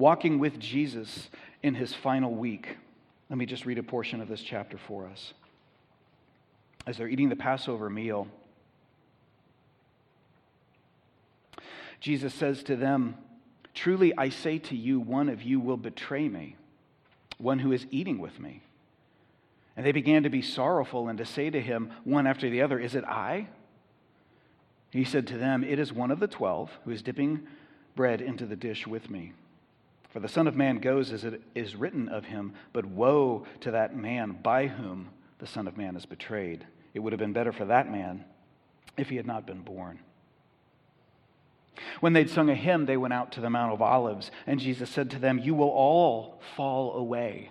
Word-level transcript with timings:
walking 0.00 0.38
with 0.38 0.58
Jesus 0.58 1.28
in 1.62 1.74
his 1.74 1.94
final 1.94 2.32
week. 2.32 2.76
Let 3.28 3.38
me 3.38 3.46
just 3.46 3.66
read 3.66 3.78
a 3.78 3.82
portion 3.82 4.20
of 4.20 4.28
this 4.28 4.40
chapter 4.40 4.78
for 4.78 5.06
us. 5.06 5.34
As 6.86 6.96
they're 6.96 7.06
eating 7.06 7.28
the 7.28 7.36
Passover 7.36 7.90
meal, 7.90 8.26
Jesus 12.00 12.34
says 12.34 12.62
to 12.64 12.76
them, 12.76 13.16
Truly 13.74 14.12
I 14.16 14.30
say 14.30 14.58
to 14.58 14.76
you, 14.76 14.98
one 14.98 15.28
of 15.28 15.42
you 15.42 15.60
will 15.60 15.76
betray 15.76 16.28
me, 16.28 16.56
one 17.38 17.58
who 17.58 17.70
is 17.70 17.86
eating 17.90 18.18
with 18.18 18.40
me. 18.40 18.62
And 19.76 19.86
they 19.86 19.92
began 19.92 20.24
to 20.24 20.30
be 20.30 20.42
sorrowful 20.42 21.08
and 21.08 21.18
to 21.18 21.26
say 21.26 21.50
to 21.50 21.60
him, 21.60 21.92
one 22.04 22.26
after 22.26 22.50
the 22.50 22.62
other, 22.62 22.80
Is 22.80 22.94
it 22.94 23.04
I? 23.04 23.48
He 24.90 25.04
said 25.04 25.26
to 25.28 25.38
them, 25.38 25.62
It 25.62 25.78
is 25.78 25.92
one 25.92 26.10
of 26.10 26.18
the 26.18 26.26
twelve 26.26 26.70
who 26.84 26.90
is 26.90 27.02
dipping 27.02 27.46
bread 27.94 28.20
into 28.20 28.46
the 28.46 28.56
dish 28.56 28.86
with 28.86 29.08
me. 29.10 29.34
For 30.12 30.20
the 30.20 30.28
Son 30.28 30.46
of 30.46 30.56
Man 30.56 30.78
goes 30.78 31.12
as 31.12 31.24
it 31.24 31.40
is 31.54 31.76
written 31.76 32.08
of 32.08 32.24
him, 32.24 32.54
but 32.72 32.84
woe 32.84 33.46
to 33.60 33.70
that 33.70 33.96
man 33.96 34.38
by 34.42 34.66
whom 34.66 35.10
the 35.38 35.46
Son 35.46 35.68
of 35.68 35.76
Man 35.76 35.96
is 35.96 36.04
betrayed. 36.04 36.66
It 36.94 37.00
would 37.00 37.12
have 37.12 37.20
been 37.20 37.32
better 37.32 37.52
for 37.52 37.64
that 37.66 37.90
man 37.90 38.24
if 38.96 39.08
he 39.08 39.16
had 39.16 39.26
not 39.26 39.46
been 39.46 39.62
born. 39.62 40.00
When 42.00 42.12
they'd 42.12 42.28
sung 42.28 42.50
a 42.50 42.54
hymn, 42.54 42.86
they 42.86 42.96
went 42.96 43.14
out 43.14 43.32
to 43.32 43.40
the 43.40 43.50
Mount 43.50 43.72
of 43.72 43.80
Olives, 43.80 44.30
and 44.46 44.60
Jesus 44.60 44.90
said 44.90 45.10
to 45.10 45.18
them, 45.18 45.38
You 45.38 45.54
will 45.54 45.68
all 45.68 46.40
fall 46.56 46.94
away. 46.94 47.50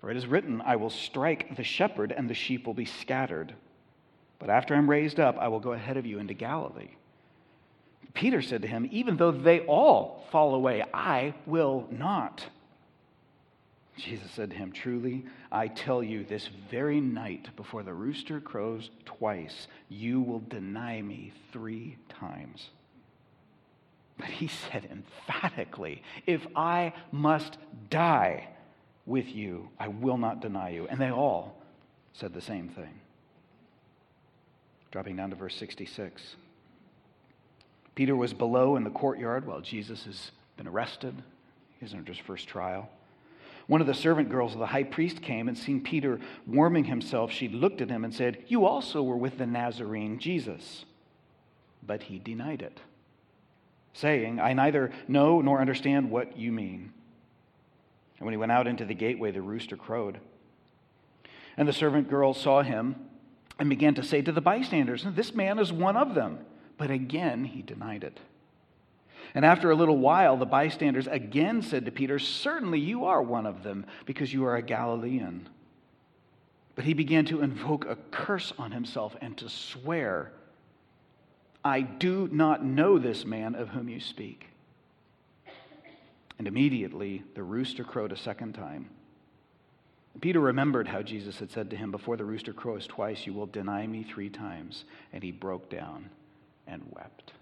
For 0.00 0.10
it 0.10 0.16
is 0.16 0.26
written, 0.26 0.62
I 0.64 0.76
will 0.76 0.90
strike 0.90 1.56
the 1.56 1.64
shepherd, 1.64 2.12
and 2.12 2.28
the 2.28 2.34
sheep 2.34 2.66
will 2.66 2.74
be 2.74 2.84
scattered. 2.84 3.54
But 4.38 4.50
after 4.50 4.74
I'm 4.74 4.88
raised 4.88 5.20
up, 5.20 5.36
I 5.38 5.48
will 5.48 5.60
go 5.60 5.72
ahead 5.72 5.96
of 5.96 6.06
you 6.06 6.18
into 6.18 6.34
Galilee. 6.34 6.90
Peter 8.14 8.42
said 8.42 8.62
to 8.62 8.68
him, 8.68 8.88
Even 8.90 9.16
though 9.16 9.30
they 9.30 9.60
all 9.60 10.24
fall 10.30 10.54
away, 10.54 10.84
I 10.92 11.34
will 11.46 11.86
not. 11.90 12.44
Jesus 13.96 14.30
said 14.30 14.50
to 14.50 14.56
him, 14.56 14.72
Truly, 14.72 15.24
I 15.50 15.68
tell 15.68 16.02
you, 16.02 16.24
this 16.24 16.48
very 16.70 17.00
night 17.00 17.48
before 17.56 17.82
the 17.82 17.92
rooster 17.92 18.40
crows 18.40 18.90
twice, 19.04 19.66
you 19.88 20.20
will 20.20 20.42
deny 20.48 21.02
me 21.02 21.32
three 21.52 21.96
times. 22.08 22.70
But 24.16 24.28
he 24.28 24.48
said 24.48 24.88
emphatically, 24.90 26.02
If 26.26 26.46
I 26.56 26.92
must 27.12 27.58
die 27.90 28.48
with 29.06 29.26
you, 29.26 29.68
I 29.78 29.88
will 29.88 30.18
not 30.18 30.40
deny 30.40 30.70
you. 30.70 30.86
And 30.88 31.00
they 31.00 31.10
all 31.10 31.56
said 32.12 32.34
the 32.34 32.40
same 32.40 32.68
thing. 32.68 33.00
Dropping 34.90 35.16
down 35.16 35.30
to 35.30 35.36
verse 35.36 35.56
66. 35.56 36.36
Peter 37.98 38.14
was 38.14 38.32
below 38.32 38.76
in 38.76 38.84
the 38.84 38.90
courtyard 38.90 39.44
while 39.44 39.60
Jesus 39.60 40.04
has 40.04 40.30
been 40.56 40.68
arrested. 40.68 41.20
He's 41.80 41.92
under 41.92 42.12
his 42.12 42.24
first 42.24 42.46
trial. 42.46 42.88
One 43.66 43.80
of 43.80 43.88
the 43.88 43.92
servant 43.92 44.28
girls 44.28 44.52
of 44.52 44.60
the 44.60 44.66
high 44.66 44.84
priest 44.84 45.20
came 45.20 45.48
and 45.48 45.58
seeing 45.58 45.82
Peter 45.82 46.20
warming 46.46 46.84
himself, 46.84 47.32
she 47.32 47.48
looked 47.48 47.80
at 47.80 47.90
him 47.90 48.04
and 48.04 48.14
said, 48.14 48.44
You 48.46 48.66
also 48.66 49.02
were 49.02 49.16
with 49.16 49.36
the 49.36 49.48
Nazarene 49.48 50.20
Jesus. 50.20 50.84
But 51.84 52.04
he 52.04 52.20
denied 52.20 52.62
it, 52.62 52.78
saying, 53.94 54.38
I 54.38 54.52
neither 54.52 54.92
know 55.08 55.40
nor 55.40 55.60
understand 55.60 56.08
what 56.08 56.38
you 56.38 56.52
mean. 56.52 56.92
And 58.18 58.26
when 58.26 58.32
he 58.32 58.38
went 58.38 58.52
out 58.52 58.68
into 58.68 58.84
the 58.84 58.94
gateway, 58.94 59.32
the 59.32 59.42
rooster 59.42 59.76
crowed. 59.76 60.20
And 61.56 61.66
the 61.66 61.72
servant 61.72 62.08
girl 62.08 62.32
saw 62.32 62.62
him 62.62 62.94
and 63.58 63.68
began 63.68 63.96
to 63.96 64.04
say 64.04 64.22
to 64.22 64.30
the 64.30 64.40
bystanders, 64.40 65.04
This 65.04 65.34
man 65.34 65.58
is 65.58 65.72
one 65.72 65.96
of 65.96 66.14
them. 66.14 66.44
But 66.78 66.90
again, 66.92 67.44
he 67.44 67.60
denied 67.60 68.04
it. 68.04 68.18
And 69.34 69.44
after 69.44 69.70
a 69.70 69.74
little 69.74 69.98
while, 69.98 70.36
the 70.36 70.46
bystanders 70.46 71.06
again 71.06 71.60
said 71.60 71.84
to 71.84 71.90
Peter, 71.90 72.18
Certainly 72.18 72.80
you 72.80 73.04
are 73.04 73.20
one 73.20 73.44
of 73.44 73.62
them, 73.62 73.84
because 74.06 74.32
you 74.32 74.46
are 74.46 74.56
a 74.56 74.62
Galilean. 74.62 75.48
But 76.74 76.84
he 76.84 76.94
began 76.94 77.26
to 77.26 77.42
invoke 77.42 77.84
a 77.84 77.96
curse 78.10 78.52
on 78.56 78.70
himself 78.70 79.16
and 79.20 79.36
to 79.38 79.48
swear, 79.48 80.32
I 81.64 81.80
do 81.80 82.28
not 82.30 82.64
know 82.64 82.98
this 82.98 83.24
man 83.24 83.56
of 83.56 83.70
whom 83.70 83.88
you 83.88 84.00
speak. 84.00 84.46
And 86.38 86.46
immediately 86.46 87.24
the 87.34 87.42
rooster 87.42 87.82
crowed 87.82 88.12
a 88.12 88.16
second 88.16 88.54
time. 88.54 88.90
Peter 90.20 90.40
remembered 90.40 90.88
how 90.88 91.02
Jesus 91.02 91.38
had 91.38 91.50
said 91.50 91.70
to 91.70 91.76
him, 91.76 91.90
Before 91.90 92.16
the 92.16 92.24
rooster 92.24 92.52
crows 92.52 92.86
twice, 92.86 93.26
you 93.26 93.32
will 93.32 93.46
deny 93.46 93.86
me 93.86 94.04
three 94.04 94.30
times. 94.30 94.84
And 95.12 95.22
he 95.22 95.32
broke 95.32 95.68
down 95.68 96.10
and 96.68 96.82
wept. 96.90 97.32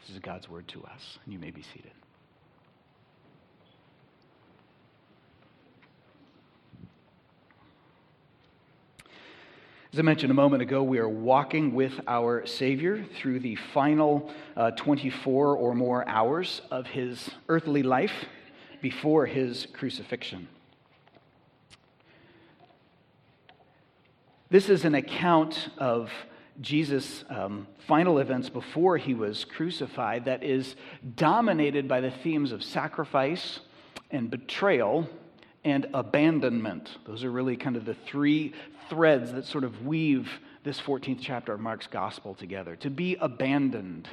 This 0.00 0.16
is 0.16 0.18
God's 0.18 0.48
word 0.48 0.66
to 0.68 0.82
us, 0.84 1.18
and 1.24 1.32
you 1.32 1.38
may 1.38 1.50
be 1.50 1.62
seated. 1.62 1.92
As 9.92 10.00
I 10.00 10.02
mentioned 10.02 10.32
a 10.32 10.34
moment 10.34 10.60
ago, 10.60 10.82
we 10.82 10.98
are 10.98 11.08
walking 11.08 11.72
with 11.72 11.92
our 12.08 12.44
Savior 12.46 13.04
through 13.14 13.38
the 13.38 13.54
final 13.54 14.28
uh, 14.56 14.72
24 14.72 15.54
or 15.56 15.72
more 15.72 16.08
hours 16.08 16.62
of 16.72 16.88
his 16.88 17.30
earthly 17.48 17.84
life 17.84 18.24
before 18.82 19.24
his 19.24 19.68
crucifixion. 19.72 20.48
This 24.50 24.68
is 24.68 24.84
an 24.84 24.96
account 24.96 25.68
of 25.78 26.10
Jesus' 26.60 27.24
um, 27.28 27.66
final 27.86 28.18
events 28.18 28.48
before 28.48 28.96
he 28.96 29.14
was 29.14 29.44
crucified 29.44 30.26
that 30.26 30.42
is 30.42 30.76
dominated 31.16 31.88
by 31.88 32.00
the 32.00 32.10
themes 32.10 32.52
of 32.52 32.62
sacrifice 32.62 33.60
and 34.10 34.30
betrayal 34.30 35.08
and 35.64 35.86
abandonment. 35.94 36.98
Those 37.06 37.24
are 37.24 37.30
really 37.30 37.56
kind 37.56 37.76
of 37.76 37.84
the 37.84 37.94
three 37.94 38.52
threads 38.88 39.32
that 39.32 39.46
sort 39.46 39.64
of 39.64 39.86
weave 39.86 40.30
this 40.62 40.80
14th 40.80 41.18
chapter 41.20 41.52
of 41.52 41.60
Mark's 41.60 41.86
gospel 41.86 42.34
together. 42.34 42.76
To 42.76 42.90
be 42.90 43.16
abandoned, 43.16 44.08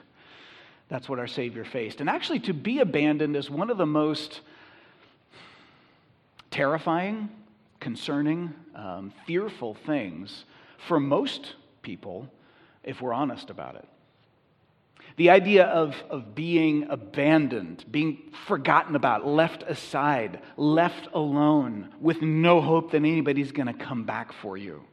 that's 0.90 1.08
what 1.08 1.20
our 1.20 1.28
Savior 1.28 1.64
faced. 1.64 2.02
And 2.02 2.10
actually, 2.10 2.40
to 2.42 2.54
be 2.54 2.80
abandoned 2.80 3.36
is 3.36 3.50
one 3.50 3.70
of 3.70 3.78
the 3.78 3.86
most 3.86 4.42
terrifying, 6.50 7.30
concerning, 7.80 8.54
um, 8.76 9.14
fearful 9.26 9.74
things 9.74 10.46
for 10.88 11.00
most 11.00 11.56
people 11.82 12.32
if 12.84 13.02
we're 13.02 13.14
honest 13.14 13.50
about 13.50 13.76
it. 13.76 13.88
The 15.18 15.30
idea 15.30 15.66
of, 15.66 15.96
of 16.10 16.36
being 16.36 16.88
abandoned, 16.90 17.86
being 17.92 18.32
forgotten 18.48 18.96
about, 18.96 19.26
left 19.26 19.64
aside, 19.64 20.40
left 20.58 21.10
alone, 21.14 21.90
with 22.00 22.22
no 22.22 22.62
hope 22.62 22.92
that 22.92 22.98
anybody's 22.98 23.52
going 23.52 23.68
to 23.68 23.74
come 23.74 24.04
back 24.04 24.32
for 24.32 24.58
you. 24.58 24.84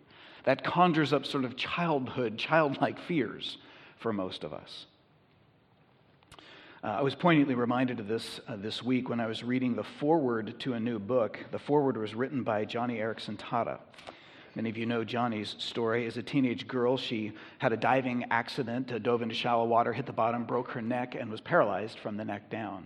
That 0.44 0.64
conjures 0.64 1.12
up 1.12 1.24
sort 1.24 1.44
of 1.44 1.56
childhood, 1.56 2.38
childlike 2.38 2.98
fears 2.98 3.58
for 3.98 4.12
most 4.12 4.44
of 4.44 4.52
us. 4.52 4.86
Uh, 6.82 6.86
I 6.86 7.02
was 7.02 7.14
poignantly 7.14 7.56
reminded 7.56 7.98
of 7.98 8.06
this 8.06 8.40
uh, 8.46 8.54
this 8.54 8.84
week 8.84 9.08
when 9.08 9.18
I 9.18 9.26
was 9.26 9.42
reading 9.42 9.74
the 9.74 9.82
foreword 9.82 10.60
to 10.60 10.74
a 10.74 10.80
new 10.80 11.00
book. 11.00 11.38
The 11.50 11.58
foreword 11.58 11.96
was 11.96 12.14
written 12.14 12.44
by 12.44 12.64
Joni 12.66 13.00
Eareckson 13.00 13.36
Tada. 13.36 13.80
Many 14.58 14.70
of 14.70 14.76
you 14.76 14.86
know 14.86 15.04
Joni's 15.04 15.54
story. 15.60 16.04
As 16.06 16.16
a 16.16 16.22
teenage 16.24 16.66
girl, 16.66 16.96
she 16.96 17.30
had 17.58 17.72
a 17.72 17.76
diving 17.76 18.24
accident, 18.32 18.90
uh, 18.90 18.98
dove 18.98 19.22
into 19.22 19.36
shallow 19.36 19.64
water, 19.64 19.92
hit 19.92 20.04
the 20.04 20.12
bottom, 20.12 20.46
broke 20.46 20.72
her 20.72 20.82
neck, 20.82 21.14
and 21.14 21.30
was 21.30 21.40
paralyzed 21.40 22.00
from 22.00 22.16
the 22.16 22.24
neck 22.24 22.50
down. 22.50 22.84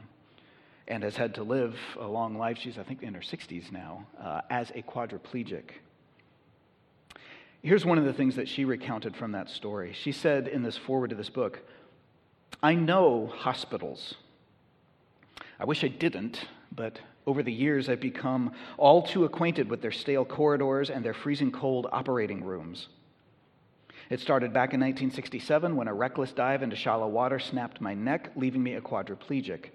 And 0.86 1.02
has 1.02 1.16
had 1.16 1.34
to 1.36 1.42
live 1.42 1.74
a 1.98 2.06
long 2.06 2.36
life. 2.36 2.58
She's, 2.58 2.76
I 2.76 2.82
think, 2.82 3.02
in 3.02 3.14
her 3.14 3.22
60s 3.22 3.72
now, 3.72 4.06
uh, 4.22 4.42
as 4.50 4.68
a 4.74 4.82
quadriplegic. 4.82 5.70
Here's 7.62 7.86
one 7.86 7.96
of 7.96 8.04
the 8.04 8.12
things 8.12 8.36
that 8.36 8.50
she 8.50 8.66
recounted 8.66 9.16
from 9.16 9.32
that 9.32 9.48
story. 9.48 9.94
She 9.94 10.12
said 10.12 10.48
in 10.48 10.62
this 10.62 10.76
foreword 10.76 11.08
to 11.08 11.16
this 11.16 11.30
book 11.30 11.60
I 12.62 12.74
know 12.74 13.32
hospitals. 13.34 14.16
I 15.58 15.64
wish 15.64 15.82
I 15.82 15.88
didn't, 15.88 16.48
but 16.70 17.00
over 17.26 17.42
the 17.42 17.52
years, 17.52 17.88
I've 17.88 18.00
become 18.00 18.52
all 18.76 19.02
too 19.02 19.24
acquainted 19.24 19.70
with 19.70 19.80
their 19.80 19.92
stale 19.92 20.24
corridors 20.24 20.90
and 20.90 21.04
their 21.04 21.14
freezing 21.14 21.52
cold 21.52 21.86
operating 21.92 22.44
rooms. 22.44 22.88
It 24.10 24.20
started 24.20 24.52
back 24.52 24.74
in 24.74 24.80
1967 24.80 25.76
when 25.76 25.88
a 25.88 25.94
reckless 25.94 26.32
dive 26.32 26.62
into 26.62 26.76
shallow 26.76 27.08
water 27.08 27.38
snapped 27.38 27.80
my 27.80 27.94
neck, 27.94 28.32
leaving 28.34 28.62
me 28.62 28.74
a 28.74 28.80
quadriplegic. 28.80 29.66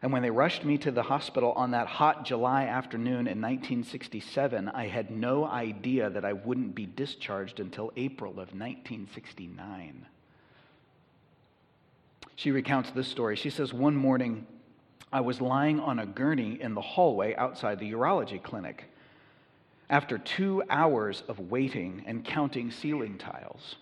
And 0.00 0.12
when 0.12 0.22
they 0.22 0.30
rushed 0.30 0.64
me 0.64 0.78
to 0.78 0.92
the 0.92 1.02
hospital 1.02 1.52
on 1.52 1.72
that 1.72 1.88
hot 1.88 2.24
July 2.24 2.64
afternoon 2.64 3.26
in 3.26 3.42
1967, 3.42 4.68
I 4.68 4.86
had 4.86 5.10
no 5.10 5.44
idea 5.44 6.08
that 6.08 6.24
I 6.24 6.32
wouldn't 6.32 6.76
be 6.76 6.86
discharged 6.86 7.58
until 7.58 7.92
April 7.96 8.30
of 8.32 8.54
1969. 8.54 10.06
She 12.36 12.52
recounts 12.52 12.92
this 12.92 13.08
story. 13.08 13.34
She 13.34 13.50
says, 13.50 13.74
One 13.74 13.96
morning, 13.96 14.46
I 15.12 15.20
was 15.22 15.40
lying 15.40 15.80
on 15.80 15.98
a 15.98 16.06
gurney 16.06 16.60
in 16.60 16.74
the 16.74 16.80
hallway 16.80 17.34
outside 17.36 17.78
the 17.78 17.90
urology 17.92 18.42
clinic. 18.42 18.84
After 19.90 20.18
two 20.18 20.62
hours 20.68 21.22
of 21.28 21.50
waiting 21.50 22.02
and 22.06 22.24
counting 22.24 22.70
ceiling 22.70 23.16
tiles, 23.16 23.76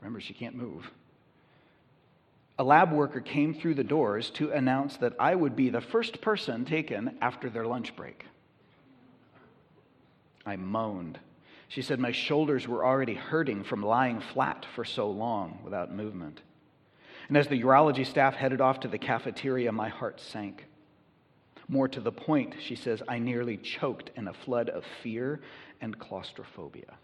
remember, 0.00 0.20
she 0.20 0.34
can't 0.34 0.56
move. 0.56 0.90
a 2.58 2.64
lab 2.64 2.92
worker 2.92 3.20
came 3.20 3.54
through 3.54 3.74
the 3.74 3.84
doors 3.84 4.30
to 4.30 4.50
announce 4.52 4.96
that 4.98 5.14
I 5.18 5.34
would 5.34 5.56
be 5.56 5.70
the 5.70 5.80
first 5.80 6.20
person 6.20 6.64
taken 6.64 7.16
after 7.20 7.48
their 7.50 7.66
lunch 7.66 7.96
break. 7.96 8.24
I 10.44 10.56
moaned. 10.56 11.18
She 11.68 11.82
said 11.82 11.98
my 11.98 12.12
shoulders 12.12 12.68
were 12.68 12.84
already 12.84 13.14
hurting 13.14 13.64
from 13.64 13.82
lying 13.82 14.20
flat 14.20 14.66
for 14.74 14.84
so 14.84 15.10
long 15.10 15.60
without 15.64 15.92
movement. 15.94 16.42
And 17.32 17.38
as 17.38 17.48
the 17.48 17.62
urology 17.62 18.06
staff 18.06 18.34
headed 18.34 18.60
off 18.60 18.80
to 18.80 18.88
the 18.88 18.98
cafeteria, 18.98 19.72
my 19.72 19.88
heart 19.88 20.20
sank. 20.20 20.66
More 21.66 21.88
to 21.88 21.98
the 21.98 22.12
point, 22.12 22.56
she 22.60 22.74
says, 22.74 23.02
I 23.08 23.20
nearly 23.20 23.56
choked 23.56 24.10
in 24.16 24.28
a 24.28 24.34
flood 24.34 24.68
of 24.68 24.84
fear 25.02 25.40
and 25.80 25.98
claustrophobia. 25.98 26.98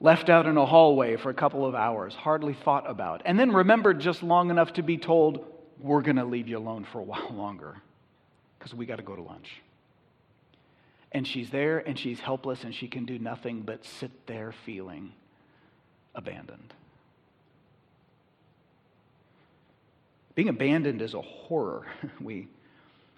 Left 0.00 0.28
out 0.28 0.46
in 0.46 0.56
a 0.56 0.66
hallway 0.66 1.14
for 1.14 1.30
a 1.30 1.34
couple 1.34 1.64
of 1.64 1.76
hours, 1.76 2.16
hardly 2.16 2.52
thought 2.52 2.90
about, 2.90 3.22
and 3.24 3.38
then 3.38 3.52
remembered 3.52 4.00
just 4.00 4.24
long 4.24 4.50
enough 4.50 4.72
to 4.72 4.82
be 4.82 4.98
told, 4.98 5.46
We're 5.78 6.02
going 6.02 6.16
to 6.16 6.24
leave 6.24 6.48
you 6.48 6.58
alone 6.58 6.84
for 6.90 6.98
a 6.98 7.04
while 7.04 7.30
longer 7.32 7.76
because 8.58 8.74
we 8.74 8.86
got 8.86 8.96
to 8.96 9.04
go 9.04 9.14
to 9.14 9.22
lunch. 9.22 9.62
And 11.12 11.24
she's 11.24 11.50
there 11.50 11.78
and 11.78 11.96
she's 11.96 12.18
helpless 12.18 12.64
and 12.64 12.74
she 12.74 12.88
can 12.88 13.04
do 13.04 13.20
nothing 13.20 13.62
but 13.62 13.84
sit 13.84 14.26
there 14.26 14.50
feeling 14.50 15.12
abandoned. 16.12 16.74
Being 20.36 20.48
abandoned 20.50 21.02
is 21.02 21.14
a 21.14 21.22
horror. 21.22 21.86
We, 22.20 22.46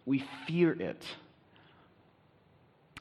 we 0.06 0.24
fear 0.46 0.72
it. 0.72 1.04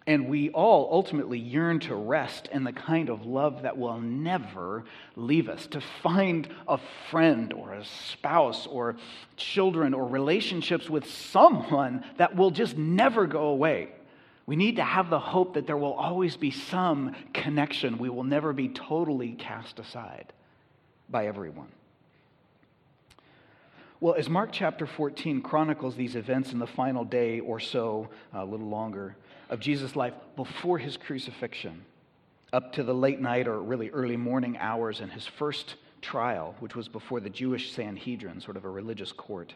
And 0.05 0.29
we 0.29 0.49
all 0.49 0.89
ultimately 0.91 1.37
yearn 1.37 1.79
to 1.81 1.95
rest 1.95 2.49
in 2.51 2.63
the 2.63 2.71
kind 2.71 3.09
of 3.09 3.25
love 3.25 3.63
that 3.63 3.77
will 3.77 3.99
never 3.99 4.85
leave 5.15 5.49
us, 5.49 5.67
to 5.67 5.81
find 6.01 6.47
a 6.67 6.79
friend 7.11 7.53
or 7.53 7.73
a 7.73 7.85
spouse 7.85 8.67
or 8.67 8.95
children 9.35 9.93
or 9.93 10.05
relationships 10.05 10.89
with 10.89 11.09
someone 11.09 12.05
that 12.17 12.35
will 12.35 12.51
just 12.51 12.77
never 12.77 13.27
go 13.27 13.47
away. 13.47 13.89
We 14.45 14.55
need 14.55 14.77
to 14.77 14.83
have 14.83 15.09
the 15.09 15.19
hope 15.19 15.55
that 15.55 15.67
there 15.67 15.77
will 15.77 15.93
always 15.93 16.37
be 16.37 16.51
some 16.51 17.13
connection. 17.33 17.97
We 17.97 18.09
will 18.09 18.23
never 18.23 18.53
be 18.53 18.69
totally 18.69 19.33
cast 19.33 19.77
aside 19.77 20.31
by 21.09 21.27
everyone. 21.27 21.67
Well, 23.99 24.13
as 24.13 24.29
Mark 24.29 24.51
chapter 24.51 24.85
14 24.85 25.41
chronicles 25.41 25.95
these 25.95 26.15
events 26.15 26.51
in 26.51 26.59
the 26.59 26.67
final 26.67 27.03
day 27.03 27.39
or 27.39 27.59
so, 27.59 28.09
a 28.31 28.45
little 28.45 28.67
longer, 28.67 29.15
of 29.49 29.59
Jesus' 29.59 29.95
life 29.95 30.13
before 30.35 30.77
his 30.77 30.97
crucifixion, 30.97 31.83
up 32.53 32.73
to 32.73 32.83
the 32.83 32.93
late 32.93 33.19
night 33.19 33.47
or 33.47 33.59
really 33.59 33.89
early 33.89 34.15
morning 34.15 34.55
hours 34.59 35.01
in 35.01 35.09
his 35.09 35.25
first 35.25 35.75
trial, 36.01 36.55
which 36.59 36.75
was 36.75 36.87
before 36.87 37.19
the 37.19 37.29
Jewish 37.29 37.71
Sanhedrin, 37.71 38.39
sort 38.39 38.55
of 38.55 38.65
a 38.65 38.69
religious 38.69 39.11
court, 39.11 39.55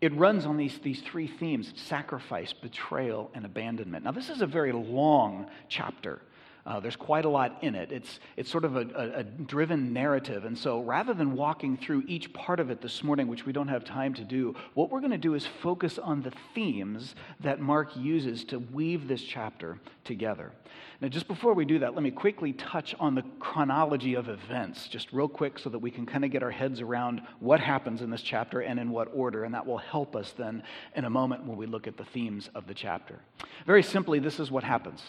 it 0.00 0.12
runs 0.14 0.46
on 0.46 0.56
these, 0.56 0.78
these 0.80 1.00
three 1.00 1.28
themes 1.28 1.72
sacrifice, 1.76 2.52
betrayal, 2.52 3.30
and 3.34 3.44
abandonment. 3.44 4.04
Now, 4.04 4.10
this 4.10 4.30
is 4.30 4.42
a 4.42 4.46
very 4.46 4.72
long 4.72 5.46
chapter. 5.68 6.20
Uh, 6.64 6.78
there's 6.78 6.94
quite 6.94 7.24
a 7.24 7.28
lot 7.28 7.58
in 7.62 7.74
it. 7.74 7.90
It's, 7.90 8.20
it's 8.36 8.48
sort 8.48 8.64
of 8.64 8.76
a, 8.76 8.86
a, 8.94 9.18
a, 9.18 9.24
driven 9.24 9.92
narrative. 9.92 10.44
And 10.44 10.56
so 10.56 10.80
rather 10.80 11.12
than 11.12 11.32
walking 11.32 11.76
through 11.76 12.04
each 12.06 12.32
part 12.32 12.60
of 12.60 12.70
it 12.70 12.80
this 12.80 13.02
morning, 13.02 13.26
which 13.26 13.44
we 13.44 13.52
don't 13.52 13.66
have 13.66 13.84
time 13.84 14.14
to 14.14 14.24
do, 14.24 14.54
what 14.74 14.88
we're 14.88 15.00
going 15.00 15.10
to 15.10 15.18
do 15.18 15.34
is 15.34 15.44
focus 15.44 15.98
on 15.98 16.22
the 16.22 16.32
themes 16.54 17.16
that 17.40 17.60
Mark 17.60 17.96
uses 17.96 18.44
to 18.44 18.60
weave 18.60 19.08
this 19.08 19.22
chapter 19.22 19.80
together. 20.04 20.52
Now, 21.00 21.08
just 21.08 21.26
before 21.26 21.52
we 21.52 21.64
do 21.64 21.80
that, 21.80 21.94
let 21.94 22.02
me 22.04 22.12
quickly 22.12 22.52
touch 22.52 22.94
on 23.00 23.16
the 23.16 23.24
chronology 23.40 24.14
of 24.14 24.28
events, 24.28 24.86
just 24.86 25.12
real 25.12 25.26
quick, 25.26 25.58
so 25.58 25.68
that 25.68 25.80
we 25.80 25.90
can 25.90 26.06
kind 26.06 26.24
of 26.24 26.30
get 26.30 26.44
our 26.44 26.50
heads 26.52 26.80
around 26.80 27.22
what 27.40 27.58
happens 27.58 28.02
in 28.02 28.10
this 28.10 28.22
chapter 28.22 28.60
and 28.60 28.78
in 28.78 28.90
what 28.90 29.08
order. 29.12 29.42
And 29.42 29.52
that 29.52 29.66
will 29.66 29.78
help 29.78 30.14
us 30.14 30.32
then 30.38 30.62
in 30.94 31.04
a 31.04 31.10
moment 31.10 31.44
when 31.44 31.56
we 31.56 31.66
look 31.66 31.88
at 31.88 31.96
the 31.96 32.04
themes 32.04 32.50
of 32.54 32.68
the 32.68 32.74
chapter. 32.74 33.18
Very 33.66 33.82
simply, 33.82 34.20
this 34.20 34.38
is 34.38 34.48
what 34.48 34.62
happens 34.62 35.02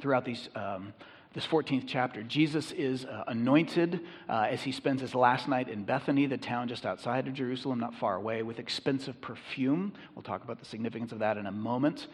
throughout 0.00 0.24
these, 0.24 0.48
um, 0.56 0.92
this 1.34 1.46
14th 1.46 1.84
chapter. 1.86 2.22
Jesus 2.24 2.72
is 2.72 3.04
uh, 3.04 3.24
anointed 3.28 4.00
uh, 4.28 4.46
as 4.50 4.62
he 4.62 4.72
spends 4.72 5.00
his 5.00 5.14
last 5.14 5.46
night 5.46 5.68
in 5.68 5.84
Bethany, 5.84 6.26
the 6.26 6.36
town 6.36 6.66
just 6.66 6.84
outside 6.84 7.28
of 7.28 7.34
Jerusalem, 7.34 7.78
not 7.78 7.94
far 7.94 8.16
away, 8.16 8.42
with 8.42 8.58
expensive 8.58 9.20
perfume. 9.20 9.92
We'll 10.14 10.24
talk 10.24 10.42
about 10.42 10.58
the 10.58 10.64
significance 10.64 11.12
of 11.12 11.20
that 11.20 11.36
in 11.36 11.46
a 11.46 11.52
moment. 11.52 12.08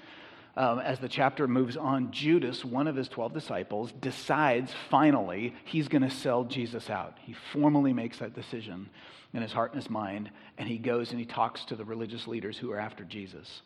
Um, 0.57 0.81
as 0.81 0.99
the 0.99 1.09
chapter 1.09 1.49
moves 1.49 1.77
on, 1.79 2.11
Judas, 2.11 2.67
one 2.67 2.87
of 2.87 2.97
his 2.97 3.09
12 3.09 3.33
disciples, 3.33 3.93
decides 3.93 4.73
finally 4.91 5.55
he's 5.65 5.89
going 5.89 6.03
to 6.03 6.11
sell 6.11 6.45
Jesus 6.45 6.91
out. 6.91 7.17
He 7.23 7.35
formally 7.53 7.95
makes 7.95 8.19
that 8.19 8.35
decision 8.35 8.91
in 9.33 9.41
his 9.41 9.53
heart 9.53 9.73
and 9.73 9.81
his 9.81 9.89
mind, 9.89 10.31
and 10.59 10.69
he 10.69 10.77
goes 10.77 11.13
and 11.13 11.19
he 11.19 11.25
talks 11.25 11.65
to 11.67 11.77
the 11.77 11.85
religious 11.85 12.27
leaders 12.27 12.59
who 12.59 12.71
are 12.73 12.81
after 12.81 13.05
Jesus. 13.05 13.63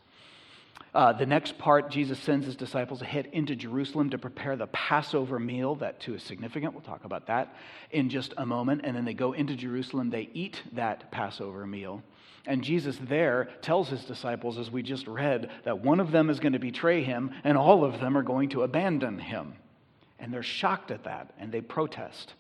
Uh, 0.95 1.13
the 1.13 1.27
next 1.27 1.59
part, 1.59 1.91
Jesus 1.91 2.21
sends 2.21 2.47
his 2.47 2.55
disciples 2.55 3.03
ahead 3.03 3.29
into 3.33 3.57
Jerusalem 3.57 4.11
to 4.11 4.19
prepare 4.19 4.55
the 4.55 4.69
Passover 4.69 5.41
meal. 5.41 5.75
That 5.75 5.99
too 5.99 6.15
is 6.15 6.23
significant. 6.23 6.73
We'll 6.73 6.83
talk 6.83 7.05
about 7.05 7.27
that 7.27 7.57
in 7.91 8.09
just 8.09 8.33
a 8.37 8.47
moment. 8.47 8.83
And 8.85 8.97
then 8.97 9.05
they 9.05 9.15
go 9.15 9.33
into 9.33 9.57
Jerusalem, 9.57 10.11
they 10.11 10.29
eat 10.33 10.63
that 10.73 11.11
Passover 11.11 11.67
meal. 11.67 12.03
And 12.47 12.63
Jesus 12.63 12.97
there 13.03 13.49
tells 13.61 13.89
his 13.89 14.05
disciples, 14.05 14.57
as 14.57 14.71
we 14.71 14.83
just 14.83 15.09
read, 15.09 15.51
that 15.65 15.81
one 15.81 15.99
of 15.99 16.13
them 16.13 16.31
is 16.31 16.39
going 16.39 16.53
to 16.53 16.59
betray 16.61 17.03
him 17.03 17.33
and 17.43 17.59
all 17.59 17.85
of 17.85 17.99
them 18.01 18.17
are 18.17 18.23
going 18.23 18.51
to 18.51 18.63
abandon 18.63 19.19
him. 19.19 19.55
And 20.21 20.33
they're 20.33 20.43
shocked 20.45 20.93
at 20.93 21.05
that 21.05 21.35
and 21.39 21.51
they 21.51 21.61
protest. 21.61 22.35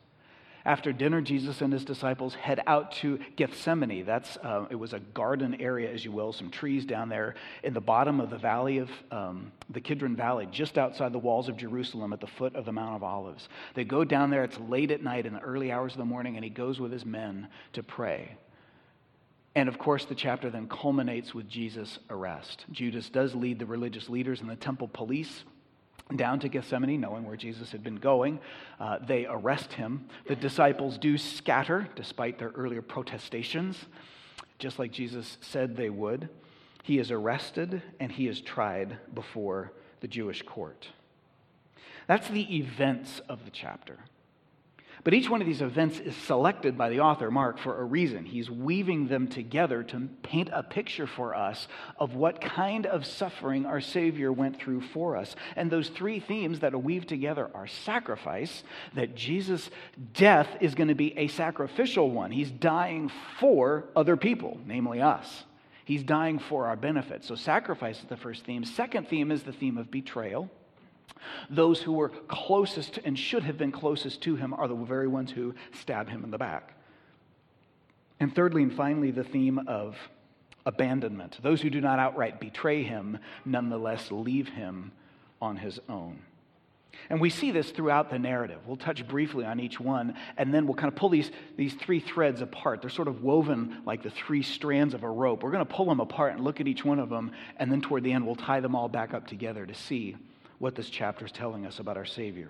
After 0.66 0.94
dinner, 0.94 1.20
Jesus 1.20 1.61
and 1.61 1.70
his 1.72 1.84
disciples 1.84 2.34
head 2.34 2.62
out 2.66 2.93
to 2.93 3.19
Gethsemane. 3.37 4.06
That's, 4.06 4.38
uh, 4.38 4.64
it 4.70 4.76
was 4.76 4.94
a 4.94 4.99
garden 4.99 5.61
area, 5.61 5.93
as 5.93 6.05
you 6.06 6.11
will, 6.11 6.32
some 6.32 6.49
trees 6.50 6.87
down 6.87 7.11
there 7.11 7.34
in 7.62 7.75
the 7.75 7.82
bottom 7.82 8.19
of 8.19 8.31
the 8.31 8.38
valley 8.38 8.78
of 8.78 8.90
um, 9.11 9.52
the 9.69 9.81
Kidron 9.81 10.16
Valley, 10.16 10.49
just 10.50 10.78
outside 10.78 11.12
the 11.12 11.19
walls 11.19 11.50
of 11.50 11.58
Jerusalem 11.58 12.14
at 12.14 12.20
the 12.20 12.26
foot 12.26 12.56
of 12.56 12.64
the 12.64 12.72
Mount 12.72 12.96
of 12.96 13.02
Olives. 13.02 13.49
They 13.75 13.84
go 13.84 14.05
down 14.05 14.31
there, 14.31 14.43
it's 14.43 14.58
late 14.58 14.90
at 14.90 15.02
night 15.02 15.26
in 15.26 15.34
the 15.34 15.40
early 15.40 15.70
hours 15.70 15.93
of 15.93 15.99
the 15.99 16.06
morning, 16.06 16.37
and 16.37 16.44
he 16.44 16.50
goes 16.50 16.81
with 16.81 16.93
his 16.93 17.05
men 17.05 17.49
to 17.75 17.82
pray. 17.82 18.38
And 19.55 19.69
of 19.69 19.78
course, 19.78 20.06
the 20.06 20.14
chapter 20.14 20.49
then 20.49 20.67
culminates 20.67 21.34
with 21.34 21.49
Jesus' 21.49 21.99
arrest. 22.08 22.64
Judas 22.72 23.10
does 23.10 23.34
lead 23.34 23.58
the 23.58 23.67
religious 23.67 24.08
leaders 24.08 24.40
and 24.40 24.49
the 24.49 24.56
temple 24.56 24.88
police 24.88 25.44
down 26.17 26.39
to 26.41 26.49
Gethsemane, 26.49 27.01
knowing 27.01 27.25
where 27.25 27.37
Jesus 27.37 27.73
had 27.73 27.83
been 27.83 27.97
going. 27.97 28.39
Uh, 28.79 28.99
they 28.99 29.27
arrest 29.27 29.73
him. 29.73 30.06
The 30.29 30.37
disciples 30.37 30.99
do 30.99 31.17
scatter, 31.17 31.89
despite 31.96 32.39
their 32.39 32.51
earlier 32.51 32.82
protestations, 32.82 33.79
just 34.58 34.79
like 34.79 34.93
Jesus 34.93 35.39
said 35.41 35.77
they 35.77 35.91
would. 35.91 36.29
He 36.82 36.99
is 36.99 37.11
arrested 37.11 37.82
and 37.99 38.13
he 38.13 38.29
is 38.29 38.41
tried 38.43 38.99
before 39.15 39.73
the 40.01 40.08
Jewish 40.08 40.43
court. 40.43 40.89
That's 42.06 42.29
the 42.29 42.56
events 42.56 43.20
of 43.29 43.44
the 43.46 43.51
chapter. 43.51 43.99
But 45.03 45.15
each 45.15 45.29
one 45.29 45.41
of 45.41 45.46
these 45.46 45.60
events 45.60 45.98
is 45.98 46.15
selected 46.15 46.79
by 46.79 46.89
the 46.89 47.01
author, 47.01 47.31
Mark, 47.31 47.58
for 47.58 47.81
a 47.81 47.84
reason. 47.84 48.24
He's 48.24 48.51
weaving 48.51 49.08
them 49.08 49.29
together 49.29 49.82
to 49.82 50.08
paint 50.22 50.51
a 50.53 50.63
picture 50.63 51.06
for 51.06 51.34
us 51.34 51.67
of 51.98 52.15
what 52.15 52.41
kind 52.41 52.86
of 52.86 53.05
suffering 53.05 53.67
our 53.67 53.81
Savior 53.81 54.32
went 54.32 54.58
through 54.58 54.81
for 54.81 55.17
us. 55.17 55.34
And 55.56 55.70
those 55.70 55.89
three 55.89 56.20
themes 56.20 56.60
that 56.60 56.74
are 56.74 56.79
weaved 56.79 57.08
together 57.08 57.51
are 57.55 57.67
sacrifice, 57.67 58.63
that 58.94 59.15
Jesus' 59.15 59.69
death 60.13 60.48
is 60.60 60.74
going 60.74 60.89
to 60.89 60.94
be 60.94 61.17
a 61.19 61.29
sacrificial 61.29 62.10
one. 62.10 62.31
He's 62.31 62.51
dying 62.51 63.10
for 63.41 63.84
other 63.96 64.17
people, 64.17 64.60
namely 64.65 65.01
us. 65.01 65.44
He's 65.84 66.03
dying 66.03 66.39
for 66.39 66.67
our 66.67 66.77
benefit. 66.77 67.24
So, 67.24 67.34
sacrifice 67.34 67.98
is 67.98 68.06
the 68.06 68.17
first 68.17 68.44
theme. 68.44 68.65
Second 68.65 69.08
theme 69.08 69.31
is 69.31 69.43
the 69.43 69.53
theme 69.53 69.77
of 69.77 69.91
betrayal. 69.91 70.51
Those 71.51 71.81
who 71.81 71.93
were 71.93 72.08
closest 72.08 72.99
and 73.05 73.19
should 73.19 73.43
have 73.43 73.58
been 73.58 73.73
closest 73.73 74.23
to 74.23 74.37
him 74.37 74.55
are 74.55 74.69
the 74.69 74.75
very 74.75 75.08
ones 75.08 75.31
who 75.31 75.55
stab 75.73 76.08
him 76.08 76.25
in 76.25 76.31
the 76.31 76.39
back. 76.39 76.75
And 78.20 78.34
thirdly 78.34 78.63
and 78.63 78.73
finally, 78.73 79.11
the 79.11 79.25
theme 79.25 79.58
of 79.67 79.96
abandonment. 80.67 81.39
Those 81.43 81.61
who 81.61 81.70
do 81.70 81.81
not 81.81 81.99
outright 81.99 82.41
betray 82.41 82.82
him 82.82 83.19
nonetheless 83.44 84.11
leave 84.11 84.49
him 84.49 84.93
on 85.43 85.56
his 85.56 85.81
own. 85.89 86.20
And 87.11 87.20
we 87.20 87.29
see 87.29 87.51
this 87.51 87.70
throughout 87.70 88.08
the 88.08 88.19
narrative. 88.19 88.61
We'll 88.67 88.77
touch 88.77 89.06
briefly 89.06 89.44
on 89.44 89.58
each 89.58 89.81
one, 89.81 90.15
and 90.37 90.55
then 90.55 90.65
we'll 90.65 90.77
kind 90.77 90.89
of 90.89 90.96
pull 90.96 91.08
these, 91.08 91.31
these 91.56 91.75
three 91.75 92.01
threads 92.01 92.41
apart. 92.41 92.81
They're 92.81 92.91
sort 92.91 93.08
of 93.08 93.23
woven 93.23 93.82
like 93.84 94.03
the 94.03 94.11
three 94.11 94.43
strands 94.43 94.94
of 94.94 95.03
a 95.03 95.11
rope. 95.11 95.43
We're 95.43 95.51
going 95.51 95.67
to 95.67 95.73
pull 95.73 95.87
them 95.87 96.01
apart 96.01 96.34
and 96.34 96.44
look 96.44 96.61
at 96.61 96.69
each 96.69 96.84
one 96.84 97.01
of 97.01 97.11
them, 97.11 97.32
and 97.56 97.70
then 97.70 97.81
toward 97.81 98.05
the 98.05 98.13
end, 98.13 98.25
we'll 98.25 98.37
tie 98.37 98.61
them 98.61 98.77
all 98.77 98.89
back 98.89 99.13
up 99.13 99.27
together 99.27 99.67
to 99.67 99.75
see 99.75 100.17
what 100.65 100.75
this 100.75 100.89
chapter 100.89 101.27
is 101.27 101.31
telling 101.31 101.67
us 101.67 101.79
about 101.79 101.99
our 101.99 102.06
Savior. 102.06 102.49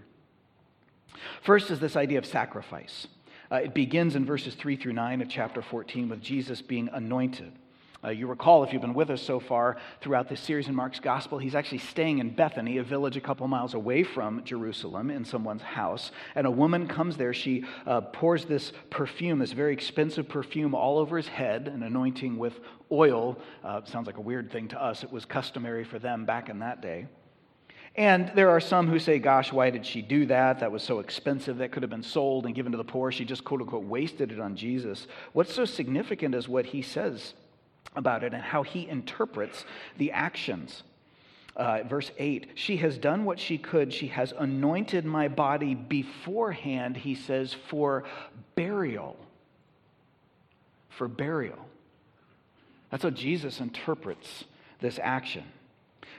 First 1.43 1.73
is 1.73 1.81
this 1.81 1.97
idea 1.97 2.19
of 2.19 2.25
sacrifice. 2.25 3.09
Uh, 3.51 3.57
it 3.57 3.75
begins 3.75 4.15
in 4.15 4.25
verses 4.25 4.55
3 4.55 4.77
through 4.77 4.93
9 4.93 5.21
of 5.21 5.29
chapter 5.29 5.61
14 5.61 6.09
with 6.09 6.23
Jesus 6.23 6.63
being 6.63 6.89
anointed. 6.93 7.51
Uh, 8.05 8.11
you 8.11 8.29
recall, 8.29 8.63
if 8.63 8.73
you've 8.73 8.83
been 8.83 8.95
with 8.95 9.11
us 9.11 9.21
so 9.21 9.41
far 9.41 9.79
throughout 10.01 10.29
this 10.29 10.39
series 10.39 10.69
in 10.69 10.77
Mark's 10.77 11.01
Gospel, 11.01 11.39
he's 11.39 11.57
actually 11.57 11.79
staying 11.79 12.19
in 12.21 12.31
Bethany, 12.31 12.79
a 12.79 12.85
village 12.85 13.17
a 13.17 13.21
couple 13.21 13.49
miles 13.49 13.75
away 13.75 14.05
from 14.05 14.45
Jerusalem, 14.45 15.11
in 15.11 15.25
someone's 15.25 15.63
house. 15.63 16.13
And 16.37 16.47
a 16.47 16.53
woman 16.53 16.87
comes 16.87 17.17
there. 17.17 17.35
She 17.35 17.65
uh, 17.85 18.01
pours 18.01 18.45
this 18.45 18.71
perfume, 18.91 19.41
this 19.41 19.51
very 19.51 19.73
expensive 19.73 20.29
perfume, 20.29 20.73
all 20.73 20.99
over 20.99 21.17
his 21.17 21.27
head, 21.27 21.67
an 21.67 21.83
anointing 21.83 22.39
with 22.39 22.61
oil. 22.93 23.41
Uh, 23.65 23.81
sounds 23.87 24.07
like 24.07 24.19
a 24.19 24.21
weird 24.21 24.53
thing 24.53 24.69
to 24.69 24.81
us. 24.81 25.03
It 25.03 25.11
was 25.11 25.25
customary 25.25 25.83
for 25.83 25.99
them 25.99 26.25
back 26.25 26.49
in 26.49 26.61
that 26.61 26.81
day. 26.81 27.09
And 27.97 28.33
there 28.35 28.51
are 28.51 28.61
some 28.61 28.89
who 28.89 28.99
say, 28.99 29.21
gosh, 29.21 29.53
why 29.53 29.71
did 29.71 29.87
she 29.87 30.03
do 30.03 30.27
that? 30.27 30.61
That 30.61 30.73
was 30.73 30.83
so 30.83 30.99
expensive. 30.99 31.59
That 31.59 31.71
could 31.71 31.85
have 31.85 31.91
been 31.91 32.03
sold 32.03 32.45
and 32.45 32.55
given 32.55 32.73
to 32.73 32.79
the 32.79 32.85
poor. 32.85 33.13
She 33.13 33.25
just, 33.25 33.45
quote 33.45 33.61
unquote, 33.61 33.85
wasted 33.85 34.33
it 34.33 34.41
on 34.41 34.57
Jesus. 34.57 35.07
What's 35.33 35.55
so 35.55 35.65
significant 35.65 36.35
is 36.35 36.49
what 36.49 36.67
he 36.67 36.83
says 36.83 37.35
about 37.95 38.25
it 38.25 38.35
and 38.35 38.43
how 38.43 38.65
he 38.65 38.89
interprets 38.89 39.65
the 39.97 40.11
actions. 40.11 40.83
Uh, 41.57 41.85
verse 41.85 42.11
8, 42.19 42.49
she 42.57 42.79
has 42.79 42.99
done 42.99 43.25
what 43.25 43.39
she 43.39 43.59
could. 43.59 43.93
She 43.93 44.09
has 44.09 44.33
anointed 44.37 45.05
my 45.05 45.29
body 45.29 45.77
beforehand, 45.77 46.97
he 46.97 47.15
says, 47.15 47.55
for 47.69 48.03
burial. 48.57 49.17
For 50.89 51.07
burial. 51.07 51.65
That's 52.91 53.05
how 53.05 53.11
Jesus 53.11 53.61
interprets 53.61 54.45
this 54.81 54.99
action. 55.01 55.45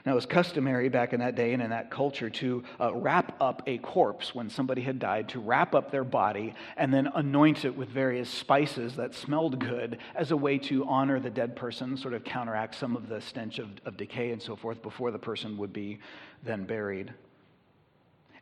Now, 0.06 0.12
it 0.12 0.14
was 0.14 0.26
customary 0.26 0.88
back 0.88 1.12
in 1.12 1.18
that 1.18 1.34
day 1.34 1.52
and 1.52 1.60
in 1.60 1.70
that 1.70 1.90
culture 1.90 2.30
to 2.30 2.62
uh, 2.80 2.94
wrap 2.94 3.34
up 3.40 3.64
a 3.66 3.78
corpse 3.78 4.36
when 4.36 4.48
somebody 4.48 4.82
had 4.82 5.00
died, 5.00 5.28
to 5.30 5.40
wrap 5.40 5.74
up 5.74 5.90
their 5.90 6.04
body 6.04 6.54
and 6.76 6.94
then 6.94 7.08
anoint 7.16 7.64
it 7.64 7.76
with 7.76 7.88
various 7.88 8.30
spices 8.30 8.94
that 8.94 9.16
smelled 9.16 9.58
good 9.58 9.98
as 10.14 10.30
a 10.30 10.36
way 10.36 10.58
to 10.58 10.84
honor 10.86 11.18
the 11.18 11.28
dead 11.28 11.56
person, 11.56 11.96
sort 11.96 12.14
of 12.14 12.22
counteract 12.22 12.76
some 12.76 12.94
of 12.94 13.08
the 13.08 13.20
stench 13.20 13.58
of, 13.58 13.68
of 13.84 13.96
decay 13.96 14.30
and 14.30 14.40
so 14.40 14.54
forth 14.54 14.80
before 14.80 15.10
the 15.10 15.18
person 15.18 15.58
would 15.58 15.72
be 15.72 15.98
then 16.44 16.62
buried. 16.62 17.12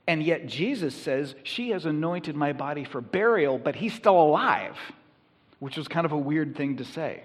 And 0.07 0.23
yet 0.23 0.47
Jesus 0.47 0.95
says, 0.95 1.35
She 1.45 1.71
has 1.71 1.87
anointed 1.87 2.37
my 2.37 2.53
body 2.53 2.85
for 2.85 3.01
burial, 3.01 3.57
but 3.59 3.75
he's 3.75 3.95
still 3.95 4.21
alive, 4.21 4.77
which 5.61 5.79
was 5.79 5.89
kind 5.89 6.05
of 6.05 6.13
a 6.13 6.19
weird 6.19 6.57
thing 6.57 6.77
to 6.77 6.85
say. 6.85 7.23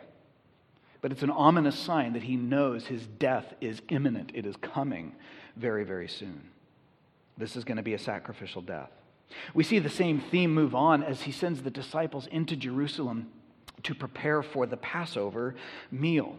But 1.02 1.12
it's 1.12 1.24
an 1.24 1.30
ominous 1.30 1.78
sign 1.78 2.14
that 2.14 2.24
he 2.24 2.36
knows 2.36 2.86
his 2.86 3.06
death 3.06 3.54
is 3.62 3.82
imminent. 3.90 4.32
It 4.34 4.46
is 4.46 4.56
coming 4.58 5.16
very, 5.56 5.84
very 5.84 6.10
soon. 6.10 6.50
This 7.38 7.56
is 7.56 7.64
going 7.64 7.78
to 7.78 7.84
be 7.84 7.94
a 7.94 8.00
sacrificial 8.00 8.62
death. 8.62 8.92
We 9.54 9.64
see 9.64 9.80
the 9.80 9.90
same 9.90 10.20
theme 10.20 10.54
move 10.54 10.76
on 10.76 11.04
as 11.04 11.22
he 11.22 11.32
sends 11.32 11.62
the 11.62 11.70
disciples 11.70 12.28
into 12.28 12.56
Jerusalem 12.56 13.30
to 13.84 13.96
prepare 13.96 14.44
for 14.44 14.66
the 14.66 14.78
Passover 14.78 15.56
meal. 15.92 16.36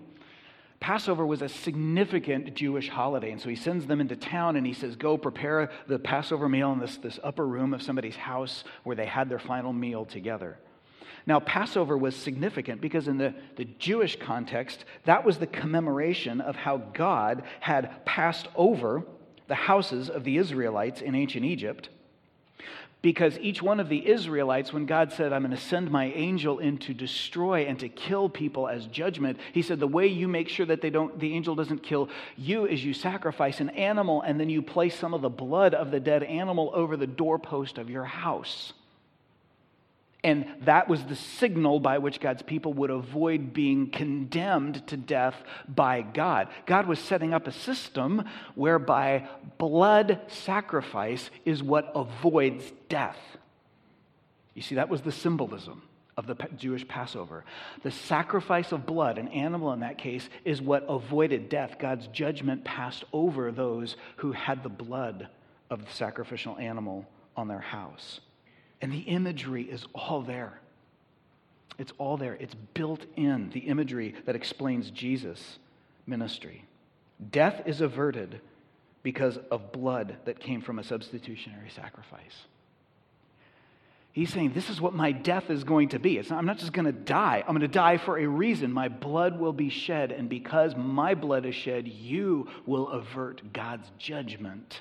Passover 0.81 1.27
was 1.27 1.43
a 1.43 1.49
significant 1.49 2.55
Jewish 2.55 2.89
holiday, 2.89 3.31
and 3.31 3.41
so 3.41 3.51
he 3.51 3.57
sends 3.57 3.87
them 3.87 4.01
into 4.01 4.17
town 4.17 4.57
and 4.57 4.67
he 4.67 4.73
says, 4.73 4.97
Go 4.97 5.19
prepare 5.19 5.71
the 5.87 5.99
Passover 5.99 6.49
meal 6.49 6.73
in 6.73 6.81
this, 6.81 6.97
this 6.97 7.19
upper 7.23 7.47
room 7.47 7.75
of 7.75 7.83
somebody's 7.83 8.17
house 8.17 8.65
where 8.83 8.97
they 8.97 9.07
had 9.07 9.29
their 9.29 9.39
final 9.39 9.73
meal 9.73 10.07
together. 10.07 10.59
Now, 11.27 11.41
Passover 11.41 11.97
was 11.97 12.17
significant 12.17 12.81
because, 12.81 13.09
in 13.09 13.19
the, 13.19 13.35
the 13.57 13.67
Jewish 13.79 14.17
context, 14.19 14.85
that 15.05 15.25
was 15.25 15.39
the 15.39 15.47
commemoration 15.47 16.41
of 16.41 16.57
how 16.57 16.79
God 16.79 17.43
had 17.61 18.05
passed 18.05 18.49
over 18.55 19.05
the 19.49 19.55
houses 19.55 20.09
of 20.09 20.25
the 20.25 20.37
Israelites 20.37 21.01
in 21.01 21.15
ancient 21.15 21.45
Egypt. 21.45 21.89
Because 23.03 23.39
each 23.39 23.63
one 23.63 23.81
of 23.81 23.89
the 23.89 24.07
Israelites, 24.07 24.75
when 24.75 24.85
God 24.85 25.11
said, 25.13 25.33
I'm 25.33 25.43
going 25.43 25.57
to 25.57 25.63
send 25.63 25.91
my 25.91 26.07
angel 26.13 26.59
in 26.59 26.77
to 26.79 26.93
destroy 26.93 27.65
and 27.65 27.79
to 27.81 27.89
kill 27.89 28.29
people 28.29 28.69
as 28.69 28.87
judgment, 28.87 29.39
he 29.55 29.63
said, 29.63 29.81
The 29.81 29.87
way 29.87 30.07
you 30.07 30.29
make 30.29 30.51
sure 30.51 30.67
that 30.67 30.83
they 30.83 30.91
don't, 30.91 31.19
the 31.19 31.33
angel 31.35 31.55
doesn't 31.55 31.83
kill 31.83 32.11
you 32.37 32.67
is 32.67 32.85
you 32.85 32.93
sacrifice 32.93 33.61
an 33.61 33.71
animal 33.71 34.21
and 34.21 34.39
then 34.39 34.51
you 34.51 34.61
place 34.61 34.99
some 34.99 35.15
of 35.15 35.23
the 35.23 35.31
blood 35.31 35.73
of 35.73 35.91
the 35.91 36.01
dead 36.01 36.23
animal 36.23 36.71
over 36.75 36.97
the 36.97 37.07
doorpost 37.07 37.79
of 37.79 37.89
your 37.89 38.05
house. 38.05 38.75
And 40.23 40.47
that 40.63 40.89
was 40.89 41.05
the 41.05 41.17
signal 41.17 41.81
by 41.81 41.99
which 41.99 42.21
God's 42.21 42.43
people 42.43 42.75
would 42.75 42.91
avoid 42.91 43.55
being 43.55 43.91
condemned 43.91 44.87
to 44.89 44.97
death 44.97 45.37
by 45.67 46.03
God. 46.03 46.49
God 46.67 46.87
was 46.87 46.99
setting 46.99 47.33
up 47.33 47.47
a 47.47 47.53
system 47.53 48.25
whereby 48.55 49.29
blood 49.57 50.21
sacrifice 50.29 51.31
is 51.45 51.63
what 51.63 51.91
avoids 51.95 52.71
death. 52.89 53.19
You 54.55 54.63
see, 54.63 54.75
that 54.75 54.91
was 54.91 55.01
the 55.01 55.13
symbolism 55.13 55.83
of 56.19 56.27
the 56.27 56.37
Jewish 56.57 56.87
Passover. 56.87 57.45
The 57.83 57.91
sacrifice 57.91 58.73
of 58.73 58.85
blood, 58.85 59.17
an 59.17 59.29
animal 59.29 59.73
in 59.73 59.81
that 59.81 59.97
case, 59.97 60.29
is 60.45 60.61
what 60.61 60.85
avoided 60.87 61.49
death. 61.49 61.77
God's 61.79 62.09
judgment 62.09 62.63
passed 62.63 63.05
over 63.13 63.51
those 63.51 63.97
who 64.17 64.33
had 64.33 64.63
the 64.63 64.69
blood 64.69 65.29
of 65.71 65.87
the 65.87 65.93
sacrificial 65.93 66.59
animal 66.59 67.07
on 67.37 67.49
their 67.49 67.61
house. 67.61 68.21
And 68.81 68.93
the 68.93 69.01
imagery 69.01 69.65
is 69.65 69.85
all 69.95 70.23
there. 70.23 70.61
It's 71.79 71.93
all 71.99 72.17
there. 72.17 72.35
It's 72.35 72.55
built 72.75 73.05
in, 73.17 73.51
the 73.51 73.61
imagery 73.61 74.15
that 74.27 74.37
explains 74.37 74.91
Jesus' 74.91 75.59
ministry. 76.07 76.65
Death 77.31 77.63
is 77.67 77.81
averted 77.81 78.41
because 79.03 79.39
of 79.51 79.73
blood 79.73 80.17
that 80.25 80.41
came 80.41 80.61
from 80.61 80.79
a 80.79 80.85
substitutionary 80.85 81.71
sacrifice. 81.71 82.45
He's 84.13 84.33
saying, 84.33 84.53
This 84.53 84.69
is 84.69 84.81
what 84.81 84.93
my 84.93 85.13
death 85.13 85.51
is 85.51 85.65
going 85.65 85.91
to 85.91 85.99
be. 85.99 86.17
Not, 86.17 86.33
I'm 86.33 86.47
not 86.47 86.59
just 86.59 86.73
going 86.73 86.87
to 86.87 86.93
die. 86.93 87.45
I'm 87.47 87.55
going 87.55 87.61
to 87.61 87.69
die 87.69 87.97
for 87.97 88.19
a 88.19 88.27
reason. 88.27 88.73
My 88.73 88.89
blood 88.89 89.39
will 89.39 89.53
be 89.53 89.69
shed. 89.69 90.11
And 90.11 90.29
because 90.29 90.75
my 90.77 91.15
blood 91.15 91.47
is 91.47 91.55
shed, 91.55 91.87
you 91.87 92.49
will 92.67 92.89
avert 92.89 93.53
God's 93.53 93.91
judgment 93.99 94.81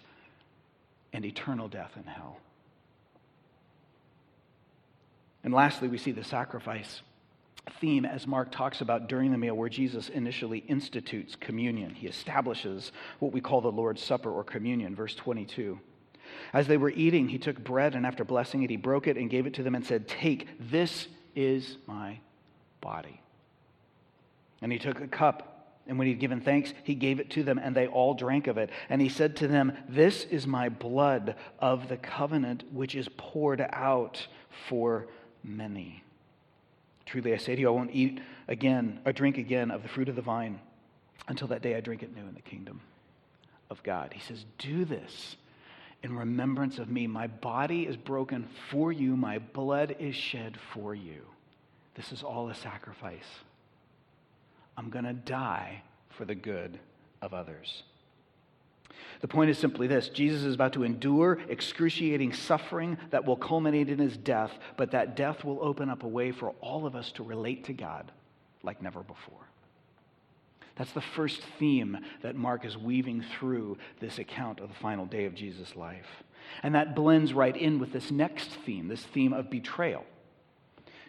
and 1.14 1.24
eternal 1.24 1.68
death 1.68 1.92
in 1.96 2.04
hell. 2.04 2.38
And 5.44 5.54
lastly, 5.54 5.88
we 5.88 5.98
see 5.98 6.12
the 6.12 6.24
sacrifice 6.24 7.02
theme 7.80 8.06
as 8.06 8.28
Mark 8.28 8.52
talks 8.52 8.82
about 8.82 9.08
during 9.08 9.32
the 9.32 9.38
meal, 9.38 9.56
where 9.56 9.70
Jesus 9.70 10.10
initially 10.10 10.60
institutes 10.60 11.36
communion. 11.36 11.94
He 11.94 12.08
establishes 12.08 12.92
what 13.20 13.32
we 13.32 13.42
call 13.42 13.62
the 13.62 13.72
Lord's 13.72 14.04
Supper 14.04 14.32
or 14.32 14.44
communion, 14.44 14.96
verse 14.96 15.16
22. 15.16 15.80
As 16.54 16.68
they 16.68 16.78
were 16.78 16.92
eating, 16.92 17.30
he 17.30 17.38
took 17.38 17.64
bread, 17.64 17.96
and 17.96 18.06
after 18.06 18.24
blessing 18.24 18.64
it, 18.64 18.70
he 18.70 18.78
broke 18.78 19.08
it 19.08 19.18
and 19.18 19.30
gave 19.30 19.46
it 19.46 19.54
to 19.56 19.64
them 19.64 19.76
and 19.76 19.86
said, 19.86 20.08
Take, 20.08 20.48
this 20.60 21.08
is 21.36 21.78
my 21.88 22.20
body. 22.82 23.22
And 24.62 24.72
he 24.72 24.80
took 24.80 25.02
a 25.02 25.08
cup. 25.08 25.56
And 25.88 25.98
when 25.98 26.08
he'd 26.08 26.20
given 26.20 26.42
thanks, 26.42 26.72
he 26.84 26.94
gave 26.94 27.20
it 27.20 27.32
to 27.32 27.44
them, 27.44 27.58
and 27.58 27.76
they 27.76 27.88
all 27.88 28.14
drank 28.14 28.46
of 28.46 28.60
it. 28.60 28.70
And 28.90 29.02
he 29.02 29.10
said 29.10 29.38
to 29.38 29.48
them, 29.48 29.76
This 29.88 30.24
is 30.26 30.46
my 30.46 30.70
blood 30.70 31.36
of 31.58 31.90
the 31.90 31.98
covenant, 31.98 32.64
which 32.72 32.94
is 32.94 33.10
poured 33.18 33.66
out 33.72 34.28
for 34.68 35.08
many. 35.44 36.04
Truly 37.06 37.34
I 37.34 37.38
say 37.38 37.56
to 37.56 37.62
you, 37.62 37.68
I 37.68 37.72
won't 37.72 37.92
eat 37.94 38.20
again 38.48 39.00
or 39.06 39.12
drink 39.12 39.38
again 39.38 39.72
of 39.72 39.84
the 39.84 39.90
fruit 39.90 40.10
of 40.10 40.16
the 40.16 40.22
vine 40.22 40.60
until 41.28 41.48
that 41.48 41.62
day 41.62 41.76
I 41.76 41.80
drink 41.80 42.04
it 42.04 42.16
new 42.16 42.22
in 42.22 42.34
the 42.34 42.42
kingdom 42.42 42.82
of 43.70 43.82
God. 43.84 44.14
He 44.14 44.22
says, 44.22 44.46
Do 44.58 44.86
this 44.86 45.36
in 46.04 46.16
remembrance 46.16 46.80
of 46.80 46.90
me. 46.90 47.08
My 47.08 47.28
body 47.28 47.84
is 47.84 47.98
broken 47.98 48.48
for 48.70 48.92
you, 48.92 49.16
my 49.16 49.40
blood 49.40 49.96
is 50.00 50.16
shed 50.16 50.58
for 50.74 50.96
you. 50.96 51.22
This 51.96 52.12
is 52.12 52.24
all 52.24 52.50
a 52.50 52.56
sacrifice. 52.56 53.28
I'm 54.78 54.90
going 54.90 55.06
to 55.06 55.14
die 55.14 55.84
for 56.10 56.26
the 56.26 56.36
good 56.36 56.80
of 57.22 57.34
others. 57.34 57.84
The 59.22 59.28
point 59.28 59.50
is 59.50 59.58
simply 59.58 59.88
this 59.88 60.10
Jesus 60.10 60.44
is 60.44 60.56
about 60.56 60.74
to 60.74 60.84
endure 60.84 61.40
excruciating 61.50 62.34
suffering 62.34 62.98
that 63.12 63.26
will 63.26 63.36
culminate 63.36 63.90
in 63.90 64.00
his 64.00 64.18
death, 64.18 64.52
but 64.78 64.92
that 64.92 65.16
death 65.16 65.44
will 65.44 65.60
open 65.62 65.90
up 65.90 66.04
a 66.04 66.08
way 66.08 66.32
for 66.32 66.52
all 66.62 66.86
of 66.86 66.96
us 66.96 67.12
to 67.14 67.24
relate 67.24 67.66
to 67.66 67.74
God 67.74 68.12
like 68.64 68.82
never 68.82 69.02
before. 69.02 69.50
That's 70.76 70.94
the 70.94 71.02
first 71.02 71.42
theme 71.60 71.98
that 72.22 72.38
Mark 72.38 72.64
is 72.64 72.78
weaving 72.78 73.26
through 73.38 73.78
this 74.00 74.18
account 74.18 74.62
of 74.62 74.70
the 74.70 74.76
final 74.76 75.06
day 75.06 75.26
of 75.26 75.36
Jesus' 75.36 75.76
life. 75.76 76.24
And 76.64 76.74
that 76.74 76.96
blends 76.96 77.34
right 77.34 77.56
in 77.56 77.80
with 77.80 77.92
this 77.92 78.12
next 78.12 78.52
theme, 78.66 78.88
this 78.88 79.04
theme 79.04 79.34
of 79.34 79.50
betrayal. 79.50 80.06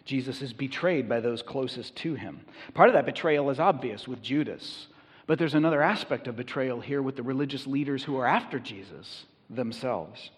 Jesus 0.03 0.41
is 0.41 0.51
betrayed 0.51 1.07
by 1.07 1.21
those 1.21 1.41
closest 1.41 1.95
to 1.97 2.15
him. 2.15 2.41
Part 2.73 2.89
of 2.89 2.93
that 2.93 3.05
betrayal 3.05 3.49
is 3.49 3.61
obvious 3.61 4.09
with 4.09 4.21
Judas. 4.21 4.87
But 5.31 5.39
there's 5.39 5.53
another 5.53 5.81
aspect 5.81 6.27
of 6.27 6.35
betrayal 6.35 6.81
here 6.81 7.01
with 7.01 7.15
the 7.15 7.23
religious 7.23 7.65
leaders 7.65 8.03
who 8.03 8.17
are 8.17 8.27
after 8.27 8.59
Jesus 8.59 9.27
themselves. 9.49 10.29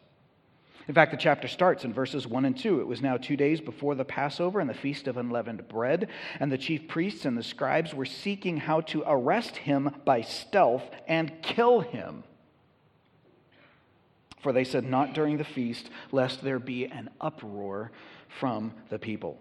In 0.87 0.93
fact, 0.93 1.09
the 1.09 1.17
chapter 1.17 1.47
starts 1.47 1.83
in 1.83 1.91
verses 1.91 2.27
1 2.27 2.45
and 2.45 2.55
2. 2.55 2.79
It 2.79 2.85
was 2.85 3.01
now 3.01 3.17
two 3.17 3.35
days 3.35 3.59
before 3.59 3.95
the 3.95 4.05
Passover 4.05 4.59
and 4.59 4.69
the 4.69 4.75
Feast 4.75 5.07
of 5.07 5.17
Unleavened 5.17 5.67
Bread, 5.67 6.09
and 6.39 6.51
the 6.51 6.59
chief 6.59 6.87
priests 6.87 7.25
and 7.25 7.35
the 7.35 7.41
scribes 7.41 7.95
were 7.95 8.05
seeking 8.05 8.57
how 8.57 8.81
to 8.81 9.03
arrest 9.07 9.57
him 9.57 9.89
by 10.05 10.21
stealth 10.21 10.83
and 11.07 11.41
kill 11.41 11.79
him. 11.79 12.23
For 14.41 14.53
they 14.53 14.63
said, 14.63 14.83
Not 14.83 15.15
during 15.15 15.37
the 15.37 15.43
feast, 15.43 15.89
lest 16.11 16.43
there 16.43 16.59
be 16.59 16.85
an 16.85 17.09
uproar 17.19 17.91
from 18.27 18.73
the 18.89 18.99
people. 18.99 19.39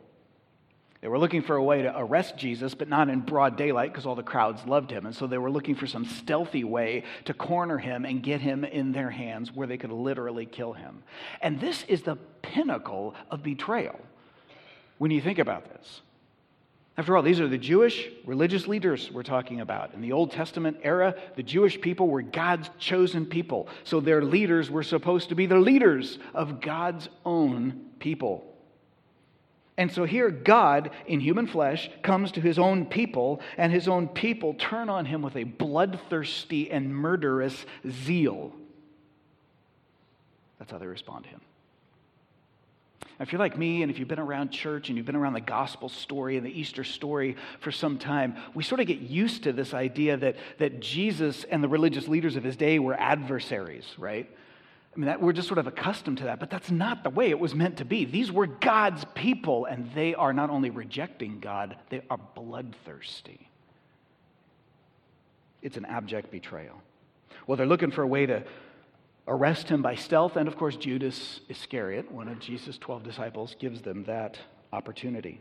They 1.02 1.08
were 1.08 1.18
looking 1.18 1.42
for 1.42 1.56
a 1.56 1.62
way 1.62 1.82
to 1.82 1.98
arrest 1.98 2.36
Jesus, 2.36 2.74
but 2.74 2.88
not 2.88 3.08
in 3.08 3.20
broad 3.20 3.56
daylight 3.56 3.90
because 3.90 4.06
all 4.06 4.14
the 4.14 4.22
crowds 4.22 4.64
loved 4.66 4.88
him. 4.88 5.04
And 5.04 5.14
so 5.14 5.26
they 5.26 5.36
were 5.36 5.50
looking 5.50 5.74
for 5.74 5.88
some 5.88 6.04
stealthy 6.04 6.62
way 6.62 7.02
to 7.24 7.34
corner 7.34 7.76
him 7.76 8.04
and 8.04 8.22
get 8.22 8.40
him 8.40 8.64
in 8.64 8.92
their 8.92 9.10
hands 9.10 9.52
where 9.52 9.66
they 9.66 9.76
could 9.76 9.90
literally 9.90 10.46
kill 10.46 10.72
him. 10.72 11.02
And 11.40 11.60
this 11.60 11.82
is 11.88 12.02
the 12.02 12.14
pinnacle 12.40 13.16
of 13.32 13.42
betrayal 13.42 13.98
when 14.98 15.10
you 15.10 15.20
think 15.20 15.40
about 15.40 15.64
this. 15.64 16.02
After 16.96 17.16
all, 17.16 17.22
these 17.24 17.40
are 17.40 17.48
the 17.48 17.58
Jewish 17.58 18.08
religious 18.24 18.68
leaders 18.68 19.10
we're 19.10 19.24
talking 19.24 19.60
about. 19.60 19.94
In 19.94 20.02
the 20.02 20.12
Old 20.12 20.30
Testament 20.30 20.76
era, 20.84 21.16
the 21.34 21.42
Jewish 21.42 21.80
people 21.80 22.06
were 22.06 22.22
God's 22.22 22.70
chosen 22.78 23.26
people. 23.26 23.66
So 23.82 23.98
their 23.98 24.22
leaders 24.22 24.70
were 24.70 24.84
supposed 24.84 25.30
to 25.30 25.34
be 25.34 25.46
the 25.46 25.58
leaders 25.58 26.20
of 26.32 26.60
God's 26.60 27.08
own 27.24 27.86
people. 27.98 28.51
And 29.78 29.90
so 29.90 30.04
here, 30.04 30.30
God 30.30 30.90
in 31.06 31.20
human 31.20 31.46
flesh 31.46 31.90
comes 32.02 32.32
to 32.32 32.40
his 32.40 32.58
own 32.58 32.84
people, 32.86 33.40
and 33.56 33.72
his 33.72 33.88
own 33.88 34.06
people 34.08 34.54
turn 34.54 34.90
on 34.90 35.06
him 35.06 35.22
with 35.22 35.36
a 35.36 35.44
bloodthirsty 35.44 36.70
and 36.70 36.94
murderous 36.94 37.64
zeal. 37.88 38.52
That's 40.58 40.70
how 40.70 40.78
they 40.78 40.86
respond 40.86 41.24
to 41.24 41.30
him. 41.30 41.40
If 43.18 43.32
you're 43.32 43.38
like 43.38 43.56
me 43.56 43.82
and 43.82 43.90
if 43.90 43.98
you've 43.98 44.08
been 44.08 44.18
around 44.18 44.50
church 44.50 44.88
and 44.88 44.96
you've 44.96 45.06
been 45.06 45.16
around 45.16 45.34
the 45.34 45.40
gospel 45.40 45.88
story 45.88 46.36
and 46.36 46.44
the 46.44 46.50
Easter 46.50 46.82
story 46.82 47.36
for 47.60 47.70
some 47.70 47.98
time, 47.98 48.36
we 48.52 48.62
sort 48.62 48.80
of 48.80 48.86
get 48.86 48.98
used 48.98 49.44
to 49.44 49.52
this 49.52 49.74
idea 49.74 50.16
that, 50.16 50.36
that 50.58 50.80
Jesus 50.80 51.44
and 51.44 51.62
the 51.62 51.68
religious 51.68 52.08
leaders 52.08 52.36
of 52.36 52.42
his 52.44 52.56
day 52.56 52.78
were 52.78 52.94
adversaries, 52.94 53.86
right? 53.96 54.28
I 54.94 54.98
mean, 54.98 55.06
that, 55.06 55.22
we're 55.22 55.32
just 55.32 55.48
sort 55.48 55.58
of 55.58 55.66
accustomed 55.66 56.18
to 56.18 56.24
that, 56.24 56.38
but 56.38 56.50
that's 56.50 56.70
not 56.70 57.02
the 57.02 57.10
way 57.10 57.30
it 57.30 57.38
was 57.38 57.54
meant 57.54 57.78
to 57.78 57.84
be. 57.84 58.04
These 58.04 58.30
were 58.30 58.46
God's 58.46 59.06
people, 59.14 59.64
and 59.64 59.90
they 59.94 60.14
are 60.14 60.34
not 60.34 60.50
only 60.50 60.68
rejecting 60.68 61.40
God, 61.40 61.76
they 61.88 62.02
are 62.10 62.18
bloodthirsty. 62.34 63.48
It's 65.62 65.78
an 65.78 65.86
abject 65.86 66.30
betrayal. 66.30 66.82
Well, 67.46 67.56
they're 67.56 67.66
looking 67.66 67.90
for 67.90 68.02
a 68.02 68.06
way 68.06 68.26
to 68.26 68.44
arrest 69.26 69.68
him 69.68 69.80
by 69.80 69.94
stealth. 69.94 70.36
And 70.36 70.48
of 70.48 70.56
course, 70.56 70.76
Judas 70.76 71.40
Iscariot, 71.48 72.10
one 72.10 72.28
of 72.28 72.38
Jesus' 72.40 72.76
12 72.78 73.02
disciples, 73.02 73.56
gives 73.58 73.80
them 73.80 74.04
that 74.04 74.38
opportunity. 74.72 75.40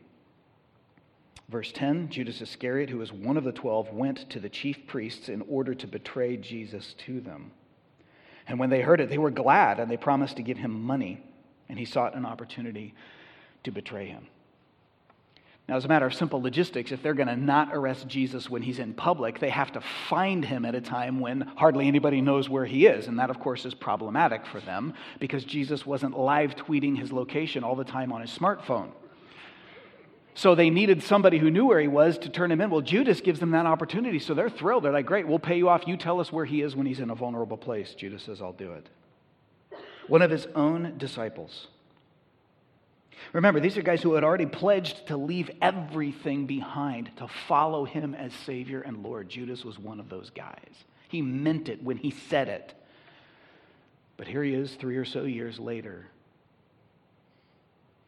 Verse 1.49 1.71
10 1.73 2.09
Judas 2.09 2.41
Iscariot, 2.41 2.89
who 2.89 2.99
was 2.99 3.11
one 3.11 3.37
of 3.37 3.43
the 3.43 3.51
12, 3.51 3.91
went 3.91 4.29
to 4.29 4.39
the 4.39 4.49
chief 4.49 4.87
priests 4.87 5.27
in 5.27 5.43
order 5.49 5.73
to 5.73 5.87
betray 5.87 6.37
Jesus 6.37 6.95
to 7.05 7.19
them. 7.19 7.51
And 8.51 8.59
when 8.59 8.69
they 8.69 8.81
heard 8.81 8.99
it, 8.99 9.09
they 9.09 9.17
were 9.17 9.31
glad 9.31 9.79
and 9.79 9.89
they 9.89 9.95
promised 9.95 10.35
to 10.35 10.43
give 10.43 10.57
him 10.57 10.83
money. 10.83 11.23
And 11.69 11.79
he 11.79 11.85
sought 11.85 12.15
an 12.15 12.25
opportunity 12.25 12.93
to 13.63 13.71
betray 13.71 14.07
him. 14.07 14.27
Now, 15.69 15.77
as 15.77 15.85
a 15.85 15.87
matter 15.87 16.05
of 16.05 16.13
simple 16.13 16.41
logistics, 16.41 16.91
if 16.91 17.01
they're 17.01 17.13
going 17.13 17.29
to 17.29 17.37
not 17.37 17.69
arrest 17.71 18.09
Jesus 18.09 18.49
when 18.49 18.61
he's 18.61 18.79
in 18.79 18.93
public, 18.93 19.39
they 19.39 19.51
have 19.51 19.71
to 19.71 19.81
find 20.09 20.43
him 20.43 20.65
at 20.65 20.75
a 20.75 20.81
time 20.81 21.21
when 21.21 21.49
hardly 21.55 21.87
anybody 21.87 22.19
knows 22.19 22.49
where 22.49 22.65
he 22.65 22.87
is. 22.87 23.07
And 23.07 23.19
that, 23.19 23.29
of 23.29 23.39
course, 23.39 23.65
is 23.65 23.73
problematic 23.73 24.45
for 24.45 24.59
them 24.59 24.95
because 25.21 25.45
Jesus 25.45 25.85
wasn't 25.85 26.19
live 26.19 26.57
tweeting 26.57 26.97
his 26.97 27.13
location 27.13 27.63
all 27.63 27.77
the 27.77 27.85
time 27.85 28.11
on 28.11 28.19
his 28.19 28.37
smartphone. 28.37 28.89
So 30.33 30.55
they 30.55 30.69
needed 30.69 31.03
somebody 31.03 31.37
who 31.37 31.51
knew 31.51 31.65
where 31.65 31.79
he 31.79 31.87
was 31.87 32.17
to 32.19 32.29
turn 32.29 32.51
him 32.51 32.61
in. 32.61 32.69
Well, 32.69 32.81
Judas 32.81 33.21
gives 33.21 33.39
them 33.39 33.51
that 33.51 33.65
opportunity. 33.65 34.19
So 34.19 34.33
they're 34.33 34.49
thrilled. 34.49 34.83
They're 34.83 34.93
like, 34.93 35.05
great, 35.05 35.27
we'll 35.27 35.39
pay 35.39 35.57
you 35.57 35.67
off. 35.67 35.87
You 35.87 35.97
tell 35.97 36.19
us 36.19 36.31
where 36.31 36.45
he 36.45 36.61
is 36.61 36.75
when 36.75 36.85
he's 36.85 36.99
in 36.99 37.09
a 37.09 37.15
vulnerable 37.15 37.57
place. 37.57 37.93
Judas 37.93 38.23
says, 38.23 38.41
I'll 38.41 38.53
do 38.53 38.71
it. 38.71 38.87
One 40.07 40.21
of 40.21 40.31
his 40.31 40.47
own 40.55 40.95
disciples 40.97 41.67
Remember, 43.33 43.59
these 43.59 43.77
are 43.77 43.81
guys 43.81 44.01
who 44.01 44.13
had 44.15 44.23
already 44.23 44.45
pledged 44.45 45.07
to 45.07 45.17
leave 45.17 45.49
everything 45.61 46.47
behind 46.47 47.11
to 47.17 47.27
follow 47.27 47.85
him 47.85 48.13
as 48.13 48.33
Savior 48.45 48.81
and 48.81 49.03
Lord. 49.03 49.29
Judas 49.29 49.63
was 49.63 49.79
one 49.79 49.99
of 49.99 50.09
those 50.09 50.29
guys. 50.31 50.85
He 51.07 51.21
meant 51.21 51.69
it 51.69 51.83
when 51.83 51.97
he 51.97 52.11
said 52.11 52.47
it. 52.47 52.73
But 54.17 54.27
here 54.27 54.43
he 54.43 54.53
is, 54.53 54.75
three 54.75 54.97
or 54.97 55.05
so 55.05 55.23
years 55.23 55.59
later, 55.59 56.07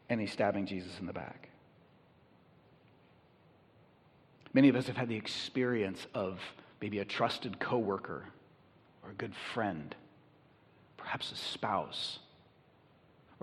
and 0.09 0.19
he's 0.19 0.31
stabbing 0.31 0.65
Jesus 0.65 0.91
in 0.99 1.05
the 1.05 1.13
back. 1.13 1.49
Many 4.53 4.69
of 4.69 4.75
us 4.75 4.87
have 4.87 4.97
had 4.97 5.09
the 5.09 5.15
experience 5.15 6.05
of 6.13 6.39
maybe 6.81 6.99
a 6.99 7.05
trusted 7.05 7.59
coworker 7.59 8.25
or 9.03 9.11
a 9.11 9.13
good 9.13 9.35
friend, 9.53 9.95
perhaps 10.97 11.31
a 11.31 11.35
spouse 11.35 12.19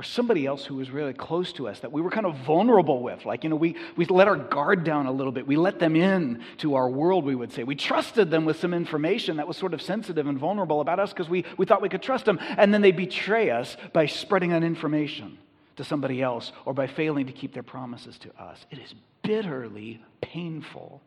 or 0.00 0.02
somebody 0.02 0.46
else 0.46 0.64
who 0.64 0.76
was 0.76 0.90
really 0.90 1.12
close 1.12 1.52
to 1.52 1.68
us 1.68 1.80
that 1.80 1.92
we 1.92 2.00
were 2.00 2.10
kind 2.10 2.24
of 2.24 2.34
vulnerable 2.38 3.02
with. 3.02 3.26
Like, 3.26 3.44
you 3.44 3.50
know, 3.50 3.56
we, 3.56 3.76
we 3.96 4.06
let 4.06 4.28
our 4.28 4.36
guard 4.36 4.82
down 4.82 5.04
a 5.04 5.12
little 5.12 5.30
bit. 5.30 5.46
We 5.46 5.56
let 5.56 5.78
them 5.78 5.94
in 5.94 6.42
to 6.58 6.76
our 6.76 6.88
world, 6.88 7.26
we 7.26 7.34
would 7.34 7.52
say. 7.52 7.64
We 7.64 7.74
trusted 7.74 8.30
them 8.30 8.46
with 8.46 8.58
some 8.58 8.72
information 8.72 9.36
that 9.36 9.46
was 9.46 9.58
sort 9.58 9.74
of 9.74 9.82
sensitive 9.82 10.26
and 10.26 10.38
vulnerable 10.38 10.80
about 10.80 11.00
us 11.00 11.12
because 11.12 11.28
we, 11.28 11.44
we 11.58 11.66
thought 11.66 11.82
we 11.82 11.90
could 11.90 12.00
trust 12.00 12.24
them. 12.24 12.38
And 12.40 12.72
then 12.72 12.80
they 12.80 12.92
betray 12.92 13.50
us 13.50 13.76
by 13.92 14.06
spreading 14.06 14.50
that 14.50 14.62
information 14.62 15.36
to 15.80 15.84
somebody 15.84 16.20
else 16.20 16.52
or 16.66 16.74
by 16.74 16.86
failing 16.86 17.26
to 17.26 17.32
keep 17.32 17.54
their 17.54 17.62
promises 17.62 18.18
to 18.18 18.28
us. 18.38 18.66
It 18.70 18.78
is 18.78 18.94
bitterly 19.22 20.02
painful 20.20 21.00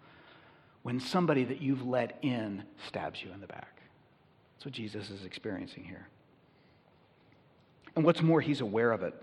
when 0.82 1.00
somebody 1.00 1.44
that 1.44 1.62
you've 1.62 1.86
let 1.86 2.18
in 2.24 2.64
stabs 2.88 3.22
you 3.22 3.32
in 3.32 3.40
the 3.40 3.46
back. 3.46 3.82
That's 4.56 4.66
what 4.66 4.74
Jesus 4.74 5.12
is 5.12 5.26
experiencing 5.26 5.84
here. 5.84 6.08
And 7.96 8.04
what's 8.04 8.24
more, 8.24 8.42
he's 8.42 8.62
aware 8.62 8.92
of 8.92 9.04
it. 9.04 9.14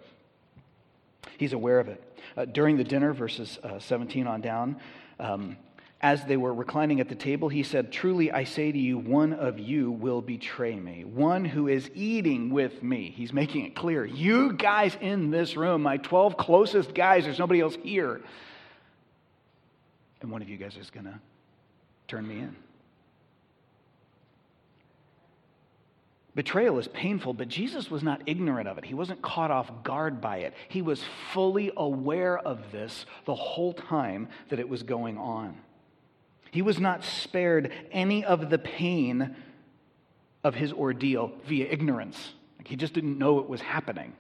He's 1.37 1.53
aware 1.53 1.81
of 1.81 1.89
it. 1.89 2.01
Uh, 2.37 2.45
during 2.45 2.77
the 2.77 2.85
dinner, 2.85 3.13
verses 3.13 3.59
uh, 3.65 3.81
17 3.81 4.29
on 4.29 4.41
down, 4.41 4.77
um, 5.19 5.57
as 6.03 6.25
they 6.25 6.37
were 6.37 6.55
reclining 6.55 7.01
at 7.01 7.09
the 7.09 7.15
table, 7.15 7.49
he 7.49 7.63
said, 7.63 7.93
Truly 7.93 8.33
I 8.33 8.45
say 8.45 8.73
to 8.73 8.79
you, 8.79 8.97
one 8.97 9.35
of 9.35 9.59
you 9.59 9.91
will 9.91 10.23
betray 10.23 10.75
me. 10.75 11.05
One 11.05 11.45
who 11.45 11.69
is 11.69 11.91
eating 11.95 12.51
with 12.51 12.83
me. 12.83 13.13
He's 13.15 13.35
making 13.35 13.67
it 13.67 13.75
clear. 13.75 14.05
You 14.05 14.55
guys 14.55 14.97
in 15.01 15.31
this 15.31 15.57
room, 15.57 15.83
my 15.83 15.99
12 15.99 16.39
closest 16.39 16.95
guys, 16.95 17.25
there's 17.25 17.39
nobody 17.39 17.61
else 17.61 17.77
here. 17.83 18.23
And 20.23 20.31
one 20.31 20.41
of 20.41 20.49
you 20.49 20.57
guys 20.57 20.77
is 20.77 20.89
going 20.89 21.05
to 21.05 21.21
turn 22.09 22.27
me 22.27 22.39
in. 22.39 22.57
Betrayal 26.35 26.79
is 26.79 26.89
painful, 26.89 27.35
but 27.35 27.49
Jesus 27.49 27.91
was 27.91 28.03
not 28.03 28.23
ignorant 28.25 28.69
of 28.69 28.79
it. 28.79 28.85
He 28.87 28.95
wasn't 28.95 29.21
caught 29.21 29.51
off 29.51 29.83
guard 29.83 30.21
by 30.23 30.39
it. 30.39 30.55
He 30.69 30.81
was 30.81 31.03
fully 31.33 31.73
aware 31.77 32.39
of 32.39 32.73
this 32.73 33.05
the 33.27 33.35
whole 33.35 33.75
time 33.75 34.29
that 34.49 34.59
it 34.59 34.69
was 34.69 34.83
going 34.83 35.19
on. 35.19 35.57
He 36.51 36.63
was 36.63 36.79
not 36.81 37.05
spared 37.05 37.73
any 37.93 38.25
of 38.25 38.51
the 38.51 38.59
pain 38.59 39.37
of 40.43 40.55
his 40.55 40.73
ordeal 40.73 41.33
via 41.47 41.67
ignorance. 41.67 42.33
Like 42.59 42.69
he 42.69 42.77
just 42.77 42.93
didn't 42.93 43.19
know 43.19 43.39
it 43.39 43.49
was 43.49 43.61
happening. 43.61 44.15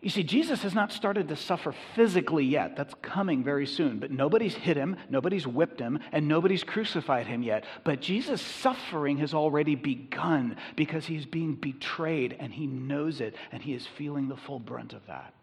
You 0.00 0.08
see, 0.08 0.22
Jesus 0.22 0.62
has 0.62 0.74
not 0.74 0.92
started 0.92 1.28
to 1.28 1.36
suffer 1.36 1.74
physically 1.94 2.46
yet. 2.46 2.74
That's 2.74 2.94
coming 3.02 3.44
very 3.44 3.66
soon. 3.66 3.98
But 3.98 4.10
nobody's 4.10 4.54
hit 4.54 4.78
him, 4.78 4.96
nobody's 5.10 5.46
whipped 5.46 5.78
him, 5.78 5.98
and 6.10 6.26
nobody's 6.26 6.64
crucified 6.64 7.26
him 7.26 7.42
yet. 7.42 7.64
But 7.84 8.00
Jesus' 8.00 8.40
suffering 8.40 9.18
has 9.18 9.34
already 9.34 9.74
begun 9.74 10.56
because 10.74 11.04
he's 11.04 11.26
being 11.26 11.54
betrayed 11.54 12.34
and 12.40 12.50
he 12.50 12.66
knows 12.66 13.20
it 13.20 13.34
and 13.52 13.62
he 13.62 13.74
is 13.74 13.86
feeling 13.86 14.28
the 14.28 14.38
full 14.38 14.58
brunt 14.58 14.94
of 14.94 15.06
that. 15.06 15.34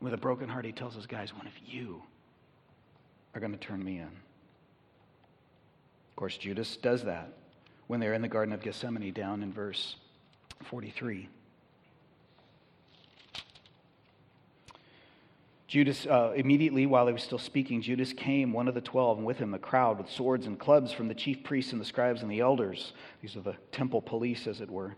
With 0.00 0.12
a 0.12 0.18
broken 0.18 0.48
heart, 0.48 0.64
he 0.64 0.72
tells 0.72 0.96
his 0.96 1.06
guys, 1.06 1.32
One 1.32 1.46
of 1.46 1.52
you 1.64 2.02
are 3.34 3.40
going 3.40 3.52
to 3.52 3.58
turn 3.58 3.82
me 3.84 3.98
in. 3.98 4.10
Of 6.18 6.20
course, 6.20 6.36
Judas 6.36 6.76
does 6.76 7.04
that 7.04 7.32
when 7.86 8.00
they're 8.00 8.12
in 8.12 8.22
the 8.22 8.28
Garden 8.28 8.52
of 8.52 8.60
Gethsemane 8.60 9.12
down 9.12 9.40
in 9.40 9.52
verse 9.52 9.94
43. 10.64 11.28
Judas, 15.68 16.06
uh, 16.06 16.32
immediately 16.34 16.86
while 16.86 17.06
he 17.06 17.12
was 17.12 17.22
still 17.22 17.38
speaking, 17.38 17.80
Judas 17.80 18.12
came, 18.12 18.52
one 18.52 18.66
of 18.66 18.74
the 18.74 18.80
twelve, 18.80 19.18
and 19.18 19.24
with 19.24 19.38
him 19.38 19.54
a 19.54 19.60
crowd 19.60 19.98
with 19.98 20.10
swords 20.10 20.46
and 20.46 20.58
clubs 20.58 20.90
from 20.90 21.06
the 21.06 21.14
chief 21.14 21.44
priests 21.44 21.70
and 21.70 21.80
the 21.80 21.84
scribes 21.84 22.22
and 22.22 22.30
the 22.32 22.40
elders. 22.40 22.94
These 23.22 23.36
are 23.36 23.42
the 23.42 23.54
temple 23.70 24.02
police, 24.02 24.48
as 24.48 24.60
it 24.60 24.68
were. 24.68 24.96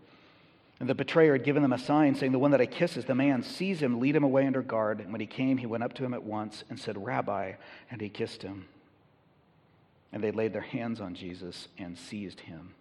And 0.79 0.89
the 0.89 0.95
betrayer 0.95 1.33
had 1.33 1.43
given 1.43 1.61
them 1.61 1.73
a 1.73 1.77
sign, 1.77 2.15
saying, 2.15 2.31
The 2.31 2.39
one 2.39 2.49
that 2.49 2.61
I 2.61 2.65
kiss 2.65 2.97
is 2.97 3.05
the 3.05 3.13
man. 3.13 3.43
Seize 3.43 3.79
him, 3.79 3.99
lead 3.99 4.15
him 4.15 4.23
away 4.23 4.47
under 4.47 4.63
guard. 4.63 4.99
And 4.99 5.11
when 5.11 5.21
he 5.21 5.27
came, 5.27 5.57
he 5.57 5.67
went 5.67 5.83
up 5.83 5.93
to 5.93 6.03
him 6.03 6.15
at 6.15 6.23
once 6.23 6.63
and 6.71 6.79
said, 6.79 6.97
Rabbi, 6.97 7.53
and 7.91 8.01
he 8.01 8.09
kissed 8.09 8.41
him. 8.41 8.65
And 10.13 10.23
they 10.23 10.31
laid 10.31 10.53
their 10.53 10.61
hands 10.61 10.99
on 10.99 11.15
Jesus 11.15 11.67
and 11.77 11.97
seized 11.97 12.41
him 12.41 12.73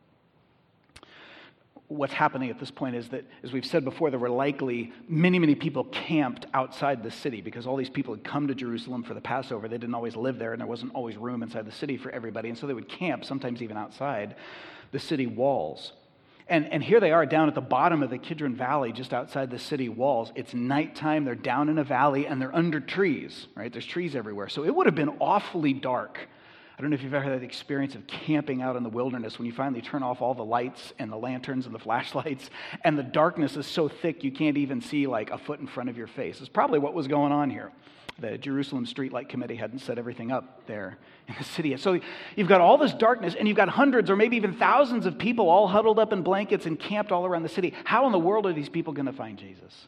what's 1.90 2.12
happening 2.12 2.50
at 2.50 2.60
this 2.60 2.70
point 2.70 2.94
is 2.94 3.08
that, 3.08 3.24
as 3.42 3.52
we've 3.52 3.66
said 3.66 3.84
before, 3.84 4.10
there 4.10 4.18
were 4.18 4.30
likely 4.30 4.92
many, 5.08 5.40
many 5.40 5.56
people 5.56 5.84
camped 5.84 6.46
outside 6.54 7.02
the 7.02 7.10
city 7.10 7.40
because 7.40 7.66
all 7.66 7.76
these 7.76 7.90
people 7.90 8.14
had 8.14 8.22
come 8.22 8.46
to 8.46 8.54
Jerusalem 8.54 9.02
for 9.02 9.12
the 9.12 9.20
Passover. 9.20 9.66
They 9.66 9.76
didn't 9.76 9.96
always 9.96 10.14
live 10.14 10.38
there, 10.38 10.52
and 10.52 10.60
there 10.60 10.68
wasn't 10.68 10.94
always 10.94 11.16
room 11.16 11.42
inside 11.42 11.66
the 11.66 11.72
city 11.72 11.96
for 11.96 12.10
everybody. 12.10 12.48
And 12.48 12.56
so 12.56 12.68
they 12.68 12.74
would 12.74 12.88
camp, 12.88 13.24
sometimes 13.24 13.60
even 13.60 13.76
outside 13.76 14.36
the 14.92 15.00
city 15.00 15.26
walls. 15.26 15.92
And, 16.46 16.72
and 16.72 16.82
here 16.82 17.00
they 17.00 17.10
are 17.10 17.26
down 17.26 17.48
at 17.48 17.56
the 17.56 17.60
bottom 17.60 18.04
of 18.04 18.10
the 18.10 18.18
Kidron 18.18 18.54
Valley, 18.54 18.92
just 18.92 19.12
outside 19.12 19.50
the 19.50 19.58
city 19.58 19.88
walls. 19.88 20.30
It's 20.36 20.54
nighttime. 20.54 21.24
They're 21.24 21.34
down 21.34 21.68
in 21.68 21.78
a 21.78 21.84
valley 21.84 22.26
and 22.26 22.40
they're 22.40 22.54
under 22.54 22.78
trees, 22.78 23.48
right? 23.56 23.72
There's 23.72 23.86
trees 23.86 24.14
everywhere. 24.14 24.48
So 24.48 24.64
it 24.64 24.74
would 24.74 24.86
have 24.86 24.96
been 24.96 25.16
awfully 25.20 25.72
dark. 25.72 26.18
I 26.80 26.82
don't 26.82 26.88
know 26.88 26.94
if 26.94 27.02
you've 27.02 27.12
ever 27.12 27.30
had 27.30 27.42
the 27.42 27.44
experience 27.44 27.94
of 27.94 28.06
camping 28.06 28.62
out 28.62 28.74
in 28.74 28.82
the 28.82 28.88
wilderness 28.88 29.38
when 29.38 29.44
you 29.44 29.52
finally 29.52 29.82
turn 29.82 30.02
off 30.02 30.22
all 30.22 30.32
the 30.32 30.42
lights 30.42 30.94
and 30.98 31.12
the 31.12 31.16
lanterns 31.18 31.66
and 31.66 31.74
the 31.74 31.78
flashlights, 31.86 32.48
and 32.82 32.98
the 32.98 33.02
darkness 33.02 33.54
is 33.58 33.66
so 33.66 33.86
thick 33.86 34.24
you 34.24 34.32
can't 34.32 34.56
even 34.56 34.80
see 34.80 35.06
like 35.06 35.30
a 35.30 35.36
foot 35.36 35.60
in 35.60 35.66
front 35.66 35.90
of 35.90 35.98
your 35.98 36.06
face. 36.06 36.40
It's 36.40 36.48
probably 36.48 36.78
what 36.78 36.94
was 36.94 37.06
going 37.06 37.32
on 37.32 37.50
here 37.50 37.70
the 38.18 38.38
Jerusalem 38.38 38.86
Streetlight 38.86 39.28
Committee 39.28 39.56
hadn't 39.56 39.80
set 39.80 39.98
everything 39.98 40.32
up 40.32 40.66
there 40.66 40.96
in 41.28 41.34
the 41.36 41.44
city. 41.44 41.76
So 41.76 42.00
you've 42.34 42.48
got 42.48 42.62
all 42.62 42.78
this 42.78 42.94
darkness, 42.94 43.34
and 43.38 43.46
you've 43.46 43.58
got 43.58 43.68
hundreds 43.68 44.08
or 44.08 44.16
maybe 44.16 44.36
even 44.36 44.54
thousands 44.54 45.04
of 45.04 45.18
people 45.18 45.50
all 45.50 45.68
huddled 45.68 45.98
up 45.98 46.14
in 46.14 46.22
blankets 46.22 46.64
and 46.64 46.80
camped 46.80 47.12
all 47.12 47.26
around 47.26 47.42
the 47.42 47.50
city. 47.50 47.74
How 47.84 48.06
in 48.06 48.12
the 48.12 48.18
world 48.18 48.46
are 48.46 48.54
these 48.54 48.70
people 48.70 48.94
going 48.94 49.04
to 49.04 49.12
find 49.12 49.36
Jesus? 49.36 49.86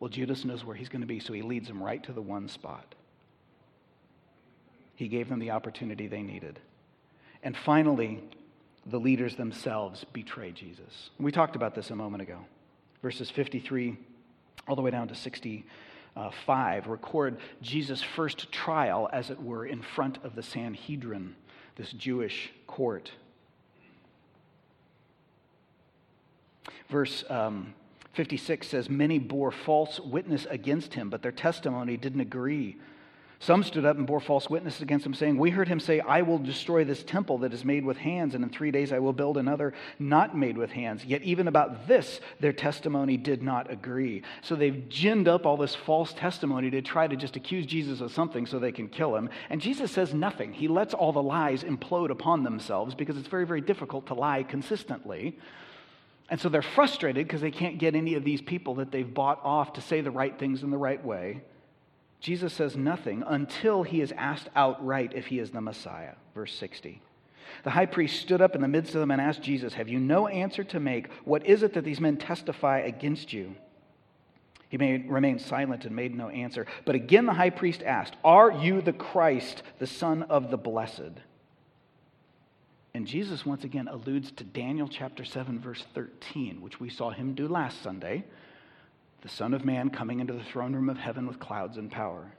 Well, 0.00 0.10
Judas 0.10 0.44
knows 0.44 0.66
where 0.66 0.76
he's 0.76 0.90
going 0.90 1.00
to 1.00 1.06
be, 1.06 1.18
so 1.18 1.32
he 1.32 1.40
leads 1.40 1.66
them 1.66 1.82
right 1.82 2.02
to 2.02 2.12
the 2.12 2.20
one 2.20 2.48
spot. 2.48 2.94
He 4.96 5.08
gave 5.08 5.28
them 5.28 5.38
the 5.38 5.52
opportunity 5.52 6.06
they 6.06 6.22
needed. 6.22 6.58
And 7.42 7.56
finally, 7.56 8.24
the 8.86 8.98
leaders 8.98 9.36
themselves 9.36 10.04
betray 10.12 10.52
Jesus. 10.52 11.10
We 11.18 11.30
talked 11.30 11.54
about 11.54 11.74
this 11.74 11.90
a 11.90 11.96
moment 11.96 12.22
ago. 12.22 12.38
Verses 13.02 13.30
53 13.30 13.96
all 14.66 14.74
the 14.74 14.82
way 14.82 14.90
down 14.90 15.08
to 15.08 15.14
60 15.14 15.64
uh, 16.16 16.30
5 16.46 16.86
record 16.86 17.38
Jesus' 17.60 18.02
first 18.02 18.50
trial, 18.50 19.08
as 19.12 19.30
it 19.30 19.40
were, 19.40 19.66
in 19.66 19.82
front 19.82 20.18
of 20.24 20.34
the 20.34 20.42
Sanhedrin, 20.42 21.36
this 21.76 21.92
Jewish 21.92 22.52
court. 22.66 23.12
Verse 26.88 27.24
um, 27.28 27.74
56 28.14 28.66
says, 28.66 28.88
Many 28.88 29.18
bore 29.18 29.50
false 29.50 30.00
witness 30.00 30.46
against 30.48 30.94
him, 30.94 31.10
but 31.10 31.22
their 31.22 31.32
testimony 31.32 31.96
didn't 31.96 32.20
agree. 32.20 32.76
Some 33.38 33.62
stood 33.62 33.84
up 33.84 33.98
and 33.98 34.06
bore 34.06 34.20
false 34.20 34.48
witness 34.48 34.80
against 34.80 35.04
him, 35.04 35.12
saying, 35.12 35.36
We 35.36 35.50
heard 35.50 35.68
him 35.68 35.78
say, 35.78 36.00
I 36.00 36.22
will 36.22 36.38
destroy 36.38 36.84
this 36.84 37.02
temple 37.02 37.38
that 37.38 37.52
is 37.52 37.66
made 37.66 37.84
with 37.84 37.98
hands, 37.98 38.34
and 38.34 38.42
in 38.42 38.48
three 38.48 38.70
days 38.70 38.92
I 38.92 38.98
will 38.98 39.12
build 39.12 39.36
another 39.36 39.74
not 39.98 40.36
made 40.36 40.56
with 40.56 40.70
hands. 40.70 41.04
Yet 41.04 41.22
even 41.22 41.46
about 41.46 41.86
this, 41.86 42.20
their 42.40 42.54
testimony 42.54 43.18
did 43.18 43.42
not 43.42 43.70
agree. 43.70 44.22
So 44.40 44.56
they've 44.56 44.88
ginned 44.88 45.28
up 45.28 45.44
all 45.44 45.58
this 45.58 45.74
false 45.74 46.14
testimony 46.14 46.70
to 46.70 46.80
try 46.80 47.06
to 47.06 47.16
just 47.16 47.36
accuse 47.36 47.66
Jesus 47.66 48.00
of 48.00 48.10
something 48.10 48.46
so 48.46 48.58
they 48.58 48.72
can 48.72 48.88
kill 48.88 49.14
him. 49.14 49.28
And 49.50 49.60
Jesus 49.60 49.92
says 49.92 50.14
nothing. 50.14 50.54
He 50.54 50.66
lets 50.66 50.94
all 50.94 51.12
the 51.12 51.22
lies 51.22 51.62
implode 51.62 52.10
upon 52.10 52.42
themselves 52.42 52.94
because 52.94 53.18
it's 53.18 53.28
very, 53.28 53.46
very 53.46 53.60
difficult 53.60 54.06
to 54.06 54.14
lie 54.14 54.44
consistently. 54.44 55.38
And 56.30 56.40
so 56.40 56.48
they're 56.48 56.62
frustrated 56.62 57.26
because 57.26 57.42
they 57.42 57.50
can't 57.50 57.78
get 57.78 57.94
any 57.94 58.14
of 58.14 58.24
these 58.24 58.40
people 58.40 58.76
that 58.76 58.90
they've 58.90 59.12
bought 59.12 59.40
off 59.44 59.74
to 59.74 59.82
say 59.82 60.00
the 60.00 60.10
right 60.10 60.36
things 60.38 60.62
in 60.62 60.70
the 60.70 60.78
right 60.78 61.04
way. 61.04 61.42
Jesus 62.20 62.52
says 62.52 62.76
nothing 62.76 63.22
until 63.26 63.82
he 63.82 64.00
is 64.00 64.12
asked 64.12 64.48
outright 64.56 65.12
if 65.14 65.26
he 65.26 65.38
is 65.38 65.50
the 65.50 65.60
Messiah. 65.60 66.14
Verse 66.34 66.54
60. 66.54 67.02
The 67.62 67.70
high 67.70 67.86
priest 67.86 68.20
stood 68.20 68.40
up 68.40 68.54
in 68.54 68.60
the 68.60 68.68
midst 68.68 68.94
of 68.94 69.00
them 69.00 69.10
and 69.10 69.20
asked 69.20 69.42
Jesus, 69.42 69.74
Have 69.74 69.88
you 69.88 70.00
no 70.00 70.26
answer 70.26 70.64
to 70.64 70.80
make? 70.80 71.10
What 71.24 71.46
is 71.46 71.62
it 71.62 71.74
that 71.74 71.84
these 71.84 72.00
men 72.00 72.16
testify 72.16 72.80
against 72.80 73.32
you? 73.32 73.54
He 74.68 74.78
made, 74.78 75.08
remained 75.08 75.40
silent 75.40 75.84
and 75.84 75.94
made 75.94 76.14
no 76.14 76.28
answer. 76.28 76.66
But 76.84 76.96
again 76.96 77.26
the 77.26 77.34
high 77.34 77.50
priest 77.50 77.82
asked, 77.82 78.16
Are 78.24 78.50
you 78.50 78.80
the 78.80 78.92
Christ, 78.92 79.62
the 79.78 79.86
Son 79.86 80.24
of 80.24 80.50
the 80.50 80.56
Blessed? 80.56 81.20
And 82.92 83.06
Jesus 83.06 83.46
once 83.46 83.62
again 83.62 83.88
alludes 83.88 84.32
to 84.32 84.44
Daniel 84.44 84.88
chapter 84.88 85.24
7, 85.24 85.60
verse 85.60 85.84
13, 85.94 86.60
which 86.62 86.80
we 86.80 86.88
saw 86.88 87.10
him 87.10 87.34
do 87.34 87.46
last 87.46 87.82
Sunday 87.82 88.24
the 89.26 89.32
Son 89.32 89.54
of 89.54 89.64
Man 89.64 89.90
coming 89.90 90.20
into 90.20 90.32
the 90.32 90.44
throne 90.44 90.72
room 90.72 90.88
of 90.88 90.98
heaven 90.98 91.26
with 91.26 91.40
clouds 91.40 91.78
and 91.78 91.90
power. 91.90 92.30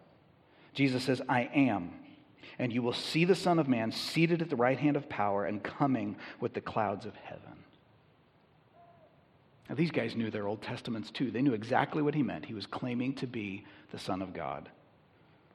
Jesus 0.73 1.03
says, 1.03 1.21
I 1.27 1.49
am. 1.53 1.91
And 2.57 2.71
you 2.71 2.81
will 2.81 2.93
see 2.93 3.25
the 3.25 3.35
Son 3.35 3.59
of 3.59 3.67
Man 3.67 3.91
seated 3.91 4.41
at 4.41 4.49
the 4.49 4.55
right 4.55 4.79
hand 4.79 4.95
of 4.95 5.09
power 5.09 5.43
and 5.43 5.61
coming 5.61 6.15
with 6.39 6.53
the 6.53 6.61
clouds 6.61 7.05
of 7.05 7.13
heaven. 7.15 7.41
Now, 9.67 9.75
these 9.75 9.91
guys 9.91 10.15
knew 10.15 10.31
their 10.31 10.47
Old 10.47 10.61
Testaments 10.61 11.11
too. 11.11 11.29
They 11.29 11.41
knew 11.41 11.51
exactly 11.51 12.01
what 12.01 12.15
he 12.15 12.23
meant. 12.23 12.45
He 12.45 12.53
was 12.53 12.65
claiming 12.65 13.15
to 13.15 13.27
be 13.27 13.65
the 13.91 13.99
Son 13.99 14.21
of 14.21 14.33
God. 14.33 14.69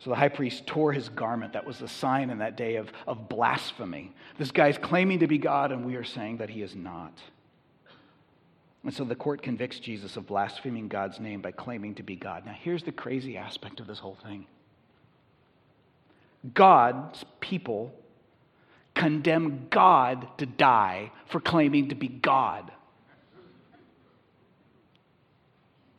So 0.01 0.11
the 0.11 0.17
high 0.17 0.29
priest 0.29 0.67
tore 0.67 0.93
his 0.93 1.09
garment. 1.09 1.55
That 1.55 1.65
was 1.65 1.79
the 1.79 1.89
sign 1.89 2.29
in 2.29 2.41
that 2.41 2.59
day 2.59 2.77
of, 2.77 2.93
of 3.07 3.31
blasphemy. 3.31 4.13
This 4.37 4.51
guy's 4.51 4.77
claiming 4.77 5.21
to 5.21 5.27
be 5.27 5.39
God, 5.39 5.73
and 5.73 5.87
we 5.87 5.97
are 5.97 6.05
saying 6.05 6.37
that 6.37 6.51
he 6.51 6.61
is 6.61 6.77
not. 6.77 7.19
And 8.85 8.93
so 8.93 9.05
the 9.05 9.15
court 9.15 9.43
convicts 9.43 9.79
Jesus 9.79 10.17
of 10.17 10.27
blaspheming 10.27 10.89
God's 10.89 11.21
name 11.21 11.41
by 11.41 11.53
claiming 11.53 11.95
to 11.97 12.03
be 12.03 12.17
God. 12.17 12.45
Now, 12.45 12.57
here's 12.59 12.83
the 12.83 12.93
crazy 12.93 13.37
aspect 13.37 13.79
of 13.81 13.87
this 13.87 14.01
whole 14.01 14.19
thing 14.23 14.47
God's 16.55 17.25
people 17.41 17.95
condemn 18.95 19.69
God 19.71 20.27
to 20.39 20.47
die 20.47 21.13
for 21.27 21.41
claiming 21.41 21.89
to 21.91 21.95
be 21.95 22.09
God. 22.09 22.73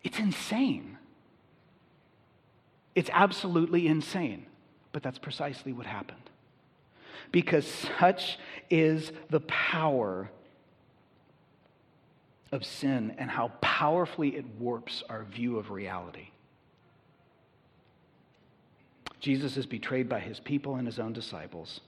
It's 0.04 0.20
insane. 0.20 0.98
It's 2.94 3.10
absolutely 3.14 3.88
insane. 3.88 4.46
But 4.92 5.02
that's 5.02 5.18
precisely 5.18 5.72
what 5.72 5.86
happened. 5.86 6.30
Because 7.32 7.66
such 8.00 8.38
is 8.70 9.12
the 9.30 9.40
power 9.40 10.30
of 12.54 12.64
sin 12.64 13.16
and 13.18 13.32
how 13.32 13.52
powerfully 13.62 14.36
it 14.36 14.46
warps 14.60 15.04
our 15.10 15.24
view 15.24 15.58
of 15.58 15.72
reality. 15.72 16.30
Jesus 19.20 19.58
is 19.58 19.66
betrayed 19.66 20.08
by 20.08 20.20
his 20.20 20.40
people 20.40 20.76
and 20.76 20.86
his 20.86 21.00
own 21.00 21.14
disciples. 21.14 21.82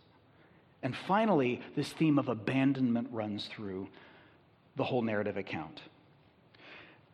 And 0.82 0.96
finally, 0.96 1.62
this 1.76 1.90
theme 1.90 2.18
of 2.18 2.30
abandonment 2.30 3.10
runs 3.12 3.46
through 3.46 3.88
the 4.76 4.84
whole 4.84 5.04
narrative 5.04 5.38
account. 5.38 5.82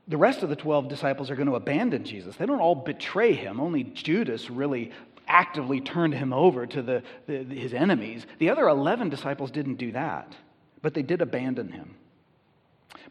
The 0.08 0.18
rest 0.18 0.44
of 0.44 0.50
the 0.50 0.56
12 0.56 0.88
disciples 0.88 1.30
are 1.30 1.36
going 1.36 1.48
to 1.48 1.56
abandon 1.56 2.06
Jesus. 2.06 2.38
They 2.38 2.46
don't 2.46 2.60
all 2.62 2.76
betray 2.76 3.34
him. 3.34 3.60
Only 3.60 3.84
Judas 3.84 4.50
really 4.50 4.92
actively 5.28 5.82
turned 5.82 6.14
him 6.14 6.32
over 6.32 6.66
to 6.68 6.82
the, 6.82 7.04
the, 7.28 7.44
his 7.44 7.74
enemies. 7.74 8.26
The 8.40 8.50
other 8.50 8.68
11 8.68 9.10
disciples 9.10 9.52
didn't 9.52 9.76
do 9.76 9.92
that, 9.92 10.36
but 10.82 10.94
they 10.94 11.04
did 11.04 11.22
abandon 11.22 11.70
him. 11.72 11.96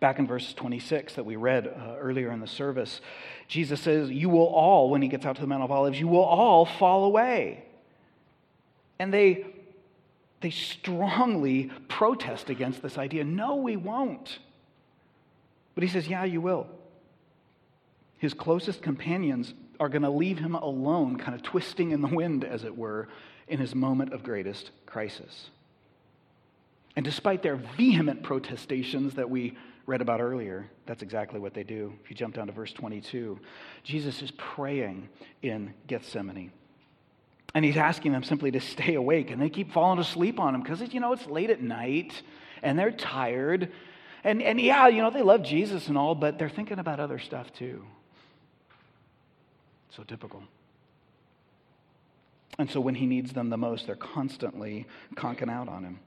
Back 0.01 0.19
in 0.19 0.27
verse 0.27 0.55
26 0.55 1.15
that 1.15 1.27
we 1.27 1.37
read 1.37 1.67
uh, 1.67 1.97
earlier 1.99 2.33
in 2.33 2.41
the 2.41 2.47
service, 2.47 3.03
Jesus 3.49 3.83
says, 3.83 4.11
You 4.11 4.31
will 4.31 4.47
all, 4.47 4.89
when 4.89 5.03
he 5.03 5.09
gets 5.09 5.27
out 5.27 5.37
to 5.37 5.43
the 5.43 5.47
Mount 5.47 5.63
of 5.63 5.71
Olives, 5.71 6.01
you 6.01 6.09
will 6.09 6.25
all 6.25 6.65
fall 6.65 7.05
away. 7.05 7.65
And 8.99 9.13
they, 9.13 9.45
they 10.41 10.51
strongly 10.51 11.71
protest 11.89 12.49
against 12.49 12.83
this 12.83 12.97
idea. 12.97 13.25
No, 13.25 13.57
we 13.57 13.77
won't. 13.77 14.39
But 15.75 15.85
he 15.85 15.89
says, 15.89 16.09
Yeah, 16.09 16.25
you 16.25 16.41
will. 16.41 16.67
His 18.17 18.33
closest 18.33 18.83
companions 18.83 19.53
are 19.79 19.89
going 19.89 20.03
to 20.03 20.11
leave 20.11 20.39
him 20.39 20.55
alone, 20.55 21.17
kind 21.17 21.35
of 21.35 21.43
twisting 21.43 21.91
in 21.91 22.01
the 22.01 22.09
wind, 22.09 22.45
as 22.45 22.65
it 22.65 22.77
were, 22.77 23.09
in 23.49 23.59
his 23.59 23.75
moment 23.75 24.13
of 24.15 24.23
greatest 24.23 24.71
crisis. 24.87 25.51
And 26.97 27.05
despite 27.05 27.43
their 27.43 27.57
vehement 27.57 28.23
protestations 28.23 29.15
that 29.15 29.31
we 29.31 29.57
read 29.91 30.01
about 30.01 30.21
earlier, 30.21 30.71
that's 30.87 31.03
exactly 31.03 31.41
what 31.41 31.53
they 31.53 31.65
do. 31.65 31.93
If 32.05 32.11
you 32.11 32.17
jump 32.17 32.37
down 32.37 32.47
to 32.47 32.53
verse 32.53 32.73
22, 32.73 33.41
Jesus 33.83 34.23
is 34.23 34.31
praying 34.31 35.09
in 35.43 35.75
Gethsemane. 35.89 36.53
And 37.55 37.65
he's 37.65 37.77
asking 37.77 38.13
them 38.13 38.23
simply 38.23 38.53
to 38.53 38.61
stay 38.61 38.95
awake. 38.95 39.33
And 39.33 39.43
they 39.43 39.51
keep 39.51 39.73
falling 39.73 39.99
asleep 39.99 40.39
on 40.39 40.55
him 40.55 40.63
because, 40.63 40.81
you 40.95 41.01
know, 41.01 41.13
it's 41.13 41.27
late 41.27 41.51
at 41.51 41.61
night 41.61 42.23
and 42.63 42.79
they're 42.79 42.93
tired. 42.93 43.73
And, 44.23 44.41
and 44.41 44.61
yeah, 44.61 44.87
you 44.87 45.03
know, 45.03 45.11
they 45.11 45.23
love 45.23 45.43
Jesus 45.43 45.89
and 45.89 45.99
all, 45.99 46.15
but 46.15 46.39
they're 46.39 46.49
thinking 46.49 46.79
about 46.79 47.01
other 47.01 47.19
stuff 47.19 47.53
too. 47.53 47.85
So 49.91 50.05
typical. 50.05 50.45
And 52.61 52.71
so 52.71 52.81
when 52.81 52.95
he 52.95 53.07
needs 53.07 53.33
them 53.33 53.51
the 53.51 53.57
most, 53.57 53.87
they're 53.87 53.97
constantly 53.97 54.87
conking 55.17 55.51
out 55.51 55.69
on 55.69 55.83
him. 55.83 55.99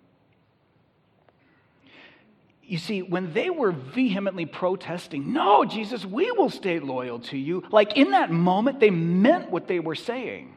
You 2.65 2.77
see, 2.77 3.01
when 3.01 3.33
they 3.33 3.49
were 3.49 3.71
vehemently 3.71 4.45
protesting, 4.45 5.33
no, 5.33 5.65
Jesus, 5.65 6.05
we 6.05 6.31
will 6.31 6.49
stay 6.49 6.79
loyal 6.79 7.19
to 7.19 7.37
you, 7.37 7.63
like 7.71 7.97
in 7.97 8.11
that 8.11 8.31
moment, 8.31 8.79
they 8.79 8.89
meant 8.89 9.51
what 9.51 9.67
they 9.67 9.79
were 9.79 9.95
saying. 9.95 10.55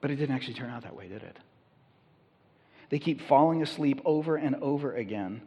But 0.00 0.10
it 0.10 0.16
didn't 0.16 0.34
actually 0.34 0.54
turn 0.54 0.70
out 0.70 0.82
that 0.82 0.94
way, 0.94 1.08
did 1.08 1.22
it? 1.22 1.36
They 2.90 2.98
keep 2.98 3.22
falling 3.22 3.62
asleep 3.62 4.00
over 4.04 4.36
and 4.36 4.54
over 4.56 4.94
again. 4.94 5.42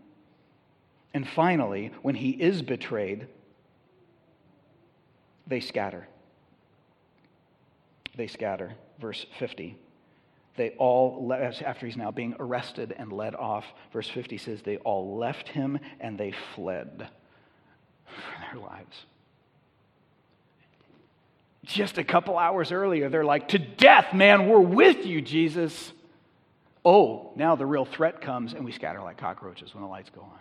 And 1.14 1.28
finally, 1.28 1.92
when 2.02 2.16
he 2.16 2.32
is 2.32 2.62
betrayed, 2.62 3.28
they 5.48 5.62
scatter. 5.62 6.08
They 8.16 8.28
scatter. 8.28 8.74
Verse 9.00 9.26
50. 9.40 9.78
They 10.58 10.72
all, 10.72 11.32
after 11.34 11.86
he's 11.86 11.96
now 11.96 12.12
being 12.12 12.36
arrested 12.40 12.94
and 12.98 13.14
led 13.14 13.36
off, 13.36 13.64
verse 13.94 14.10
50 14.10 14.38
says, 14.38 14.62
they 14.64 14.78
all 14.78 15.18
left 15.18 15.48
him 15.48 15.80
and 16.00 16.18
they 16.18 16.34
fled 16.56 17.08
for 18.06 18.54
their 18.54 18.62
lives. 18.62 19.06
Just 21.64 21.98
a 21.98 22.04
couple 22.04 22.38
hours 22.38 22.72
earlier, 22.72 23.10
they're 23.10 23.26
like, 23.26 23.50
To 23.50 23.60
death, 23.60 24.14
man, 24.14 24.48
we're 24.48 24.60
with 24.60 25.06
you, 25.06 25.22
Jesus. 25.22 25.92
Oh, 26.84 27.34
now 27.36 27.56
the 27.56 27.66
real 27.66 27.86
threat 27.86 28.22
comes 28.22 28.54
and 28.54 28.64
we 28.64 28.72
scatter 28.72 29.02
like 29.02 29.18
cockroaches 29.18 29.74
when 29.74 29.84
the 29.84 29.90
lights 29.90 30.10
go 30.10 30.22
on. 30.22 30.40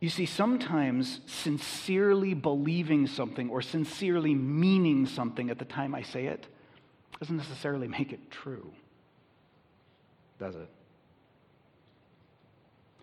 You 0.00 0.10
see, 0.10 0.26
sometimes 0.26 1.20
sincerely 1.26 2.32
believing 2.34 3.06
something 3.06 3.50
or 3.50 3.62
sincerely 3.62 4.34
meaning 4.34 5.06
something 5.06 5.50
at 5.50 5.58
the 5.58 5.64
time 5.64 5.94
I 5.94 6.02
say 6.02 6.26
it 6.26 6.46
doesn't 7.18 7.36
necessarily 7.36 7.88
make 7.88 8.12
it 8.12 8.30
true, 8.30 8.70
does 10.38 10.54
it? 10.54 10.68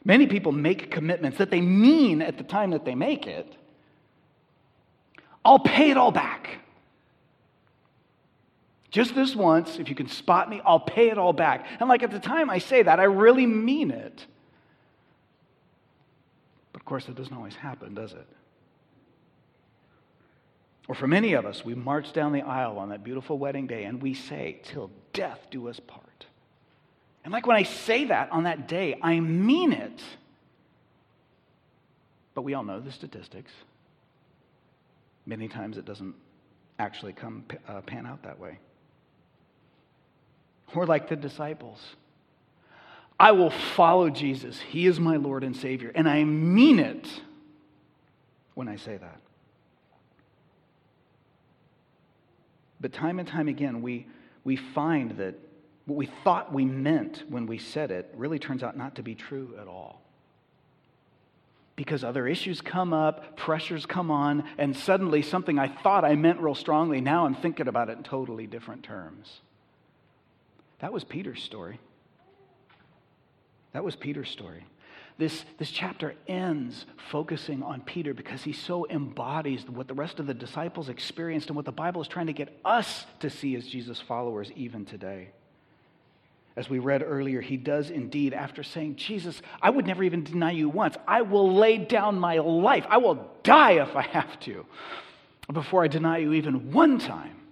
Many 0.06 0.28
people 0.28 0.52
make 0.54 0.90
commitments 0.90 1.40
that 1.40 1.50
they 1.50 1.60
mean 1.60 2.22
at 2.22 2.38
the 2.38 2.44
time 2.44 2.70
that 2.72 2.86
they 2.86 2.96
make 2.96 3.28
it. 3.28 3.56
I'll 5.44 5.60
pay 5.60 5.90
it 5.90 5.98
all 5.98 6.12
back. 6.12 6.60
Just 8.90 9.14
this 9.14 9.36
once, 9.36 9.78
if 9.78 9.90
you 9.90 9.96
can 9.96 10.08
spot 10.08 10.50
me, 10.50 10.62
I'll 10.66 10.80
pay 10.80 11.10
it 11.10 11.18
all 11.18 11.34
back. 11.34 11.66
And 11.82 11.90
like 11.90 12.04
at 12.04 12.12
the 12.12 12.20
time 12.20 12.50
I 12.50 12.60
say 12.60 12.84
that, 12.84 13.00
I 13.00 13.04
really 13.04 13.46
mean 13.46 13.92
it. 13.92 14.26
Of 16.86 16.90
course, 16.90 17.10
it 17.10 17.16
doesn't 17.16 17.36
always 17.36 17.56
happen, 17.56 17.96
does 17.96 18.14
it? 18.14 18.28
Or 20.88 20.94
for 20.94 21.08
many 21.08 21.34
of 21.34 21.44
us, 21.44 21.66
we 21.66 21.74
march 21.74 22.14
down 22.14 22.32
the 22.32 22.44
aisle 22.44 22.78
on 22.78 22.90
that 22.90 23.04
beautiful 23.04 23.40
wedding 23.40 23.66
day 23.66 23.86
and 23.86 24.00
we 24.00 24.14
say, 24.14 24.62
Till 24.62 24.92
death 25.12 25.48
do 25.50 25.68
us 25.68 25.80
part. 25.80 26.28
And 27.24 27.34
like 27.34 27.48
when 27.48 27.58
I 27.58 27.64
say 27.64 28.06
that 28.06 28.32
on 28.32 28.44
that 28.44 28.68
day, 28.68 29.00
I 29.02 29.20
mean 29.20 29.74
it. 29.74 30.00
But 32.36 32.44
we 32.44 32.54
all 32.54 32.64
know 32.64 32.80
the 32.80 32.92
statistics. 32.92 33.52
Many 35.26 35.48
times 35.48 35.80
it 35.80 35.86
doesn't 35.86 36.14
actually 36.78 37.14
come 37.14 37.46
uh, 37.68 37.82
pan 37.82 38.06
out 38.06 38.22
that 38.22 38.38
way. 38.38 38.60
Or 40.76 40.86
like 40.86 41.10
the 41.10 41.16
disciples. 41.16 41.80
I 43.20 43.32
will 43.32 43.50
follow 43.50 44.10
Jesus. 44.10 44.60
He 44.60 44.88
is 44.88 45.00
my 45.00 45.16
Lord 45.16 45.44
and 45.44 45.56
Savior. 45.56 45.92
And 45.96 46.08
I 46.08 46.24
mean 46.24 46.80
it 46.80 47.08
when 48.54 48.68
I 48.68 48.76
say 48.76 48.98
that. 48.98 49.20
But 52.82 52.94
time 52.94 53.20
and 53.20 53.28
time 53.28 53.48
again, 53.48 53.82
we, 53.82 54.06
we 54.44 54.58
find 54.58 55.18
that 55.18 55.36
what 55.86 55.96
we 55.96 56.08
thought 56.24 56.54
we 56.54 56.66
meant 56.66 57.24
when 57.30 57.48
we 57.48 57.58
said 57.58 57.92
it 57.92 58.14
really 58.16 58.40
turns 58.40 58.64
out 58.64 58.76
not 58.76 58.96
to 58.96 59.04
be 59.04 59.16
true 59.16 59.56
at 59.60 59.68
all. 59.68 60.02
Because 61.76 62.04
other 62.04 62.28
issues 62.28 62.62
come 62.62 62.94
up, 62.94 63.36
pressures 63.38 63.86
come 63.86 64.10
on, 64.10 64.46
and 64.58 64.76
suddenly 64.76 65.22
something 65.22 65.60
I 65.60 65.68
thought 65.68 66.06
I 66.06 66.16
meant 66.16 66.40
real 66.40 66.56
strongly, 66.56 67.02
now 67.02 67.26
I'm 67.26 67.36
thinking 67.36 67.68
about 67.68 67.90
it 67.90 67.98
in 67.98 68.04
totally 68.04 68.48
different 68.48 68.84
terms. 68.84 69.42
That 70.80 70.94
was 70.94 71.04
Peter's 71.04 71.44
story. 71.44 71.80
That 73.76 73.84
was 73.84 73.98
Peter's 73.98 74.30
story. 74.30 74.66
This, 75.18 75.44
this 75.58 75.70
chapter 75.70 76.16
ends 76.30 76.86
focusing 77.10 77.62
on 77.62 77.82
Peter 77.82 78.14
because 78.14 78.42
he 78.42 78.54
so 78.54 78.88
embodies 78.90 79.66
what 79.68 79.90
the 79.90 79.94
rest 79.94 80.22
of 80.22 80.28
the 80.28 80.34
disciples 80.34 80.88
experienced 80.88 81.48
and 81.48 81.58
what 81.58 81.66
the 81.66 81.74
Bible 81.74 82.02
is 82.02 82.08
trying 82.08 82.28
to 82.28 82.34
get 82.34 82.58
us 82.64 83.06
to 83.20 83.30
see 83.30 83.54
as 83.58 83.68
Jesus' 83.68 84.00
followers 84.00 84.50
even 84.56 84.86
today. 84.86 85.28
As 86.56 86.70
we 86.70 86.80
read 86.80 87.04
earlier, 87.04 87.42
he 87.42 87.58
does 87.58 87.90
indeed, 87.90 88.34
after 88.34 88.64
saying, 88.64 88.96
Jesus, 88.96 89.42
I 89.62 89.72
would 89.72 89.86
never 89.86 90.04
even 90.04 90.24
deny 90.24 90.52
you 90.52 90.70
once. 90.70 90.96
I 91.06 91.24
will 91.24 91.54
lay 91.54 91.78
down 91.78 92.18
my 92.18 92.38
life. 92.38 92.86
I 92.88 92.96
will 92.96 93.30
die 93.44 93.82
if 93.82 93.94
I 93.94 94.04
have 94.04 94.40
to 94.42 94.66
before 95.52 95.84
I 95.84 95.90
deny 95.90 96.20
you 96.20 96.32
even 96.32 96.72
one 96.72 96.98
time. 96.98 97.45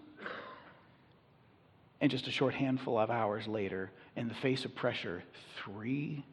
And 2.04 2.12
just 2.12 2.28
a 2.28 2.32
short 2.32 2.54
handful 2.54 3.00
of 3.00 3.10
hours 3.10 3.48
later, 3.48 3.90
in 4.18 4.28
the 4.28 4.34
face 4.34 4.66
of 4.66 4.76
pressure, 4.76 5.24
three 5.64 6.26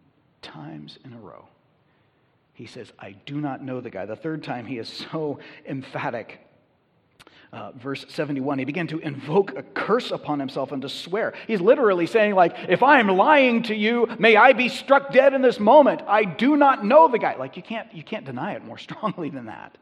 times 0.42 0.98
in 1.04 1.12
a 1.12 1.16
row, 1.16 1.46
he 2.54 2.66
says, 2.66 2.92
I 2.98 3.12
do 3.24 3.40
not 3.40 3.62
know 3.62 3.80
the 3.80 3.88
guy. 3.88 4.04
The 4.04 4.16
third 4.16 4.42
time, 4.42 4.66
he 4.66 4.78
is 4.78 4.88
so 4.88 5.38
emphatic 5.64 6.40
uh, 7.52 7.70
verse 7.72 8.04
71, 8.09 8.59
he 8.59 8.64
began 8.64 8.88
to 8.88 8.98
invoke 8.98 9.56
a 9.56 9.62
curse 9.62 10.11
upon 10.11 10.38
himself 10.38 10.72
and 10.72 10.83
to 10.83 10.88
swear. 10.88 11.35
He's 11.46 11.61
literally 11.61 12.06
saying, 12.06 12.35
like, 12.35 12.54
if 12.68 12.83
I 12.83 13.00
am 13.00 13.09
lying 13.09 13.64
to 13.64 13.74
you, 13.74 14.09
may 14.18 14.37
I 14.37 14.52
be 14.52 14.68
struck 14.68 15.12
dead 15.12 15.35
in 15.35 15.42
this 15.42 15.59
moment. 15.59 16.02
I 16.06 16.24
do 16.24 16.56
not 16.56 16.85
know 16.85 17.09
the 17.09 17.18
guy. 17.18 17.37
Like, 17.37 17.56
you 17.56 17.62
can't, 17.62 17.92
you 17.92 18.04
can't 18.04 18.24
deny 18.24 18.54
it 18.54 18.64
more 18.64 18.78
strongly 18.88 19.30
than 19.30 19.46
that. 19.46 19.76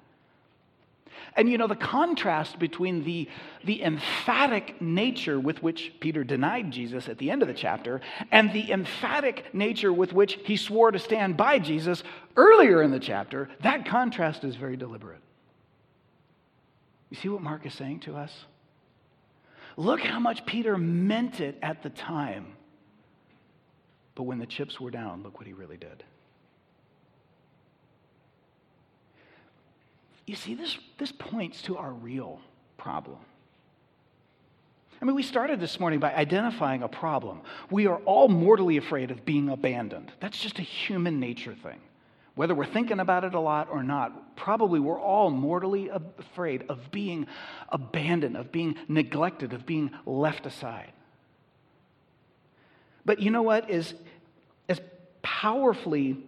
And 1.36 1.48
you 1.48 1.58
know, 1.58 1.66
the 1.66 1.76
contrast 1.76 2.58
between 2.58 3.04
the, 3.04 3.28
the 3.64 3.82
emphatic 3.82 4.80
nature 4.80 5.38
with 5.38 5.62
which 5.62 5.92
Peter 6.00 6.24
denied 6.24 6.70
Jesus 6.70 7.08
at 7.08 7.18
the 7.18 7.30
end 7.30 7.42
of 7.42 7.48
the 7.48 7.54
chapter 7.54 8.00
and 8.30 8.52
the 8.52 8.72
emphatic 8.72 9.54
nature 9.54 9.92
with 9.92 10.12
which 10.12 10.38
he 10.44 10.56
swore 10.56 10.90
to 10.90 10.98
stand 10.98 11.36
by 11.36 11.58
Jesus 11.58 12.02
earlier 12.36 12.82
in 12.82 12.90
the 12.90 12.98
chapter, 12.98 13.48
that 13.62 13.86
contrast 13.86 14.44
is 14.44 14.56
very 14.56 14.76
deliberate. 14.76 15.20
You 17.10 17.16
see 17.16 17.28
what 17.28 17.42
Mark 17.42 17.64
is 17.66 17.74
saying 17.74 18.00
to 18.00 18.16
us? 18.16 18.32
Look 19.76 20.00
how 20.00 20.18
much 20.18 20.44
Peter 20.44 20.76
meant 20.76 21.40
it 21.40 21.56
at 21.62 21.82
the 21.82 21.90
time. 21.90 22.54
But 24.14 24.24
when 24.24 24.38
the 24.38 24.46
chips 24.46 24.80
were 24.80 24.90
down, 24.90 25.22
look 25.22 25.38
what 25.38 25.46
he 25.46 25.52
really 25.52 25.76
did. 25.76 26.02
You 30.28 30.36
see, 30.36 30.54
this, 30.54 30.76
this 30.98 31.10
points 31.10 31.62
to 31.62 31.78
our 31.78 31.90
real 31.90 32.40
problem. 32.76 33.16
I 35.00 35.04
mean, 35.06 35.14
we 35.14 35.22
started 35.22 35.58
this 35.58 35.80
morning 35.80 36.00
by 36.00 36.12
identifying 36.12 36.82
a 36.82 36.88
problem. 36.88 37.40
We 37.70 37.86
are 37.86 37.96
all 37.98 38.28
mortally 38.28 38.76
afraid 38.76 39.10
of 39.10 39.24
being 39.24 39.48
abandoned. 39.48 40.12
That's 40.20 40.38
just 40.38 40.58
a 40.58 40.62
human 40.62 41.18
nature 41.18 41.54
thing. 41.54 41.80
Whether 42.34 42.54
we're 42.54 42.66
thinking 42.66 43.00
about 43.00 43.24
it 43.24 43.32
a 43.32 43.40
lot 43.40 43.68
or 43.70 43.82
not, 43.82 44.36
probably 44.36 44.80
we're 44.80 45.00
all 45.00 45.30
mortally 45.30 45.88
afraid 45.88 46.64
of 46.68 46.90
being 46.90 47.26
abandoned, 47.70 48.36
of 48.36 48.52
being 48.52 48.76
neglected, 48.86 49.54
of 49.54 49.64
being 49.64 49.92
left 50.04 50.44
aside. 50.44 50.92
But 53.04 53.20
you 53.20 53.30
know 53.30 53.42
what? 53.42 53.70
Is 53.70 53.94
as 54.68 54.80
powerfully 55.22 56.18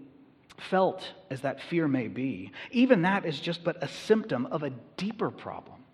felt 0.60 1.02
as 1.30 1.40
that 1.42 1.62
fear 1.62 1.88
may 1.88 2.08
be, 2.08 2.52
even 2.70 3.02
that 3.02 3.24
is 3.24 3.40
just 3.40 3.64
but 3.64 3.82
a 3.82 3.88
symptom 3.88 4.46
of 4.46 4.62
a 4.62 4.70
deeper 4.96 5.30
problem, 5.30 5.84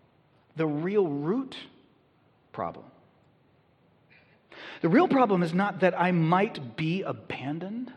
the 0.57 0.67
real 0.67 1.07
root 1.07 1.57
problem. 2.53 2.85
The 4.81 4.89
real 4.89 5.09
problem 5.09 5.43
is 5.43 5.55
not 5.55 5.81
that 5.81 5.99
I 5.99 6.13
might 6.13 6.77
be 6.77 7.03
abandoned. 7.03 7.93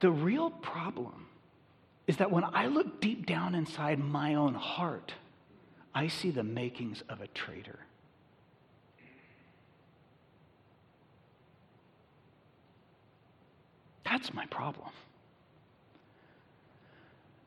The 0.00 0.10
real 0.10 0.50
problem 0.50 1.26
is 2.06 2.18
that 2.18 2.30
when 2.30 2.44
I 2.44 2.66
look 2.66 3.00
deep 3.00 3.26
down 3.26 3.54
inside 3.54 3.98
my 3.98 4.34
own 4.34 4.54
heart, 4.54 5.14
I 5.94 6.08
see 6.08 6.30
the 6.30 6.42
makings 6.42 7.02
of 7.08 7.20
a 7.20 7.26
traitor. 7.28 7.80
That's 14.06 14.32
my 14.32 14.46
problem. 14.46 14.88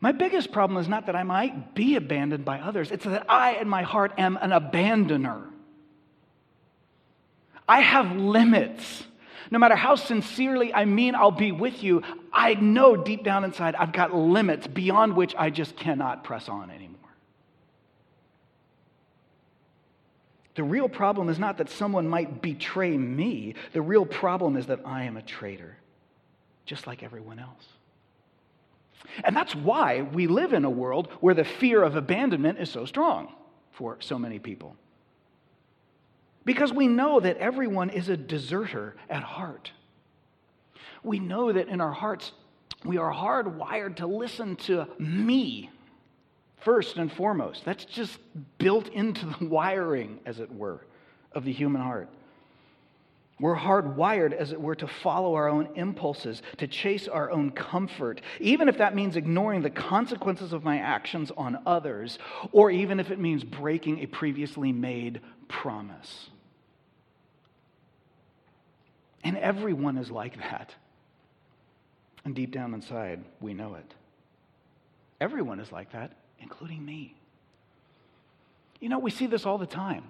My 0.01 0.11
biggest 0.11 0.51
problem 0.51 0.79
is 0.79 0.87
not 0.87 1.07
that 1.07 1.15
I 1.15 1.23
might 1.23 1.73
be 1.73 1.95
abandoned 1.95 2.45
by 2.45 2.59
others, 2.59 2.91
it's 2.91 3.05
that 3.05 3.29
I, 3.29 3.53
in 3.55 3.67
my 3.67 3.81
heart, 3.81 4.13
am 4.17 4.37
an 4.41 4.51
abandoner. 4.51 5.49
I 7.67 7.81
have 7.81 8.15
limits. 8.15 9.03
No 9.51 9.59
matter 9.59 9.75
how 9.75 9.95
sincerely 9.95 10.73
I 10.73 10.85
mean 10.85 11.15
I'll 11.15 11.31
be 11.31 11.51
with 11.51 11.83
you, 11.83 12.03
I 12.31 12.53
know 12.55 12.95
deep 12.95 13.23
down 13.23 13.43
inside 13.43 13.75
I've 13.75 13.93
got 13.93 14.13
limits 14.13 14.67
beyond 14.67 15.15
which 15.15 15.33
I 15.37 15.49
just 15.49 15.75
cannot 15.75 16.23
press 16.23 16.49
on 16.49 16.69
anymore. 16.69 16.97
The 20.55 20.63
real 20.63 20.89
problem 20.89 21.29
is 21.29 21.39
not 21.39 21.57
that 21.57 21.69
someone 21.69 22.07
might 22.07 22.41
betray 22.41 22.97
me, 22.97 23.55
the 23.73 23.81
real 23.81 24.05
problem 24.05 24.57
is 24.57 24.65
that 24.67 24.81
I 24.85 25.03
am 25.03 25.15
a 25.15 25.21
traitor, 25.21 25.77
just 26.69 26.85
like 26.85 27.01
everyone 27.01 27.39
else. 27.39 27.65
And 29.23 29.35
that's 29.35 29.55
why 29.55 30.03
we 30.03 30.27
live 30.27 30.53
in 30.53 30.65
a 30.65 30.69
world 30.69 31.09
where 31.19 31.33
the 31.33 31.43
fear 31.43 31.81
of 31.81 31.95
abandonment 31.95 32.59
is 32.59 32.69
so 32.69 32.85
strong 32.85 33.33
for 33.71 33.97
so 34.01 34.19
many 34.19 34.37
people. 34.37 34.75
Because 36.45 36.71
we 36.71 36.87
know 36.87 37.19
that 37.19 37.37
everyone 37.37 37.89
is 37.89 38.07
a 38.07 38.15
deserter 38.15 38.95
at 39.09 39.23
heart. 39.23 39.71
We 41.01 41.17
know 41.17 41.51
that 41.51 41.69
in 41.69 41.81
our 41.81 41.91
hearts, 41.91 42.33
we 42.85 42.97
are 42.97 43.11
hardwired 43.11 43.95
to 43.95 44.05
listen 44.05 44.55
to 44.67 44.87
me 44.99 45.71
first 46.57 46.97
and 46.97 47.11
foremost. 47.11 47.65
That's 47.65 47.85
just 47.85 48.19
built 48.59 48.89
into 48.89 49.25
the 49.25 49.45
wiring, 49.47 50.19
as 50.23 50.39
it 50.39 50.53
were, 50.53 50.85
of 51.31 51.45
the 51.45 51.51
human 51.51 51.81
heart. 51.81 52.09
We're 53.39 53.55
hardwired, 53.55 54.33
as 54.33 54.51
it 54.51 54.59
were, 54.59 54.75
to 54.75 54.87
follow 54.87 55.35
our 55.35 55.47
own 55.47 55.69
impulses, 55.75 56.41
to 56.57 56.67
chase 56.67 57.07
our 57.07 57.31
own 57.31 57.51
comfort, 57.51 58.21
even 58.41 58.67
if 58.67 58.77
that 58.79 58.95
means 58.95 59.15
ignoring 59.15 59.61
the 59.61 59.69
consequences 59.69 60.51
of 60.51 60.65
my 60.65 60.77
actions 60.77 61.31
on 61.37 61.59
others, 61.65 62.19
or 62.51 62.69
even 62.69 62.99
if 62.99 63.11
it 63.11 63.19
means 63.19 63.43
breaking 63.45 63.99
a 63.99 64.07
previously 64.07 64.73
made 64.73 65.21
promise. 65.47 66.29
And 69.23 69.37
everyone 69.37 69.97
is 69.97 70.11
like 70.11 70.37
that. 70.37 70.73
And 72.25 72.35
deep 72.35 72.51
down 72.51 72.73
inside, 72.73 73.23
we 73.39 73.53
know 73.53 73.75
it. 73.75 73.93
Everyone 75.21 75.61
is 75.61 75.71
like 75.71 75.93
that, 75.93 76.11
including 76.41 76.85
me. 76.85 77.15
You 78.81 78.89
know, 78.89 78.99
we 78.99 79.11
see 79.11 79.27
this 79.27 79.45
all 79.45 79.57
the 79.57 79.65
time. 79.65 80.03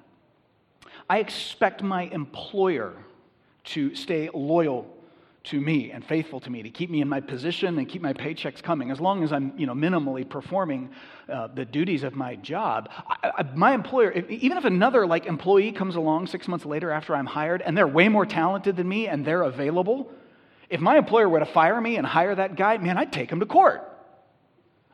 I 1.08 1.20
expect 1.20 1.84
my 1.84 2.04
employer 2.04 2.94
to 3.66 3.96
stay 3.96 4.30
loyal 4.34 4.96
to 5.46 5.60
me 5.60 5.92
and 5.92 6.04
faithful 6.04 6.40
to 6.42 6.50
me, 6.50 6.62
to 6.64 6.70
keep 6.70 6.90
me 6.90 7.02
in 7.02 7.08
my 7.08 7.22
position 7.22 7.78
and 7.78 7.88
keep 7.88 8.02
my 8.02 8.14
paychecks 8.14 8.62
coming, 8.62 8.92
as 8.92 9.00
long 9.00 9.24
as 9.24 9.32
I'm, 9.32 9.54
you 9.58 9.66
know, 9.66 9.74
minimally 9.74 10.28
performing 10.28 10.90
uh, 11.28 11.48
the 11.48 11.66
duties 11.66 12.04
of 12.04 12.16
my 12.16 12.36
job. 12.36 12.90
I, 13.08 13.32
I, 13.38 13.44
my 13.56 13.74
employer, 13.74 14.12
if, 14.12 14.30
even 14.30 14.58
if 14.58 14.66
another 14.66 15.08
like 15.08 15.26
employee 15.26 15.72
comes 15.72 15.96
along 15.96 16.28
six 16.28 16.48
months 16.48 16.66
later 16.66 16.92
after 16.92 17.16
I'm 17.16 17.26
hired 17.26 17.62
and 17.62 17.78
they're 17.78 17.88
way 17.88 18.10
more 18.10 18.26
talented 18.26 18.76
than 18.76 18.88
me 18.88 19.08
and 19.08 19.26
they're 19.26 19.44
available, 19.44 20.12
if 20.70 20.82
my 20.82 20.98
employer 20.98 21.28
were 21.28 21.40
to 21.40 21.46
fire 21.46 21.80
me 21.80 21.96
and 21.96 22.06
hire 22.06 22.36
that 22.36 22.56
guy, 22.56 22.78
man, 22.78 22.98
I'd 22.98 23.14
take 23.14 23.32
him 23.32 23.40
to 23.40 23.46
court. 23.46 23.82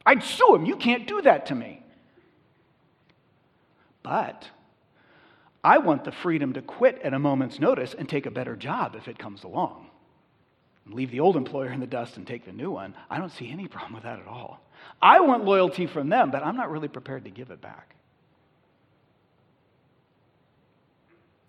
I'd 0.05 0.23
sue 0.23 0.55
him. 0.55 0.65
You 0.65 0.77
can't 0.77 1.07
do 1.07 1.21
that 1.23 1.47
to 1.47 1.55
me. 1.55 1.81
But 4.03 4.47
I 5.65 5.79
want 5.79 6.03
the 6.03 6.11
freedom 6.11 6.53
to 6.53 6.61
quit 6.61 7.01
at 7.03 7.15
a 7.15 7.17
moment's 7.17 7.59
notice 7.59 7.95
and 7.95 8.07
take 8.07 8.27
a 8.27 8.31
better 8.31 8.55
job 8.55 8.95
if 8.95 9.07
it 9.07 9.17
comes 9.17 9.43
along. 9.43 9.87
Leave 10.85 11.09
the 11.09 11.21
old 11.21 11.35
employer 11.35 11.71
in 11.71 11.79
the 11.79 11.87
dust 11.87 12.17
and 12.17 12.27
take 12.27 12.45
the 12.45 12.51
new 12.51 12.69
one. 12.69 12.93
I 13.09 13.17
don't 13.17 13.31
see 13.31 13.49
any 13.49 13.67
problem 13.67 13.95
with 13.95 14.03
that 14.03 14.19
at 14.19 14.27
all. 14.27 14.61
I 15.01 15.21
want 15.21 15.43
loyalty 15.43 15.87
from 15.87 16.09
them, 16.09 16.29
but 16.29 16.43
I'm 16.43 16.55
not 16.55 16.69
really 16.69 16.87
prepared 16.87 17.23
to 17.23 17.31
give 17.31 17.49
it 17.49 17.61
back. 17.61 17.95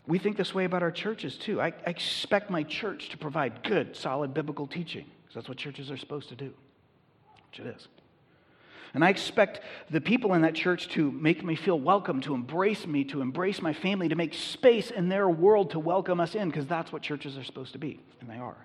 We 0.06 0.18
think 0.18 0.38
this 0.38 0.54
way 0.54 0.64
about 0.64 0.82
our 0.82 0.92
churches 0.92 1.36
too. 1.36 1.60
I, 1.60 1.74
I 1.86 1.90
expect 1.90 2.48
my 2.48 2.62
church 2.62 3.10
to 3.10 3.18
provide 3.18 3.62
good, 3.64 3.94
solid 3.94 4.32
biblical 4.32 4.66
teaching, 4.66 5.04
because 5.24 5.34
that's 5.34 5.48
what 5.50 5.58
churches 5.58 5.90
are 5.90 5.98
supposed 5.98 6.30
to 6.30 6.36
do, 6.36 6.54
which 7.50 7.60
it 7.60 7.66
is. 7.66 7.86
And 8.94 9.04
I 9.04 9.10
expect 9.10 9.60
the 9.90 10.00
people 10.00 10.34
in 10.34 10.42
that 10.42 10.54
church 10.54 10.88
to 10.90 11.10
make 11.10 11.44
me 11.44 11.54
feel 11.54 11.78
welcome, 11.78 12.20
to 12.22 12.34
embrace 12.34 12.86
me, 12.86 13.04
to 13.04 13.20
embrace 13.20 13.60
my 13.60 13.72
family, 13.72 14.08
to 14.08 14.16
make 14.16 14.34
space 14.34 14.90
in 14.90 15.08
their 15.08 15.28
world 15.28 15.70
to 15.70 15.78
welcome 15.78 16.20
us 16.20 16.34
in, 16.34 16.48
because 16.48 16.66
that's 16.66 16.92
what 16.92 17.02
churches 17.02 17.36
are 17.36 17.44
supposed 17.44 17.72
to 17.72 17.78
be, 17.78 18.00
and 18.20 18.30
they 18.30 18.38
are. 18.38 18.56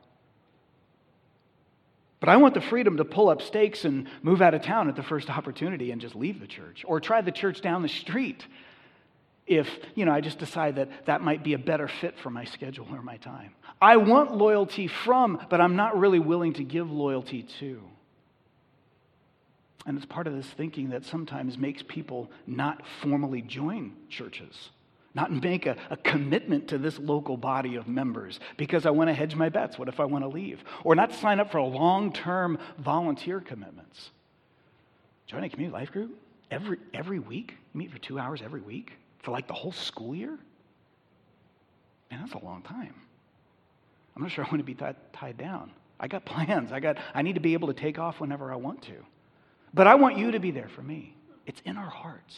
But 2.20 2.30
I 2.30 2.38
want 2.38 2.54
the 2.54 2.62
freedom 2.62 2.98
to 2.98 3.06
pull 3.06 3.30
up 3.30 3.42
stakes 3.42 3.84
and 3.84 4.08
move 4.22 4.42
out 4.42 4.54
of 4.54 4.62
town 4.62 4.88
at 4.88 4.96
the 4.96 5.04
first 5.04 5.30
opportunity 5.30 5.92
and 5.92 6.00
just 6.00 6.16
leave 6.16 6.40
the 6.40 6.48
church, 6.48 6.84
or 6.88 7.00
try 7.00 7.22
the 7.22 7.32
church 7.32 7.62
down 7.62 7.82
the 7.82 7.90
street 7.90 8.46
if 9.48 9.68
you 9.96 10.06
know 10.06 10.12
i 10.12 10.22
just 10.22 10.38
decide 10.38 10.76
that 10.76 11.06
that 11.06 11.22
might 11.22 11.44
be 11.44 11.54
a 11.54 11.58
better 11.58 11.88
fit 11.88 12.18
for 12.20 12.30
my 12.30 12.46
schedule 12.46 12.88
or 12.92 13.02
my 13.02 13.18
time 13.18 13.52
i 13.82 13.98
want 13.98 14.36
loyalty 14.36 14.88
from 14.88 15.40
but 15.50 15.60
i'm 15.60 15.76
not 15.76 15.98
really 15.98 16.20
willing 16.20 16.54
to 16.54 16.64
give 16.64 16.92
loyalty 16.92 17.44
to 17.44 17.82
and 19.86 19.98
it's 19.98 20.06
part 20.06 20.28
of 20.28 20.36
this 20.36 20.46
thinking 20.46 20.90
that 20.90 21.06
sometimes 21.06 21.58
makes 21.58 21.82
people 21.82 22.30
not 22.46 22.84
formally 23.02 23.42
join 23.42 23.94
churches, 24.10 24.70
not 25.14 25.32
make 25.32 25.66
a, 25.66 25.76
a, 25.90 25.98
commitment 25.98 26.68
to 26.70 26.78
this 26.78 27.00
local 27.00 27.36
body 27.36 27.76
of 27.76 27.88
members 27.88 28.40
because 28.58 28.86
I 28.86 28.92
want 28.92 29.10
to 29.10 29.14
hedge 29.14 29.36
my 29.36 29.50
bets. 29.50 29.80
What 29.80 29.88
if 29.88 30.00
I 30.00 30.06
want 30.06 30.24
to 30.24 30.28
leave? 30.28 30.64
Or 30.84 30.96
not 30.96 31.14
sign 31.14 31.40
up 31.40 31.52
for 31.52 31.62
long 31.62 32.14
term 32.14 32.60
volunteer 32.78 33.42
commitments. 33.42 34.12
Join 35.26 35.44
a 35.44 35.50
community 35.50 35.74
life 35.74 35.92
group 35.92 36.18
every, 36.52 36.78
every 36.94 37.20
week? 37.20 37.56
You 37.74 37.80
meet 37.80 37.92
for 37.92 38.00
two 38.00 38.20
hours 38.20 38.42
every 38.44 38.62
week? 38.62 38.94
For 39.24 39.32
like 39.32 39.48
the 39.48 39.54
whole 39.54 39.72
school 39.72 40.14
year? 40.14 40.38
Man, 42.12 42.20
that's 42.22 42.34
a 42.34 42.46
long 42.46 42.62
time. 42.62 42.94
I'm 44.16 44.22
not 44.22 44.32
sure 44.32 44.46
I 44.46 44.48
want 44.48 44.60
to 44.60 44.64
be 44.64 44.76
tied 44.76 45.38
down. 45.38 45.72
I 46.00 46.08
got 46.08 46.26
plans. 46.26 46.72
I 46.72 46.80
got 46.80 46.98
I 47.14 47.24
need 47.24 47.36
to 47.36 47.42
be 47.42 47.54
able 47.54 47.70
to 47.70 47.74
take 47.74 47.98
off 47.98 48.20
whenever 48.20 48.52
I 48.52 48.58
want 48.58 48.84
to. 48.84 48.96
But 49.74 49.88
I 49.88 49.96
want 49.96 50.18
you 50.18 50.32
to 50.32 50.40
be 50.40 50.52
there 50.52 50.70
for 50.70 50.82
me. 50.82 51.16
It's 51.46 51.62
in 51.66 51.78
our 51.78 51.90
hearts. 51.90 52.38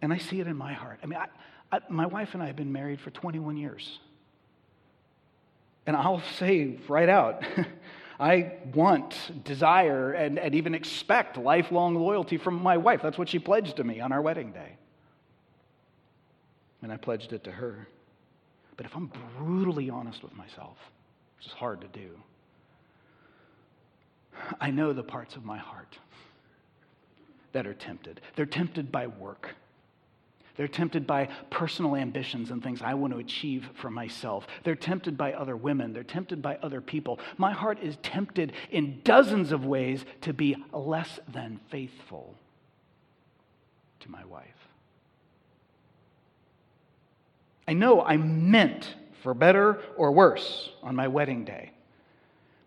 And 0.00 0.12
I 0.12 0.18
see 0.18 0.40
it 0.40 0.46
in 0.46 0.56
my 0.56 0.72
heart. 0.72 1.00
I 1.02 1.06
mean, 1.06 1.18
I, 1.18 1.26
I, 1.76 1.80
my 1.88 2.06
wife 2.06 2.34
and 2.34 2.42
I 2.42 2.46
have 2.46 2.56
been 2.56 2.72
married 2.72 3.00
for 3.00 3.10
21 3.10 3.56
years. 3.56 3.98
And 5.86 5.96
I'll 5.96 6.22
say 6.38 6.78
right 6.88 7.08
out, 7.08 7.42
I 8.20 8.54
want, 8.74 9.44
desire, 9.44 10.12
and, 10.12 10.38
and 10.38 10.54
even 10.54 10.74
expect 10.74 11.36
lifelong 11.36 11.94
loyalty 11.94 12.36
from 12.36 12.62
my 12.62 12.76
wife. 12.76 13.00
That's 13.02 13.18
what 13.18 13.28
she 13.28 13.38
pledged 13.38 13.76
to 13.76 13.84
me 13.84 14.00
on 14.00 14.12
our 14.12 14.20
wedding 14.20 14.52
day. 14.52 14.76
And 16.82 16.92
I 16.92 16.96
pledged 16.96 17.32
it 17.32 17.44
to 17.44 17.50
her. 17.50 17.88
But 18.76 18.86
if 18.86 18.94
I'm 18.94 19.10
brutally 19.38 19.90
honest 19.90 20.22
with 20.22 20.34
myself, 20.36 20.76
which 21.36 21.46
is 21.46 21.52
hard 21.52 21.80
to 21.80 21.88
do, 21.88 22.10
I 24.60 24.70
know 24.70 24.92
the 24.92 25.02
parts 25.02 25.36
of 25.36 25.44
my 25.44 25.58
heart 25.58 25.98
that 27.52 27.66
are 27.66 27.74
tempted. 27.74 28.20
They're 28.36 28.46
tempted 28.46 28.92
by 28.92 29.06
work. 29.06 29.54
They're 30.56 30.66
tempted 30.66 31.06
by 31.06 31.28
personal 31.50 31.94
ambitions 31.94 32.50
and 32.50 32.60
things 32.62 32.82
I 32.82 32.94
want 32.94 33.12
to 33.12 33.20
achieve 33.20 33.70
for 33.74 33.90
myself. 33.90 34.46
They're 34.64 34.74
tempted 34.74 35.16
by 35.16 35.32
other 35.32 35.56
women. 35.56 35.92
They're 35.92 36.02
tempted 36.02 36.42
by 36.42 36.56
other 36.56 36.80
people. 36.80 37.20
My 37.36 37.52
heart 37.52 37.78
is 37.80 37.96
tempted 38.02 38.52
in 38.70 39.00
dozens 39.04 39.52
of 39.52 39.64
ways 39.64 40.04
to 40.22 40.32
be 40.32 40.56
less 40.72 41.20
than 41.32 41.60
faithful 41.70 42.34
to 44.00 44.10
my 44.10 44.24
wife. 44.24 44.46
I 47.68 47.74
know 47.74 48.02
I'm 48.02 48.50
meant 48.50 48.96
for 49.22 49.34
better 49.34 49.80
or 49.96 50.10
worse 50.10 50.70
on 50.82 50.96
my 50.96 51.06
wedding 51.06 51.44
day. 51.44 51.70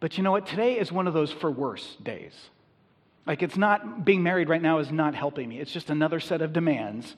But 0.02 0.18
you 0.18 0.24
know 0.24 0.32
what? 0.32 0.48
Today 0.48 0.78
is 0.78 0.92
one 0.92 1.08
of 1.08 1.14
those 1.14 1.32
for 1.32 1.50
worse 1.50 1.96
days. 2.04 2.34
Like, 3.26 3.44
it's 3.44 3.56
not, 3.56 4.04
being 4.04 4.24
married 4.24 4.50
right 4.50 4.62
now 4.62 4.80
is 4.80 4.92
not 4.92 5.14
helping 5.16 5.48
me. 5.48 5.60
It's 5.60 5.72
just 5.72 5.92
another 5.92 6.20
set 6.20 6.42
of 6.42 6.52
demands. 6.52 7.16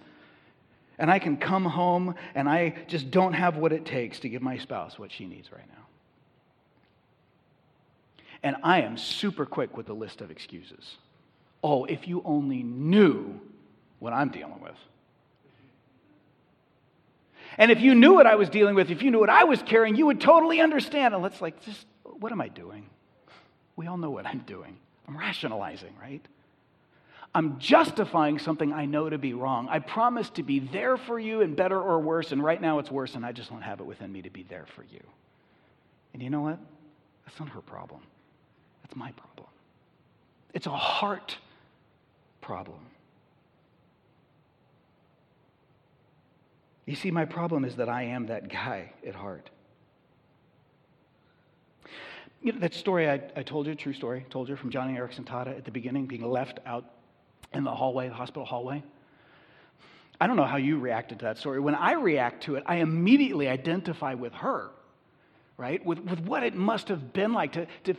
And 1.00 1.10
I 1.10 1.17
can 1.17 1.38
come 1.38 1.63
home 1.63 2.15
and 2.36 2.48
I 2.48 2.76
just 2.88 3.10
don't 3.10 3.34
have 3.34 3.56
what 3.56 3.72
it 3.72 3.86
takes 3.86 4.19
to 4.19 4.30
give 4.30 4.41
my 4.41 4.58
spouse 4.58 5.00
what 5.00 5.12
she 5.12 5.26
needs 5.26 5.52
right 5.52 5.67
now. 5.69 5.86
And 8.43 8.58
I 8.63 8.82
am 8.82 8.98
super 8.98 9.46
quick 9.46 9.78
with 9.78 9.86
the 9.86 9.96
list 9.96 10.19
of 10.19 10.30
excuses. 10.30 10.98
Oh, 11.63 11.86
if 11.86 12.06
you 12.10 12.22
only 12.26 12.63
knew 12.63 13.39
what 14.00 14.12
I'm 14.12 14.28
dealing 14.28 14.60
with. 14.60 14.76
And 17.58 17.72
if 17.72 17.80
you 17.80 17.96
knew 17.96 18.13
what 18.13 18.28
I 18.28 18.36
was 18.36 18.50
dealing 18.50 18.76
with, 18.76 18.91
if 18.91 19.02
you 19.02 19.10
knew 19.10 19.19
what 19.19 19.30
I 19.30 19.46
was 19.46 19.63
carrying, 19.63 19.96
you 19.96 20.08
would 20.08 20.19
totally 20.19 20.60
understand. 20.60 21.13
And 21.13 21.24
let's 21.24 21.41
like 21.41 21.63
just 21.63 21.88
what 22.19 22.32
am 22.32 22.41
I 22.41 22.47
doing? 22.47 22.89
We 23.76 23.88
all 23.88 23.97
know 23.97 24.12
what 24.12 24.26
I'm 24.26 24.39
doing. 24.39 24.78
I'm 25.08 25.17
rationalizing, 25.17 25.93
right? 25.99 26.26
I'm 27.36 27.60
justifying 27.60 28.38
something 28.38 28.71
I 28.71 28.86
know 28.86 29.10
to 29.10 29.17
be 29.17 29.34
wrong. 29.34 29.67
I 29.69 29.80
promise 29.80 30.30
to 30.32 30.43
be 30.43 30.60
there 30.60 30.97
for 30.97 31.19
you 31.19 31.41
in 31.41 31.56
better 31.56 31.82
or 31.82 31.99
worse, 31.99 32.32
and 32.32 32.43
right 32.43 32.62
now 32.62 32.80
it's 32.80 32.91
worse, 32.91 33.15
and 33.15 33.26
I 33.26 33.32
just 33.32 33.49
don't 33.49 33.62
have 33.62 33.80
it 33.80 33.86
within 33.86 34.12
me 34.12 34.21
to 34.21 34.30
be 34.30 34.43
there 34.43 34.65
for 34.76 34.84
you. 34.84 35.02
And 36.13 36.21
you 36.21 36.30
know 36.30 36.41
what? 36.41 36.60
That's 37.26 37.39
not 37.39 37.49
her 37.49 37.62
problem. 37.62 38.02
That's 38.84 38.95
my 38.95 39.12
problem. 39.13 39.47
It's 40.54 40.67
a 40.67 40.78
heart 40.78 41.38
problem. 42.41 42.80
You 46.86 46.95
see, 46.95 47.12
my 47.12 47.26
problem 47.26 47.65
is 47.65 47.78
that 47.78 47.89
I 47.89 48.04
am 48.04 48.28
that 48.28 48.49
guy 48.49 48.91
at 49.08 49.15
heart 49.15 49.49
you 52.43 52.51
know, 52.51 52.60
that 52.60 52.73
story 52.73 53.10
I, 53.10 53.21
I 53.36 53.43
told 53.43 53.67
you, 53.67 53.73
true 53.73 53.93
story, 53.93 54.25
told 54.29 54.49
you 54.49 54.56
from 54.56 54.69
Joni 54.69 54.97
Eareckson 54.97 55.23
Tada 55.23 55.58
at 55.58 55.63
the 55.63 55.71
beginning, 55.71 56.06
being 56.06 56.29
left 56.29 56.60
out 56.65 56.86
in 57.53 57.63
the 57.63 57.73
hallway, 57.73 58.10
the 58.10 58.13
hospital 58.13 58.45
hallway. 58.45 58.84
I 60.19 60.27
don't 60.27 60.35
know 60.35 60.46
how 60.46 60.58
you 60.58 60.77
reacted 60.77 61.19
to 61.19 61.25
that 61.25 61.37
story. 61.37 61.60
When 61.60 61.75
I 61.75 61.94
react 61.94 62.44
to 62.44 62.56
it, 62.56 62.63
I 62.65 62.75
immediately 62.75 63.48
identify 63.48 64.13
with 64.13 64.33
her, 64.33 64.69
right? 65.58 65.83
With, 65.85 66.00
with 66.00 66.19
what 66.19 66.44
it 66.44 66.54
must 66.54 66.89
have 66.89 67.13
been 67.13 67.33
like 67.33 67.54
to, 67.54 67.65
to 67.85 67.96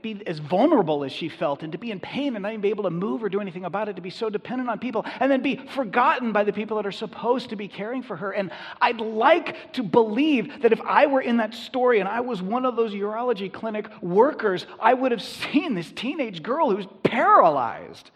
be 0.00 0.22
as 0.26 0.38
vulnerable 0.38 1.04
as 1.04 1.12
she 1.12 1.28
felt 1.28 1.62
and 1.62 1.72
to 1.72 1.78
be 1.78 1.90
in 1.90 2.00
pain 2.00 2.34
and 2.34 2.42
not 2.42 2.52
even 2.52 2.60
be 2.60 2.70
able 2.70 2.84
to 2.84 2.90
move 2.90 3.22
or 3.22 3.28
do 3.28 3.40
anything 3.40 3.64
about 3.64 3.88
it, 3.88 3.96
to 3.96 4.02
be 4.02 4.10
so 4.10 4.30
dependent 4.30 4.70
on 4.70 4.78
people 4.78 5.04
and 5.20 5.30
then 5.30 5.42
be 5.42 5.56
forgotten 5.74 6.32
by 6.32 6.44
the 6.44 6.52
people 6.52 6.76
that 6.76 6.86
are 6.86 6.92
supposed 6.92 7.50
to 7.50 7.56
be 7.56 7.68
caring 7.68 8.02
for 8.02 8.16
her. 8.16 8.30
And 8.32 8.50
I'd 8.80 9.00
like 9.00 9.72
to 9.74 9.82
believe 9.82 10.62
that 10.62 10.72
if 10.72 10.80
I 10.80 11.06
were 11.06 11.20
in 11.20 11.36
that 11.38 11.54
story 11.54 12.00
and 12.00 12.08
I 12.08 12.20
was 12.20 12.40
one 12.40 12.64
of 12.64 12.76
those 12.76 12.92
urology 12.92 13.52
clinic 13.52 13.86
workers, 14.00 14.66
I 14.80 14.94
would 14.94 15.12
have 15.12 15.22
seen 15.22 15.74
this 15.74 15.92
teenage 15.92 16.42
girl 16.42 16.70
who's 16.70 16.86
paralyzed. 17.02 18.10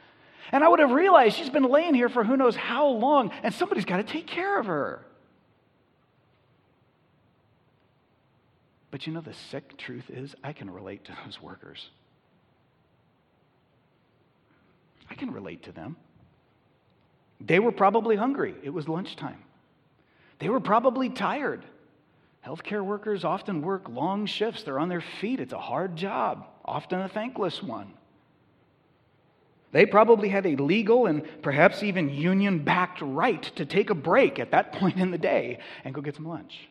And 0.52 0.64
I 0.64 0.68
would 0.68 0.80
have 0.80 0.90
realized 0.90 1.36
she's 1.36 1.50
been 1.50 1.64
laying 1.64 1.94
here 1.94 2.08
for 2.08 2.24
who 2.24 2.36
knows 2.36 2.56
how 2.56 2.88
long, 2.88 3.30
and 3.42 3.54
somebody's 3.54 3.84
got 3.84 3.98
to 3.98 4.02
take 4.02 4.26
care 4.26 4.58
of 4.58 4.66
her. 4.66 5.04
But 8.90 9.06
you 9.06 9.12
know, 9.12 9.20
the 9.20 9.34
sick 9.34 9.76
truth 9.76 10.10
is, 10.10 10.34
I 10.42 10.52
can 10.52 10.70
relate 10.70 11.04
to 11.04 11.16
those 11.24 11.40
workers. 11.40 11.90
I 15.08 15.14
can 15.14 15.32
relate 15.32 15.64
to 15.64 15.72
them. 15.72 15.96
They 17.40 17.58
were 17.58 17.72
probably 17.72 18.16
hungry. 18.16 18.54
It 18.62 18.70
was 18.70 18.88
lunchtime. 18.88 19.42
They 20.38 20.48
were 20.48 20.60
probably 20.60 21.08
tired. 21.08 21.64
Healthcare 22.46 22.84
workers 22.84 23.24
often 23.24 23.62
work 23.62 23.88
long 23.88 24.26
shifts. 24.26 24.62
They're 24.62 24.78
on 24.78 24.88
their 24.88 25.04
feet. 25.20 25.40
It's 25.40 25.52
a 25.52 25.58
hard 25.58 25.96
job, 25.96 26.46
often 26.64 27.00
a 27.00 27.08
thankless 27.08 27.62
one. 27.62 27.92
They 29.72 29.86
probably 29.86 30.28
had 30.28 30.46
a 30.46 30.56
legal 30.56 31.06
and 31.06 31.22
perhaps 31.42 31.82
even 31.82 32.08
union 32.08 32.64
backed 32.64 33.00
right 33.02 33.42
to 33.56 33.64
take 33.64 33.90
a 33.90 33.94
break 33.94 34.38
at 34.38 34.50
that 34.50 34.72
point 34.80 34.98
in 34.98 35.10
the 35.10 35.18
day 35.18 35.58
and 35.84 35.94
go 35.94 36.00
get 36.00 36.16
some 36.16 36.26
lunch. 36.26 36.68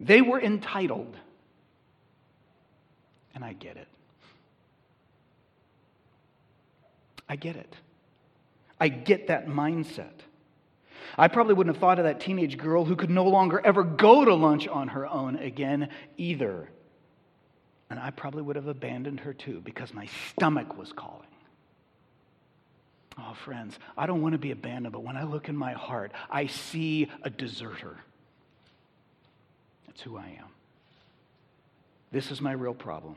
They 0.00 0.20
were 0.20 0.40
entitled. 0.40 1.16
And 3.34 3.44
I 3.44 3.52
get 3.52 3.76
it. 3.76 3.88
I 7.28 7.36
get 7.36 7.56
it. 7.56 7.74
I 8.80 8.88
get 8.88 9.28
that 9.28 9.46
mindset. 9.46 10.12
I 11.16 11.28
probably 11.28 11.54
wouldn't 11.54 11.74
have 11.74 11.80
thought 11.80 11.98
of 11.98 12.04
that 12.04 12.20
teenage 12.20 12.58
girl 12.58 12.84
who 12.84 12.96
could 12.96 13.10
no 13.10 13.24
longer 13.24 13.60
ever 13.64 13.82
go 13.82 14.24
to 14.24 14.34
lunch 14.34 14.68
on 14.68 14.88
her 14.88 15.06
own 15.06 15.36
again 15.36 15.88
either. 16.16 16.70
And 17.90 17.98
I 17.98 18.10
probably 18.10 18.42
would 18.42 18.56
have 18.56 18.68
abandoned 18.68 19.20
her 19.20 19.32
too 19.32 19.60
because 19.64 19.92
my 19.92 20.08
stomach 20.30 20.76
was 20.76 20.92
calling. 20.92 21.26
Oh, 23.18 23.34
friends, 23.44 23.78
I 23.96 24.06
don't 24.06 24.22
want 24.22 24.34
to 24.34 24.38
be 24.38 24.52
abandoned, 24.52 24.92
but 24.92 25.02
when 25.02 25.16
I 25.16 25.24
look 25.24 25.48
in 25.48 25.56
my 25.56 25.72
heart, 25.72 26.12
I 26.30 26.46
see 26.46 27.08
a 27.22 27.30
deserter. 27.30 27.96
That's 29.98 30.06
who 30.06 30.16
I 30.16 30.26
am. 30.38 30.46
This 32.12 32.30
is 32.30 32.40
my 32.40 32.52
real 32.52 32.72
problem. 32.72 33.16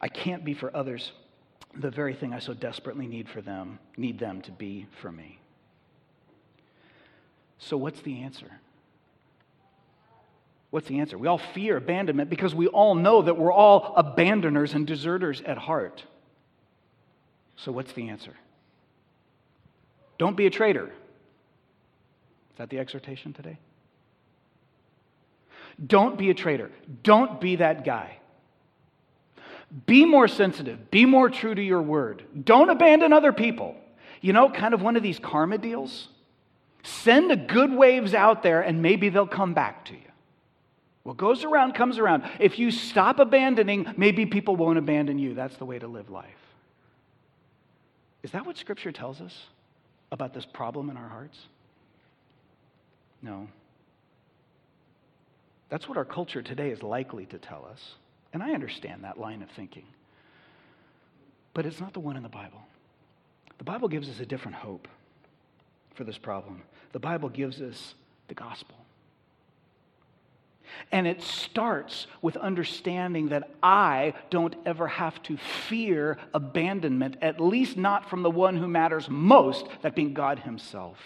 I 0.00 0.06
can't 0.06 0.44
be 0.44 0.54
for 0.54 0.74
others 0.74 1.10
the 1.74 1.90
very 1.90 2.14
thing 2.14 2.32
I 2.32 2.38
so 2.38 2.54
desperately 2.54 3.08
need 3.08 3.28
for 3.28 3.40
them, 3.40 3.80
need 3.96 4.20
them 4.20 4.40
to 4.42 4.52
be 4.52 4.86
for 5.02 5.10
me. 5.10 5.40
So 7.58 7.76
what's 7.76 8.02
the 8.02 8.22
answer? 8.22 8.46
What's 10.70 10.86
the 10.86 11.00
answer? 11.00 11.18
We 11.18 11.26
all 11.26 11.38
fear 11.38 11.76
abandonment 11.76 12.30
because 12.30 12.54
we 12.54 12.68
all 12.68 12.94
know 12.94 13.22
that 13.22 13.36
we're 13.36 13.52
all 13.52 13.94
abandoners 13.96 14.74
and 14.74 14.86
deserters 14.86 15.40
at 15.40 15.58
heart. 15.58 16.04
So 17.56 17.72
what's 17.72 17.92
the 17.94 18.08
answer? 18.08 18.36
Don't 20.18 20.36
be 20.36 20.46
a 20.46 20.50
traitor. 20.50 20.86
Is 20.86 22.58
that 22.58 22.70
the 22.70 22.78
exhortation 22.78 23.32
today? 23.32 23.58
Don't 25.84 26.18
be 26.18 26.30
a 26.30 26.34
traitor. 26.34 26.70
Don't 27.02 27.40
be 27.40 27.56
that 27.56 27.84
guy. 27.84 28.18
Be 29.86 30.04
more 30.04 30.28
sensitive. 30.28 30.90
Be 30.90 31.06
more 31.06 31.30
true 31.30 31.54
to 31.54 31.62
your 31.62 31.82
word. 31.82 32.24
Don't 32.44 32.70
abandon 32.70 33.12
other 33.12 33.32
people. 33.32 33.76
You 34.20 34.32
know, 34.32 34.50
kind 34.50 34.74
of 34.74 34.82
one 34.82 34.96
of 34.96 35.02
these 35.02 35.18
karma 35.18 35.58
deals. 35.58 36.08
Send 36.82 37.30
the 37.30 37.36
good 37.36 37.72
waves 37.72 38.14
out 38.14 38.42
there 38.42 38.60
and 38.62 38.82
maybe 38.82 39.08
they'll 39.08 39.26
come 39.26 39.54
back 39.54 39.84
to 39.86 39.94
you. 39.94 40.00
What 41.02 41.16
goes 41.16 41.44
around 41.44 41.74
comes 41.74 41.98
around. 41.98 42.24
If 42.38 42.58
you 42.58 42.70
stop 42.70 43.20
abandoning, 43.20 43.94
maybe 43.96 44.26
people 44.26 44.56
won't 44.56 44.78
abandon 44.78 45.18
you. 45.18 45.34
That's 45.34 45.56
the 45.56 45.64
way 45.64 45.78
to 45.78 45.86
live 45.86 46.10
life. 46.10 46.28
Is 48.22 48.32
that 48.32 48.44
what 48.44 48.58
Scripture 48.58 48.92
tells 48.92 49.20
us 49.20 49.46
about 50.12 50.34
this 50.34 50.44
problem 50.44 50.90
in 50.90 50.96
our 50.96 51.08
hearts? 51.08 51.38
No. 53.22 53.48
That's 55.70 55.88
what 55.88 55.96
our 55.96 56.04
culture 56.04 56.42
today 56.42 56.70
is 56.70 56.82
likely 56.82 57.26
to 57.26 57.38
tell 57.38 57.66
us. 57.70 57.94
And 58.32 58.42
I 58.42 58.52
understand 58.52 59.04
that 59.04 59.18
line 59.18 59.42
of 59.42 59.50
thinking. 59.50 59.86
But 61.54 61.64
it's 61.64 61.80
not 61.80 61.94
the 61.94 62.00
one 62.00 62.16
in 62.16 62.22
the 62.22 62.28
Bible. 62.28 62.60
The 63.58 63.64
Bible 63.64 63.88
gives 63.88 64.08
us 64.08 64.20
a 64.20 64.26
different 64.26 64.56
hope 64.56 64.88
for 65.94 66.04
this 66.04 66.18
problem. 66.18 66.62
The 66.92 66.98
Bible 66.98 67.28
gives 67.28 67.60
us 67.60 67.94
the 68.28 68.34
gospel. 68.34 68.76
And 70.92 71.06
it 71.06 71.22
starts 71.22 72.06
with 72.22 72.36
understanding 72.36 73.28
that 73.28 73.50
I 73.62 74.14
don't 74.30 74.54
ever 74.64 74.86
have 74.86 75.22
to 75.24 75.36
fear 75.36 76.16
abandonment, 76.32 77.16
at 77.22 77.40
least 77.40 77.76
not 77.76 78.08
from 78.08 78.22
the 78.22 78.30
one 78.30 78.56
who 78.56 78.68
matters 78.68 79.08
most, 79.08 79.66
that 79.82 79.94
being 79.94 80.14
God 80.14 80.40
Himself. 80.40 80.98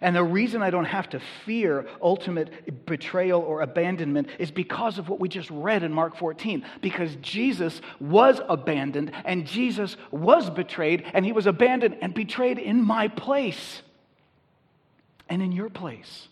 And 0.00 0.14
the 0.14 0.24
reason 0.24 0.62
I 0.62 0.70
don't 0.70 0.84
have 0.84 1.08
to 1.10 1.20
fear 1.44 1.86
ultimate 2.02 2.86
betrayal 2.86 3.40
or 3.40 3.62
abandonment 3.62 4.28
is 4.38 4.50
because 4.50 4.98
of 4.98 5.08
what 5.08 5.20
we 5.20 5.28
just 5.28 5.50
read 5.50 5.82
in 5.82 5.92
Mark 5.92 6.16
14. 6.16 6.64
Because 6.80 7.16
Jesus 7.16 7.80
was 8.00 8.40
abandoned 8.48 9.12
and 9.24 9.46
Jesus 9.46 9.96
was 10.10 10.50
betrayed, 10.50 11.04
and 11.14 11.24
he 11.24 11.32
was 11.32 11.46
abandoned 11.46 11.96
and 12.00 12.14
betrayed 12.14 12.58
in 12.58 12.82
my 12.82 13.08
place 13.08 13.82
and 15.28 15.42
in 15.42 15.52
your 15.52 15.70
place. 15.70 16.28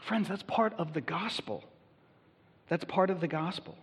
Friends, 0.00 0.28
that's 0.28 0.44
part 0.44 0.72
of 0.78 0.92
the 0.92 1.00
gospel. 1.00 1.64
That's 2.68 2.84
part 2.84 3.10
of 3.10 3.20
the 3.20 3.28
gospel. 3.28 3.76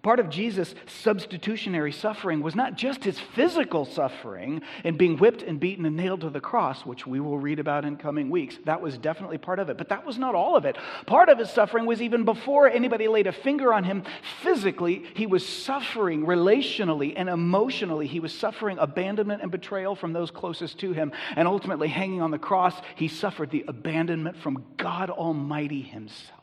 Part 0.00 0.18
of 0.18 0.30
Jesus' 0.30 0.74
substitutionary 0.86 1.92
suffering 1.92 2.42
was 2.42 2.56
not 2.56 2.76
just 2.76 3.04
his 3.04 3.20
physical 3.20 3.84
suffering 3.84 4.62
and 4.84 4.98
being 4.98 5.16
whipped 5.18 5.42
and 5.42 5.60
beaten 5.60 5.84
and 5.84 5.96
nailed 5.96 6.22
to 6.22 6.30
the 6.30 6.40
cross, 6.40 6.84
which 6.84 7.06
we 7.06 7.20
will 7.20 7.38
read 7.38 7.60
about 7.60 7.84
in 7.84 7.96
coming 7.96 8.30
weeks. 8.30 8.58
That 8.64 8.80
was 8.80 8.98
definitely 8.98 9.38
part 9.38 9.58
of 9.58 9.68
it, 9.68 9.78
but 9.78 9.90
that 9.90 10.04
was 10.04 10.18
not 10.18 10.34
all 10.34 10.56
of 10.56 10.64
it. 10.64 10.76
Part 11.06 11.28
of 11.28 11.38
his 11.38 11.50
suffering 11.50 11.86
was 11.86 12.02
even 12.02 12.24
before 12.24 12.68
anybody 12.68 13.06
laid 13.06 13.28
a 13.28 13.32
finger 13.32 13.72
on 13.72 13.84
him 13.84 14.02
physically, 14.42 15.04
he 15.14 15.26
was 15.26 15.46
suffering 15.46 16.26
relationally 16.26 17.12
and 17.14 17.28
emotionally. 17.28 18.06
He 18.06 18.18
was 18.18 18.36
suffering 18.36 18.78
abandonment 18.78 19.42
and 19.42 19.52
betrayal 19.52 19.94
from 19.94 20.12
those 20.12 20.30
closest 20.32 20.80
to 20.80 20.92
him. 20.92 21.12
And 21.36 21.46
ultimately, 21.46 21.88
hanging 21.88 22.22
on 22.22 22.32
the 22.32 22.38
cross, 22.38 22.74
he 22.96 23.08
suffered 23.08 23.50
the 23.50 23.64
abandonment 23.68 24.36
from 24.38 24.64
God 24.78 25.10
Almighty 25.10 25.82
himself. 25.82 26.41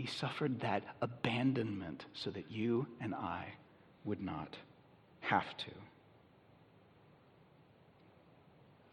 He 0.00 0.06
suffered 0.06 0.60
that 0.60 0.82
abandonment 1.02 2.06
so 2.14 2.30
that 2.30 2.50
you 2.50 2.86
and 3.02 3.14
I 3.14 3.44
would 4.06 4.22
not 4.22 4.56
have 5.20 5.44
to. 5.58 5.70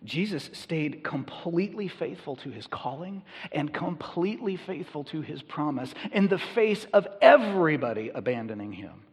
Jesus 0.04 0.50
stayed 0.52 1.06
completely 1.06 1.88
faithful 1.88 2.36
to 2.38 2.50
his 2.50 2.68
calling 2.68 3.24
and 3.54 3.74
completely 3.74 4.58
faithful 4.58 5.06
to 5.06 5.22
his 5.22 5.42
promise 5.42 5.94
in 6.12 6.28
the 6.28 6.38
face 6.38 6.86
of 6.92 7.08
everybody 7.22 8.10
abandoning 8.10 8.74
him. 8.74 9.04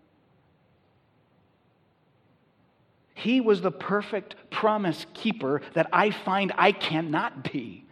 He 3.14 3.40
was 3.40 3.60
the 3.60 3.70
perfect 3.70 4.34
promise 4.50 5.06
keeper 5.14 5.62
that 5.74 5.88
I 5.92 6.10
find 6.10 6.52
I 6.58 6.72
cannot 6.72 7.52
be. 7.52 7.84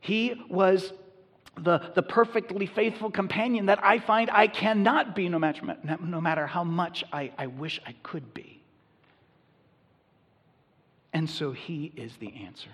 He 0.00 0.40
was 0.48 0.94
the, 1.58 1.80
the 1.94 2.02
perfectly 2.02 2.66
faithful 2.66 3.10
companion 3.10 3.66
that 3.66 3.84
I 3.84 3.98
find 3.98 4.30
I 4.30 4.46
cannot 4.46 5.14
be 5.14 5.28
no 5.28 5.38
matter, 5.38 5.76
no 6.00 6.20
matter 6.20 6.46
how 6.46 6.64
much 6.64 7.04
I, 7.12 7.32
I 7.38 7.46
wish 7.46 7.80
I 7.86 7.94
could 8.02 8.34
be. 8.34 8.60
And 11.12 11.28
so 11.28 11.52
he 11.52 11.92
is 11.96 12.14
the 12.18 12.32
answer. 12.44 12.70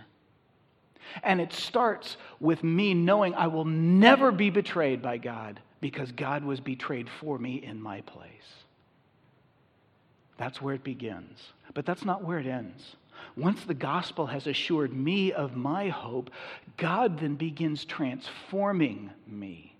And 1.22 1.40
it 1.40 1.52
starts 1.52 2.16
with 2.40 2.64
me 2.64 2.94
knowing 2.94 3.34
I 3.34 3.46
will 3.46 3.64
never 3.64 4.32
be 4.32 4.50
betrayed 4.50 5.02
by 5.02 5.18
God 5.18 5.60
because 5.80 6.10
God 6.12 6.44
was 6.44 6.58
betrayed 6.58 7.08
for 7.20 7.38
me 7.38 7.62
in 7.62 7.80
my 7.80 8.00
place. 8.00 8.28
That's 10.38 10.60
where 10.60 10.74
it 10.74 10.82
begins. 10.82 11.38
But 11.74 11.86
that's 11.86 12.04
not 12.04 12.24
where 12.24 12.38
it 12.38 12.46
ends. 12.46 12.96
Once 13.36 13.64
the 13.64 13.74
gospel 13.74 14.26
has 14.26 14.46
assured 14.46 14.92
me 14.92 15.32
of 15.32 15.56
my 15.56 15.88
hope, 15.88 16.30
God 16.76 17.18
then 17.20 17.34
begins 17.34 17.84
transforming 17.84 19.10
me. 19.26 19.74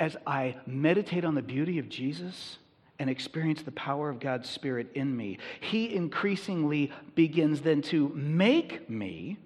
As 0.00 0.16
I 0.26 0.56
meditate 0.66 1.24
on 1.24 1.34
the 1.34 1.42
beauty 1.42 1.78
of 1.78 1.88
Jesus 1.88 2.58
and 2.98 3.10
experience 3.10 3.62
the 3.62 3.72
power 3.72 4.08
of 4.08 4.20
God's 4.20 4.48
Spirit 4.48 4.88
in 4.94 5.16
me, 5.16 5.38
He 5.60 5.94
increasingly 5.94 6.90
begins 7.14 7.60
then 7.60 7.82
to 7.82 8.08
make 8.10 8.88
me 8.88 9.38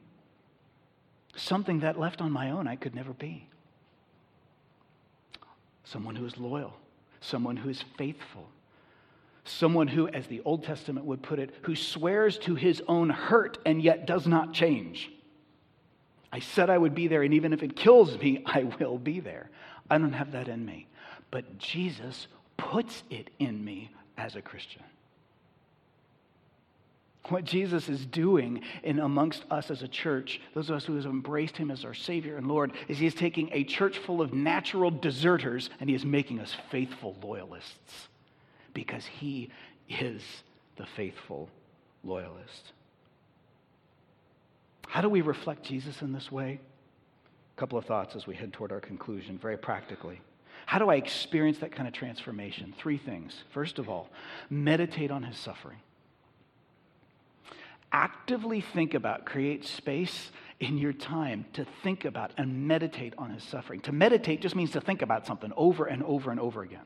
something 1.34 1.80
that 1.80 1.98
left 1.98 2.20
on 2.20 2.32
my 2.32 2.50
own 2.50 2.66
I 2.66 2.76
could 2.76 2.94
never 2.94 3.12
be. 3.12 3.48
Someone 5.84 6.16
who 6.16 6.26
is 6.26 6.38
loyal, 6.38 6.74
someone 7.20 7.56
who 7.56 7.68
is 7.68 7.84
faithful, 7.96 8.48
someone 9.48 9.88
who, 9.88 10.08
as 10.08 10.26
the 10.26 10.42
Old 10.44 10.64
Testament 10.64 11.06
would 11.06 11.22
put 11.22 11.38
it, 11.38 11.54
who 11.62 11.76
swears 11.76 12.38
to 12.38 12.54
his 12.54 12.82
own 12.88 13.10
hurt 13.10 13.58
and 13.64 13.82
yet 13.82 14.06
does 14.06 14.26
not 14.26 14.52
change. 14.52 15.10
I 16.32 16.40
said 16.40 16.70
I 16.70 16.78
would 16.78 16.94
be 16.94 17.08
there, 17.08 17.22
and 17.22 17.34
even 17.34 17.52
if 17.52 17.62
it 17.62 17.76
kills 17.76 18.18
me, 18.18 18.42
I 18.46 18.64
will 18.78 18.98
be 18.98 19.20
there. 19.20 19.50
I 19.88 19.98
don't 19.98 20.12
have 20.12 20.32
that 20.32 20.48
in 20.48 20.64
me. 20.64 20.86
But 21.30 21.58
Jesus 21.58 22.26
puts 22.56 23.02
it 23.10 23.30
in 23.38 23.64
me 23.64 23.90
as 24.16 24.36
a 24.36 24.42
Christian. 24.42 24.82
What 27.28 27.44
Jesus 27.44 27.88
is 27.88 28.06
doing 28.06 28.62
in 28.84 29.00
amongst 29.00 29.44
us 29.50 29.70
as 29.70 29.82
a 29.82 29.88
church, 29.88 30.40
those 30.54 30.70
of 30.70 30.76
us 30.76 30.84
who 30.84 30.94
have 30.94 31.06
embraced 31.06 31.56
him 31.56 31.72
as 31.72 31.84
our 31.84 31.94
Savior 31.94 32.36
and 32.36 32.46
Lord, 32.46 32.72
is 32.86 32.98
he 32.98 33.06
is 33.06 33.14
taking 33.14 33.50
a 33.52 33.64
church 33.64 33.98
full 33.98 34.20
of 34.20 34.32
natural 34.32 34.92
deserters 34.92 35.70
and 35.80 35.90
he 35.90 35.96
is 35.96 36.04
making 36.04 36.38
us 36.38 36.54
faithful 36.70 37.16
loyalists 37.20 38.08
because 38.76 39.06
he 39.06 39.48
is 39.88 40.22
the 40.76 40.84
faithful 40.84 41.48
loyalist. 42.04 42.72
How 44.86 45.00
do 45.00 45.08
we 45.08 45.22
reflect 45.22 45.64
Jesus 45.64 46.02
in 46.02 46.12
this 46.12 46.30
way? 46.30 46.60
A 47.56 47.58
couple 47.58 47.78
of 47.78 47.86
thoughts 47.86 48.14
as 48.14 48.26
we 48.26 48.34
head 48.34 48.52
toward 48.52 48.72
our 48.72 48.80
conclusion, 48.80 49.38
very 49.38 49.56
practically. 49.56 50.20
How 50.66 50.78
do 50.78 50.90
I 50.90 50.96
experience 50.96 51.56
that 51.60 51.72
kind 51.72 51.88
of 51.88 51.94
transformation? 51.94 52.74
Three 52.76 52.98
things. 52.98 53.44
First 53.50 53.78
of 53.78 53.88
all, 53.88 54.10
meditate 54.50 55.10
on 55.10 55.22
his 55.22 55.38
suffering. 55.38 55.78
Actively 57.92 58.60
think 58.60 58.92
about, 58.92 59.24
create 59.24 59.64
space 59.64 60.30
in 60.60 60.76
your 60.76 60.92
time 60.92 61.46
to 61.54 61.64
think 61.82 62.04
about 62.04 62.32
and 62.36 62.68
meditate 62.68 63.14
on 63.16 63.30
his 63.30 63.42
suffering. 63.42 63.80
To 63.80 63.92
meditate 63.92 64.42
just 64.42 64.54
means 64.54 64.72
to 64.72 64.82
think 64.82 65.00
about 65.00 65.26
something 65.26 65.52
over 65.56 65.86
and 65.86 66.02
over 66.02 66.30
and 66.30 66.38
over 66.38 66.62
again. 66.62 66.84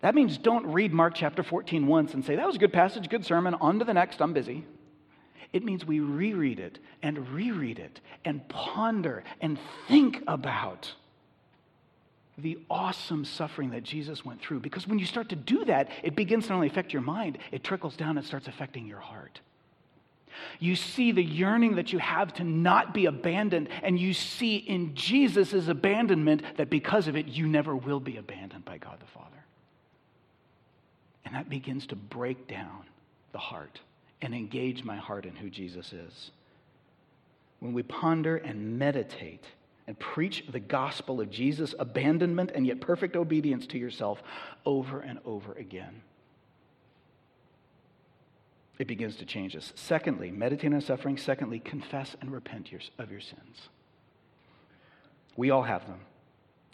That 0.00 0.14
means 0.14 0.38
don't 0.38 0.66
read 0.66 0.92
Mark 0.92 1.14
chapter 1.14 1.42
14 1.42 1.86
once 1.86 2.14
and 2.14 2.24
say, 2.24 2.36
that 2.36 2.46
was 2.46 2.56
a 2.56 2.60
good 2.60 2.72
passage, 2.72 3.08
good 3.08 3.24
sermon, 3.24 3.54
on 3.54 3.78
to 3.80 3.84
the 3.84 3.94
next, 3.94 4.20
I'm 4.22 4.32
busy. 4.32 4.64
It 5.52 5.64
means 5.64 5.84
we 5.84 6.00
reread 6.00 6.60
it 6.60 6.78
and 7.02 7.28
reread 7.30 7.78
it 7.78 8.00
and 8.24 8.46
ponder 8.48 9.24
and 9.40 9.58
think 9.88 10.22
about 10.26 10.92
the 12.36 12.58
awesome 12.70 13.24
suffering 13.24 13.70
that 13.70 13.82
Jesus 13.82 14.24
went 14.24 14.40
through. 14.40 14.60
Because 14.60 14.86
when 14.86 14.98
you 15.00 15.06
start 15.06 15.30
to 15.30 15.36
do 15.36 15.64
that, 15.64 15.90
it 16.04 16.14
begins 16.14 16.44
to 16.44 16.50
not 16.50 16.56
only 16.56 16.68
affect 16.68 16.92
your 16.92 17.02
mind, 17.02 17.38
it 17.50 17.64
trickles 17.64 17.96
down 17.96 18.16
and 18.16 18.24
starts 18.24 18.46
affecting 18.46 18.86
your 18.86 19.00
heart. 19.00 19.40
You 20.60 20.76
see 20.76 21.10
the 21.10 21.24
yearning 21.24 21.76
that 21.76 21.92
you 21.92 21.98
have 21.98 22.32
to 22.34 22.44
not 22.44 22.94
be 22.94 23.06
abandoned, 23.06 23.68
and 23.82 23.98
you 23.98 24.14
see 24.14 24.56
in 24.56 24.94
Jesus' 24.94 25.66
abandonment 25.66 26.42
that 26.58 26.70
because 26.70 27.08
of 27.08 27.16
it, 27.16 27.26
you 27.26 27.48
never 27.48 27.74
will 27.74 27.98
be 27.98 28.18
abandoned 28.18 28.64
by 28.64 28.78
God 28.78 29.00
the 29.00 29.06
Father. 29.06 29.37
And 31.28 31.36
that 31.36 31.50
begins 31.50 31.86
to 31.88 31.94
break 31.94 32.48
down 32.48 32.84
the 33.32 33.38
heart 33.38 33.80
and 34.22 34.34
engage 34.34 34.82
my 34.82 34.96
heart 34.96 35.26
in 35.26 35.36
who 35.36 35.50
Jesus 35.50 35.92
is. 35.92 36.30
When 37.60 37.74
we 37.74 37.82
ponder 37.82 38.38
and 38.38 38.78
meditate 38.78 39.44
and 39.86 39.98
preach 39.98 40.46
the 40.50 40.58
gospel 40.58 41.20
of 41.20 41.30
Jesus' 41.30 41.74
abandonment 41.78 42.52
and 42.54 42.66
yet 42.66 42.80
perfect 42.80 43.14
obedience 43.14 43.66
to 43.66 43.78
yourself 43.78 44.22
over 44.64 45.00
and 45.00 45.18
over 45.26 45.52
again, 45.52 46.00
it 48.78 48.86
begins 48.86 49.16
to 49.16 49.26
change 49.26 49.54
us. 49.54 49.74
Secondly, 49.76 50.30
meditate 50.30 50.72
on 50.72 50.80
suffering. 50.80 51.18
Secondly, 51.18 51.58
confess 51.58 52.16
and 52.22 52.32
repent 52.32 52.70
of 52.98 53.10
your 53.10 53.20
sins. 53.20 53.68
We 55.36 55.50
all 55.50 55.64
have 55.64 55.86
them. 55.86 56.00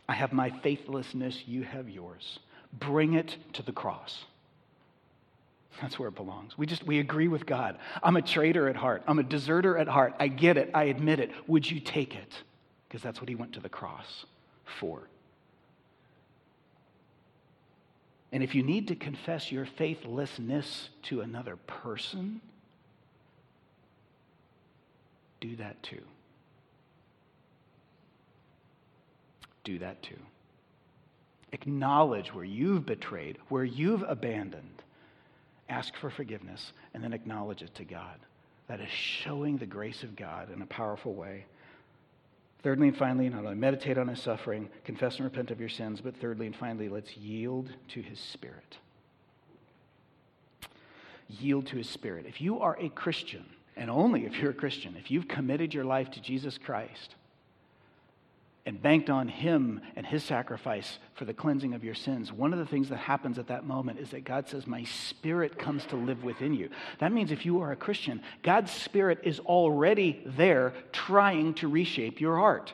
I 0.08 0.14
have 0.14 0.32
my 0.32 0.50
faithlessness, 0.50 1.42
you 1.44 1.64
have 1.64 1.90
yours. 1.90 2.38
Bring 2.72 3.14
it 3.14 3.36
to 3.54 3.62
the 3.64 3.72
cross. 3.72 4.26
That's 5.80 5.98
where 5.98 6.08
it 6.08 6.14
belongs. 6.14 6.56
We 6.56 6.66
just 6.66 6.84
we 6.84 7.00
agree 7.00 7.28
with 7.28 7.46
God. 7.46 7.78
I'm 8.02 8.16
a 8.16 8.22
traitor 8.22 8.68
at 8.68 8.76
heart. 8.76 9.02
I'm 9.06 9.18
a 9.18 9.24
deserter 9.24 9.76
at 9.76 9.88
heart. 9.88 10.14
I 10.18 10.28
get 10.28 10.56
it. 10.56 10.70
I 10.72 10.84
admit 10.84 11.20
it. 11.20 11.30
Would 11.46 11.68
you 11.68 11.80
take 11.80 12.14
it? 12.14 12.32
Because 12.88 13.02
that's 13.02 13.20
what 13.20 13.28
he 13.28 13.34
went 13.34 13.54
to 13.54 13.60
the 13.60 13.68
cross 13.68 14.24
for. 14.78 15.08
And 18.30 18.42
if 18.42 18.54
you 18.54 18.62
need 18.62 18.88
to 18.88 18.96
confess 18.96 19.50
your 19.50 19.64
faithlessness 19.64 20.90
to 21.04 21.20
another 21.20 21.56
person, 21.56 22.40
do 25.40 25.56
that 25.56 25.82
too. 25.82 26.02
Do 29.64 29.78
that 29.80 30.02
too. 30.02 30.18
Acknowledge 31.52 32.34
where 32.34 32.44
you've 32.44 32.84
betrayed, 32.84 33.38
where 33.48 33.64
you've 33.64 34.02
abandoned 34.02 34.83
ask 35.68 35.94
for 35.96 36.10
forgiveness, 36.10 36.72
and 36.92 37.02
then 37.02 37.12
acknowledge 37.12 37.62
it 37.62 37.74
to 37.76 37.84
God. 37.84 38.18
That 38.68 38.80
is 38.80 38.90
showing 38.90 39.58
the 39.58 39.66
grace 39.66 40.02
of 40.02 40.16
God 40.16 40.50
in 40.50 40.62
a 40.62 40.66
powerful 40.66 41.14
way. 41.14 41.46
Thirdly 42.62 42.88
and 42.88 42.96
finally, 42.96 43.28
not 43.28 43.44
only 43.44 43.56
meditate 43.56 43.98
on 43.98 44.08
his 44.08 44.22
suffering, 44.22 44.70
confess 44.84 45.16
and 45.16 45.24
repent 45.24 45.50
of 45.50 45.60
your 45.60 45.68
sins, 45.68 46.00
but 46.00 46.16
thirdly 46.16 46.46
and 46.46 46.56
finally, 46.56 46.88
let's 46.88 47.14
yield 47.16 47.68
to 47.88 48.00
his 48.00 48.18
spirit. 48.18 48.78
Yield 51.28 51.66
to 51.66 51.76
his 51.76 51.88
spirit. 51.88 52.24
If 52.26 52.40
you 52.40 52.60
are 52.60 52.78
a 52.80 52.88
Christian, 52.88 53.44
and 53.76 53.90
only 53.90 54.24
if 54.24 54.36
you're 54.38 54.52
a 54.52 54.54
Christian, 54.54 54.96
if 54.96 55.10
you've 55.10 55.28
committed 55.28 55.74
your 55.74 55.84
life 55.84 56.10
to 56.12 56.20
Jesus 56.20 56.56
Christ, 56.56 57.16
and 58.66 58.80
banked 58.80 59.10
on 59.10 59.28
him 59.28 59.80
and 59.94 60.06
his 60.06 60.24
sacrifice 60.24 60.98
for 61.14 61.26
the 61.26 61.34
cleansing 61.34 61.74
of 61.74 61.84
your 61.84 61.94
sins, 61.94 62.32
one 62.32 62.52
of 62.52 62.58
the 62.58 62.66
things 62.66 62.88
that 62.88 62.96
happens 62.96 63.38
at 63.38 63.48
that 63.48 63.66
moment 63.66 63.98
is 63.98 64.10
that 64.10 64.24
God 64.24 64.48
says, 64.48 64.66
My 64.66 64.84
spirit 64.84 65.58
comes 65.58 65.84
to 65.86 65.96
live 65.96 66.24
within 66.24 66.54
you. 66.54 66.70
That 66.98 67.12
means 67.12 67.30
if 67.30 67.44
you 67.44 67.60
are 67.60 67.72
a 67.72 67.76
Christian, 67.76 68.22
God's 68.42 68.72
spirit 68.72 69.20
is 69.22 69.38
already 69.40 70.22
there 70.24 70.72
trying 70.92 71.54
to 71.54 71.68
reshape 71.68 72.20
your 72.20 72.36
heart. 72.36 72.72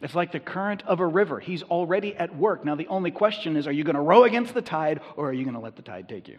It's 0.00 0.14
like 0.14 0.32
the 0.32 0.40
current 0.40 0.82
of 0.86 1.00
a 1.00 1.06
river. 1.06 1.40
He's 1.40 1.62
already 1.62 2.14
at 2.14 2.34
work. 2.34 2.64
Now, 2.64 2.74
the 2.74 2.86
only 2.86 3.10
question 3.10 3.56
is 3.56 3.66
are 3.66 3.72
you 3.72 3.84
going 3.84 3.96
to 3.96 4.02
row 4.02 4.24
against 4.24 4.54
the 4.54 4.62
tide 4.62 5.00
or 5.16 5.28
are 5.28 5.32
you 5.32 5.44
going 5.44 5.54
to 5.54 5.60
let 5.60 5.76
the 5.76 5.82
tide 5.82 6.08
take 6.08 6.28
you? 6.28 6.38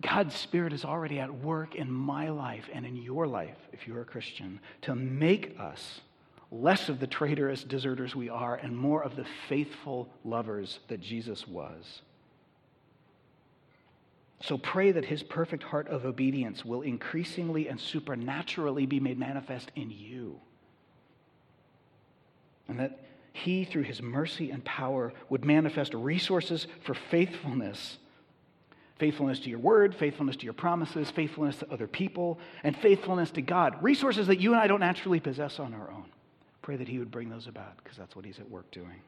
God's 0.00 0.34
Spirit 0.34 0.72
is 0.72 0.84
already 0.84 1.18
at 1.18 1.32
work 1.32 1.74
in 1.74 1.90
my 1.90 2.28
life 2.28 2.68
and 2.72 2.86
in 2.86 2.96
your 2.96 3.26
life, 3.26 3.56
if 3.72 3.86
you're 3.86 4.00
a 4.00 4.04
Christian, 4.04 4.60
to 4.82 4.94
make 4.94 5.56
us 5.58 6.00
less 6.50 6.88
of 6.88 7.00
the 7.00 7.06
traitorous 7.06 7.62
deserters 7.62 8.16
we 8.16 8.28
are 8.28 8.54
and 8.54 8.76
more 8.76 9.02
of 9.02 9.16
the 9.16 9.26
faithful 9.48 10.08
lovers 10.24 10.78
that 10.88 11.00
Jesus 11.00 11.46
was. 11.46 12.02
So 14.40 14.56
pray 14.56 14.92
that 14.92 15.04
his 15.04 15.22
perfect 15.22 15.64
heart 15.64 15.88
of 15.88 16.04
obedience 16.04 16.64
will 16.64 16.82
increasingly 16.82 17.68
and 17.68 17.80
supernaturally 17.80 18.86
be 18.86 19.00
made 19.00 19.18
manifest 19.18 19.70
in 19.74 19.90
you. 19.90 20.40
And 22.68 22.78
that 22.78 22.98
he, 23.32 23.64
through 23.64 23.82
his 23.82 24.00
mercy 24.00 24.50
and 24.50 24.64
power, 24.64 25.12
would 25.28 25.44
manifest 25.44 25.92
resources 25.94 26.66
for 26.84 26.94
faithfulness 26.94 27.98
faithfulness 28.98 29.38
to 29.40 29.48
your 29.50 29.58
word, 29.58 29.94
faithfulness 29.94 30.36
to 30.36 30.44
your 30.44 30.52
promises, 30.52 31.10
faithfulness 31.10 31.56
to 31.58 31.72
other 31.72 31.86
people, 31.86 32.38
and 32.64 32.76
faithfulness 32.76 33.30
to 33.30 33.40
God. 33.40 33.80
Resources 33.80 34.26
that 34.26 34.40
you 34.40 34.52
and 34.52 34.60
I 34.60 34.66
don't 34.66 34.80
naturally 34.80 35.20
possess 35.20 35.60
on 35.60 35.72
our 35.72 35.90
own. 35.90 36.04
Pray 36.68 36.76
that 36.76 36.86
He 36.86 36.98
would 36.98 37.10
bring 37.10 37.30
those 37.30 37.46
about 37.46 37.82
because 37.82 37.96
that's 37.96 38.14
what 38.14 38.26
He's 38.26 38.38
at 38.38 38.50
work 38.50 38.70
doing. 38.70 39.00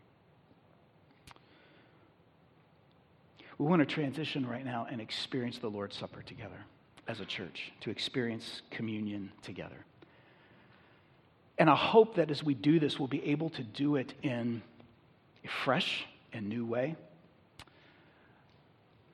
We 3.58 3.66
want 3.66 3.80
to 3.80 3.86
transition 3.86 4.48
right 4.48 4.64
now 4.64 4.86
and 4.90 4.98
experience 4.98 5.58
the 5.58 5.68
Lord's 5.68 5.94
Supper 5.94 6.22
together 6.22 6.64
as 7.06 7.20
a 7.20 7.26
church, 7.26 7.70
to 7.82 7.90
experience 7.90 8.62
communion 8.70 9.30
together. 9.42 9.76
And 11.58 11.68
I 11.68 11.76
hope 11.76 12.14
that 12.14 12.30
as 12.30 12.42
we 12.42 12.54
do 12.54 12.80
this, 12.80 12.98
we'll 12.98 13.08
be 13.08 13.26
able 13.26 13.50
to 13.50 13.62
do 13.62 13.96
it 13.96 14.14
in 14.22 14.62
a 15.44 15.48
fresh 15.62 16.06
and 16.32 16.48
new 16.48 16.64
way. 16.64 16.96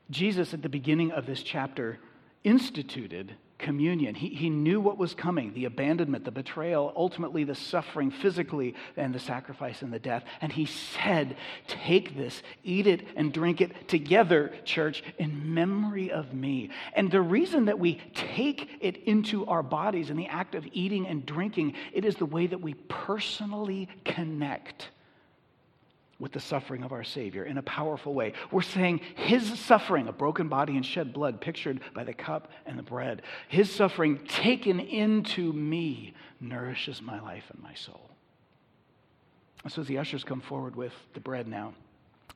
Jesus, 0.09 0.55
at 0.55 0.62
the 0.62 0.68
beginning 0.68 1.11
of 1.11 1.26
this 1.26 1.42
chapter, 1.42 1.99
instituted 2.44 3.34
communion. 3.59 4.15
He, 4.15 4.29
he 4.29 4.51
knew 4.51 4.81
what 4.81 4.99
was 4.99 5.15
coming 5.15 5.53
the 5.55 5.65
abandonment, 5.65 6.25
the 6.25 6.31
betrayal, 6.31 6.93
ultimately 6.97 7.45
the 7.45 7.55
suffering 7.55 8.11
physically, 8.11 8.75
and 8.97 9.15
the 9.15 9.19
sacrifice 9.19 9.83
and 9.83 9.93
the 9.93 9.99
death. 9.99 10.25
And 10.41 10.53
he 10.53 10.67
said, 10.67 11.37
Take 11.67 12.17
this, 12.17 12.43
eat 12.65 12.87
it, 12.87 13.07
and 13.17 13.33
drink 13.33 13.61
it 13.61 13.89
together, 13.89 14.53
church, 14.65 15.03
in 15.19 15.55
memory 15.55 16.11
of 16.11 16.35
me. 16.35 16.71
And 16.95 17.11
the 17.11 17.23
reason 17.23 17.67
that 17.67 17.79
we 17.79 18.01
take 18.15 18.69
it 18.81 19.05
into 19.05 19.47
our 19.47 19.63
bodies 19.63 20.11
in 20.11 20.17
the 20.17 20.27
act 20.27 20.55
of 20.55 20.67
eating 20.73 21.07
and 21.07 21.25
drinking, 21.25 21.75
it 21.93 22.05
is 22.05 22.17
the 22.17 22.27
way 22.27 22.47
that 22.47 22.61
we 22.61 22.75
personally 22.89 23.89
connect 24.05 24.89
with 26.19 26.33
the 26.33 26.41
suffering 26.41 26.83
of 26.83 26.93
our 26.93 27.05
Savior 27.05 27.45
in 27.45 27.59
a 27.59 27.62
powerful 27.62 28.14
way. 28.14 28.33
We're 28.51 28.62
saying 28.62 29.01
His 29.17 29.59
suffering, 29.59 30.09
a 30.09 30.12
broken 30.12 30.49
body 30.49 30.77
and 30.77 30.85
shed 30.85 31.12
blood, 31.12 31.41
pictured 31.41 31.81
by 31.95 32.05
the 32.05 32.14
cup 32.14 32.51
and 32.64 32.79
the 32.79 32.83
bread, 32.83 33.23
His 33.49 33.71
suffering 33.71 34.25
taken 34.27 34.81
into 34.81 35.53
me 35.53 36.14
nourishes 36.41 37.03
my 37.03 37.21
life 37.21 37.45
and 37.51 37.62
my 37.62 37.75
soul. 37.75 38.11
So 39.69 39.83
as 39.83 39.89
the 39.89 39.99
ushers 39.99 40.23
come 40.23 40.41
forward 40.41 40.77
with 40.77 40.93
the 41.14 41.21
bread 41.21 41.49
now, 41.49 41.75